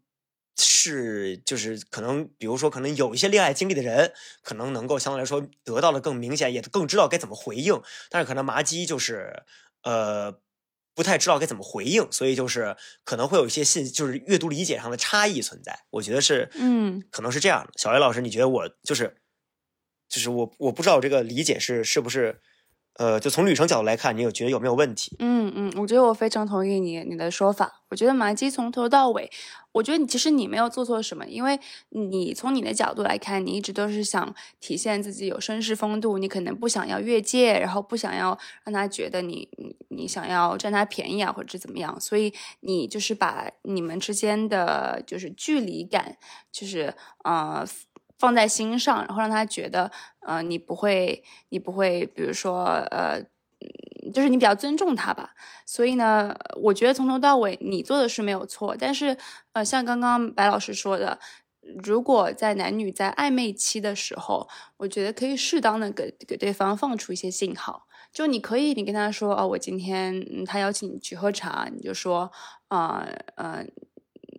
[0.57, 7.82] 是就是可能，比如说可能有一些恋爱经历的人，可能能够相对来说得到的更明显，也更知道该怎么回应。
[8.10, 9.44] 但是可能麻鸡就是
[9.84, 10.40] 呃
[10.94, 15.86] 不太知道该怎么回应，所以就是可能会有一些信就是阅读理解上的差异存在。
[15.90, 17.73] 我觉得是嗯可能是这样的。
[17.76, 19.18] 小雷老师，你觉得我就是
[20.07, 22.40] 就是我我不知道我这个理解是是不是
[22.98, 25.16] 呃，就从旅程角度来看，你有觉得有没有问题？
[25.20, 27.82] 嗯嗯，我觉得我非常同意你你的说法。
[27.90, 29.30] 我觉得麻鸡从头到尾，
[29.74, 31.60] 我觉得你其实你没有做错什么，因为
[31.90, 46.16] 你从你的角度来看，你一直都是想体现自己有绅士风度，你可能不想要越界，然后不想要让他觉得你你你想要占他便宜啊，或者怎么样，所以你就是把你们之间的就是距离感，
[46.50, 46.94] 就是
[47.26, 47.68] 呃。
[48.26, 49.92] 放在心上，然后让他觉得，
[50.22, 53.22] 呃，你不会，你不会，比如说，呃，
[54.12, 55.36] 就是你比较尊重他吧。
[55.64, 58.76] 所以呢，我觉得从头到尾你做的是没有错。
[58.80, 59.16] 但是，
[59.54, 61.20] 呃，像刚刚白老师说的，
[61.84, 67.86] 如果在男女在暧昧期的时候，我觉得可以适当的给给对方放出一些信号。
[68.12, 72.32] 就你可以，你跟他说，哦，我今天他邀请你去喝茶，你就说，
[72.70, 73.64] 啊，呃。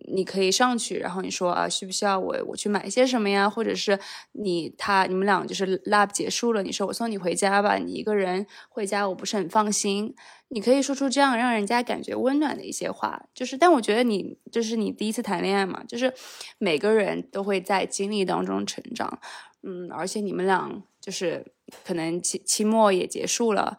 [0.09, 3.49] 你可以上去，然后你说啊，需不需要我我去买一些什么呀？
[3.49, 3.99] 或者是
[4.31, 10.15] 你他你们俩就是 lab 结束了，你说我送你回家吧，你一个人回家我不是很放心。
[10.49, 16.13] 你可以说出这样让人家感觉温暖的一些话，就是但我觉得你就是你第一次谈恋爱嘛，就是
[16.57, 19.19] 每个人都会在经历当中成长，
[19.63, 21.51] 嗯，而且你们俩就是
[21.83, 23.77] 可能期期末也结束了，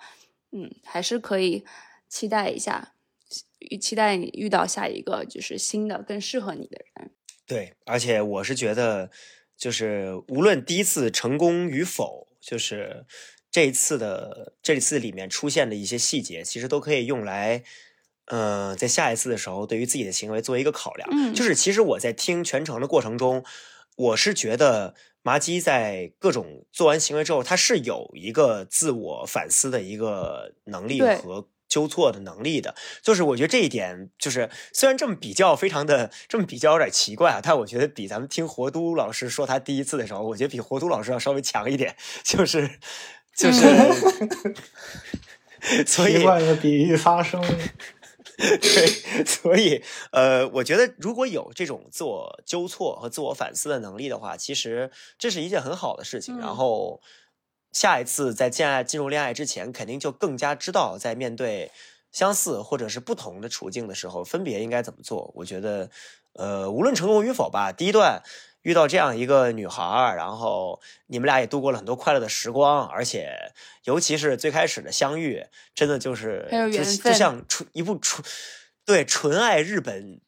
[0.53, 1.65] 嗯，还是可以
[2.07, 2.93] 期待一下。
[3.81, 7.11] 期待你遇到下一个就是新的更适合你的人。
[7.47, 9.11] 对，而且我是觉得，
[9.57, 13.07] 就是无论第一次成功与否，就是
[13.51, 17.65] 这一次的这一次里面出现的一些细节，其实都可以用来，
[18.27, 21.09] 呃，在下一次的时候，对于自己的行为做一个考量。
[21.11, 23.45] 嗯，就是其实我在听全程的过程中，
[23.97, 31.49] 我是觉得麻鸡在各种做完行为之后，他是有一个自我反思的一个能力和。
[31.69, 42.79] 纠错的能力的，就是我觉得这一点，就是虽然这么比较非常的这么比较有点奇怪啊，但我觉得比咱们听活都老师说他第一次的时候，我觉得比活都老师要稍微强一点，就是
[43.37, 43.61] 就是，
[45.87, 47.41] 所以奇怪的比喻发生，
[48.37, 49.83] 对，所以
[50.13, 57.01] 呃，我觉得如果有这种自我纠错和自我反思的能力的话，其实这是一件很好的事情，然后。
[57.73, 61.71] 下一次在恋爱进入恋爱之前，肯定就更加知道在面对
[62.11, 65.31] 相似或者是不同的处境的时候，分别应该怎么做。
[65.37, 65.91] 我觉得，
[66.33, 68.23] 呃，无论成功与否吧，第一段
[68.63, 73.53] 遇到这样一个女孩，然后你们俩也度过了很多快乐的时光，而且
[73.85, 78.27] 尤其是最开始的相遇，真的就是就就像纯一部纯
[78.85, 80.21] 对纯爱日本，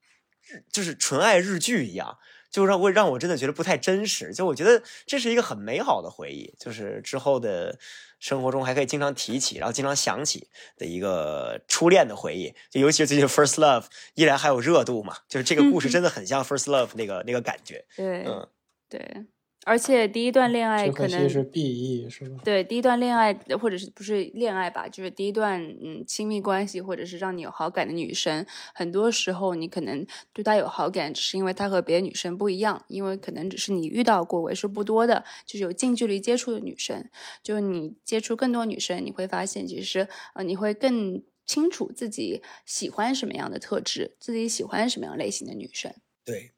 [0.71, 2.19] 就是纯爱日剧一样。
[2.51, 7.79] 就让会让我真的觉得不太真实，就我觉得这是一个很美好的回忆，就是之后的
[8.19, 18.49] 生活中还可以经常提起，然后经常想起的一个初恋的回忆，就尤其是最近 first love 依然还有热度嘛，就是这个故事真的很像 first love 那个那个感觉，对，嗯，
[18.89, 19.27] 对。
[19.67, 22.41] 而且第一段恋爱可能是 B E 是吧？
[22.43, 37.09] 对，第一段恋爱或者是不是恋爱吧，就是第一段嗯亲密关系，或者是让你有好感的女生，很多时候你可能对她有好感，只是因为她和别的女生不一样，因为可能只是你遇到过为数不多的，就是有近距离接触的女生。
[37.43, 45.95] 就是你接触更多女生，你会发现其实呃你会更清楚自己喜欢什么样的特质，自己喜欢什么样类型的女生。
[46.25, 46.53] 对，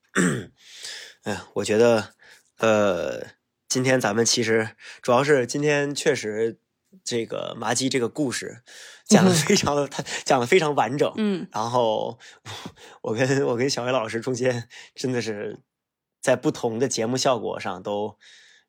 [1.24, 2.14] 哎，我觉得。
[2.62, 3.26] 呃，
[3.68, 6.60] 今天咱们其实主要是今天确实
[7.02, 8.62] 这个麻鸡这个故事
[9.04, 12.20] 讲的非常的，他讲的非常完整，嗯，然后
[13.00, 15.58] 我跟我跟小薇老师中间真的是
[16.20, 18.16] 在不同的节目效果上都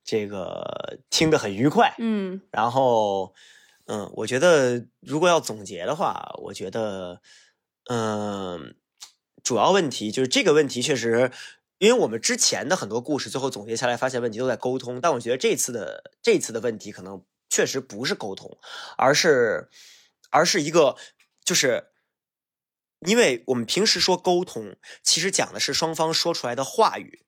[0.04, 3.36] 这个听得很愉快，嗯，然后
[3.86, 7.22] 嗯，我觉得如果要总结的话，我觉得
[7.92, 8.74] 嗯，
[9.44, 11.30] 主要问题就是这个问题确实。
[11.80, 18.58] 因为我们之前的很多故事，最后总结下来发现问题都在沟通，但我觉得这次的这次的问题可能确实不是沟通，
[18.98, 19.70] 而是
[20.30, 20.96] 而是一个，
[21.44, 21.88] 就是
[23.06, 27.26] 因为我们平时说沟通，其实讲的是双方说出来的话语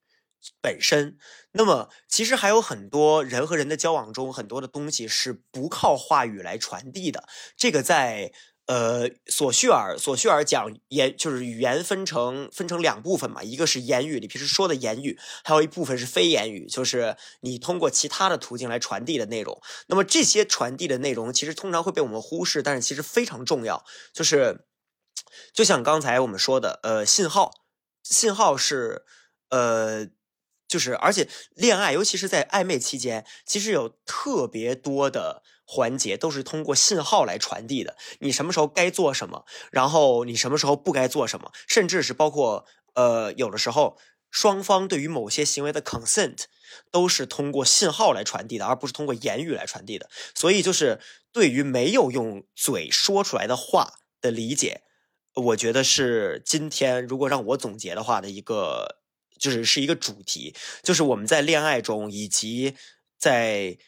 [0.62, 1.18] 本身，
[1.52, 7.28] 那么其实还有很多人和人的交往中，很多的东西是不靠话语来传递的，
[7.58, 8.32] 这个在。
[8.68, 19.62] 呃，索绪尔，索绪尔讲言就是语言分成分成两部分嘛，一个是言语，你平时说的言语，还有一部分是非言语，就是你通过其他的途径来传递的内容。
[19.86, 23.86] 那么这些传递的内容，其实通常会被我们忽视，但是其实非常重要。
[24.12, 24.66] 就是
[25.54, 27.52] 就像刚才我们说的，呃，信号，
[28.02, 29.04] 信号是，
[29.50, 30.08] 呃，
[30.68, 35.44] 就是而且恋爱，尤其是在暧昧期间，其实有特别多的。
[35.66, 37.98] 环节都是通过信号来传递的。
[38.20, 43.98] 你什么时候该做什么，然后你什么时候不该做什么，甚至是包括呃，有的时候
[44.30, 46.44] 双方对于某些行为的 consent，
[46.92, 50.10] 都是通过信号来传递的，而不是通过言语来传递的。
[50.36, 51.00] 所以，就是
[51.32, 54.84] 对于没有用嘴说出来的话的理解，
[55.34, 59.00] 我觉得是今天如果让我总结的话的一个，
[59.40, 62.76] 就是是一个主题，就是我们在恋爱中以及
[63.18, 63.80] 在。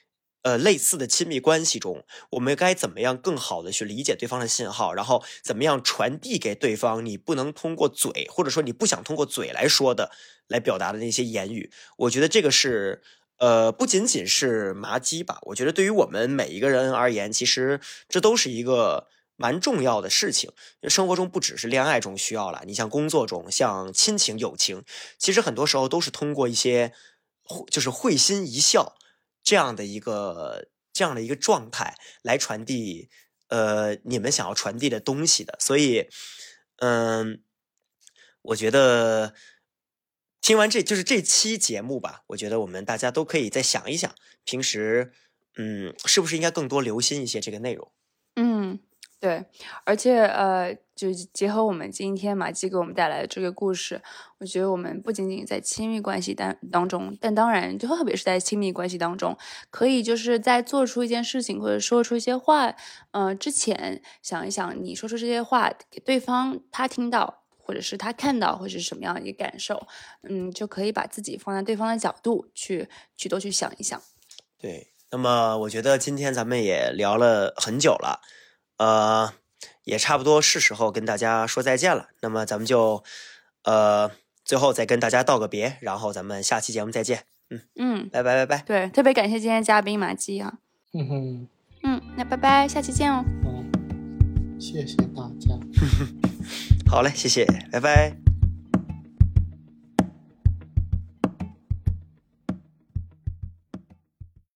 [0.48, 7.06] 呃，类似的亲密关系中，我们该怎么样更好的去理解对方的信号，然后怎么样传递给对方？
[7.06, 10.10] 你不能通过嘴，或者说你不想通过嘴来说的，
[10.48, 13.04] 来表达的那些言语，我觉得这个是，
[13.40, 20.52] 呃，不仅仅是麻鸡吧，我觉得对于我们每一个人而言，其实这都是一个蛮重要的事情。
[20.88, 24.86] 生活中不只是恋爱中需要了，你像工作中，像亲情、友情，
[25.20, 26.94] 其实很多时候都是通过一些，
[27.70, 28.96] 就是会心一笑。
[29.48, 33.10] 这样的一个这样的一个状态来传递，
[33.48, 36.10] 呃，你们想要传递的东西的，所以，
[36.80, 37.42] 嗯，
[38.42, 39.34] 我觉得
[40.42, 44.14] 听完这就是这期节目吧，我觉得我们大家都可以再想一想，
[44.44, 45.14] 平时，
[45.56, 47.90] 嗯，是不是应该更多留心一些这个内容？
[48.36, 48.80] 嗯。
[49.20, 49.44] 对，
[49.84, 54.00] 而且呃，就结合我们今天马季给我们带来的这个故事，
[54.38, 59.36] 我觉得我们不仅仅在亲密关系当当中，但当然就特别是在亲密关系当中，
[59.72, 62.76] 可以就是在做出一件事情或者说出一些话，
[63.10, 69.88] 呃，之前想一想，你说出这些话给对方他听到，或者是他看到，会是什么样的一个感受？
[70.30, 74.00] 嗯，就可以把自己放在对方的角度去去多去想一想。
[74.60, 78.22] 对，那么我觉得今天咱们也聊了很久了。
[78.78, 79.34] 呃，
[79.84, 82.10] 也差不多是时候跟大家说再见了。
[82.22, 83.04] 那么咱们就，
[83.64, 84.12] 呃，
[84.44, 87.24] 最后再跟大家道个别，然后咱们下期节目再见。
[87.50, 88.64] 嗯嗯，拜拜拜拜。
[88.64, 90.56] 对，特别感谢今天嘉宾马季啊。
[90.94, 91.48] 嗯哼。
[91.84, 93.24] 嗯，那拜拜，下期见哦。
[93.46, 95.58] 嗯，谢谢大家。
[96.90, 98.27] 好嘞，谢谢，拜拜。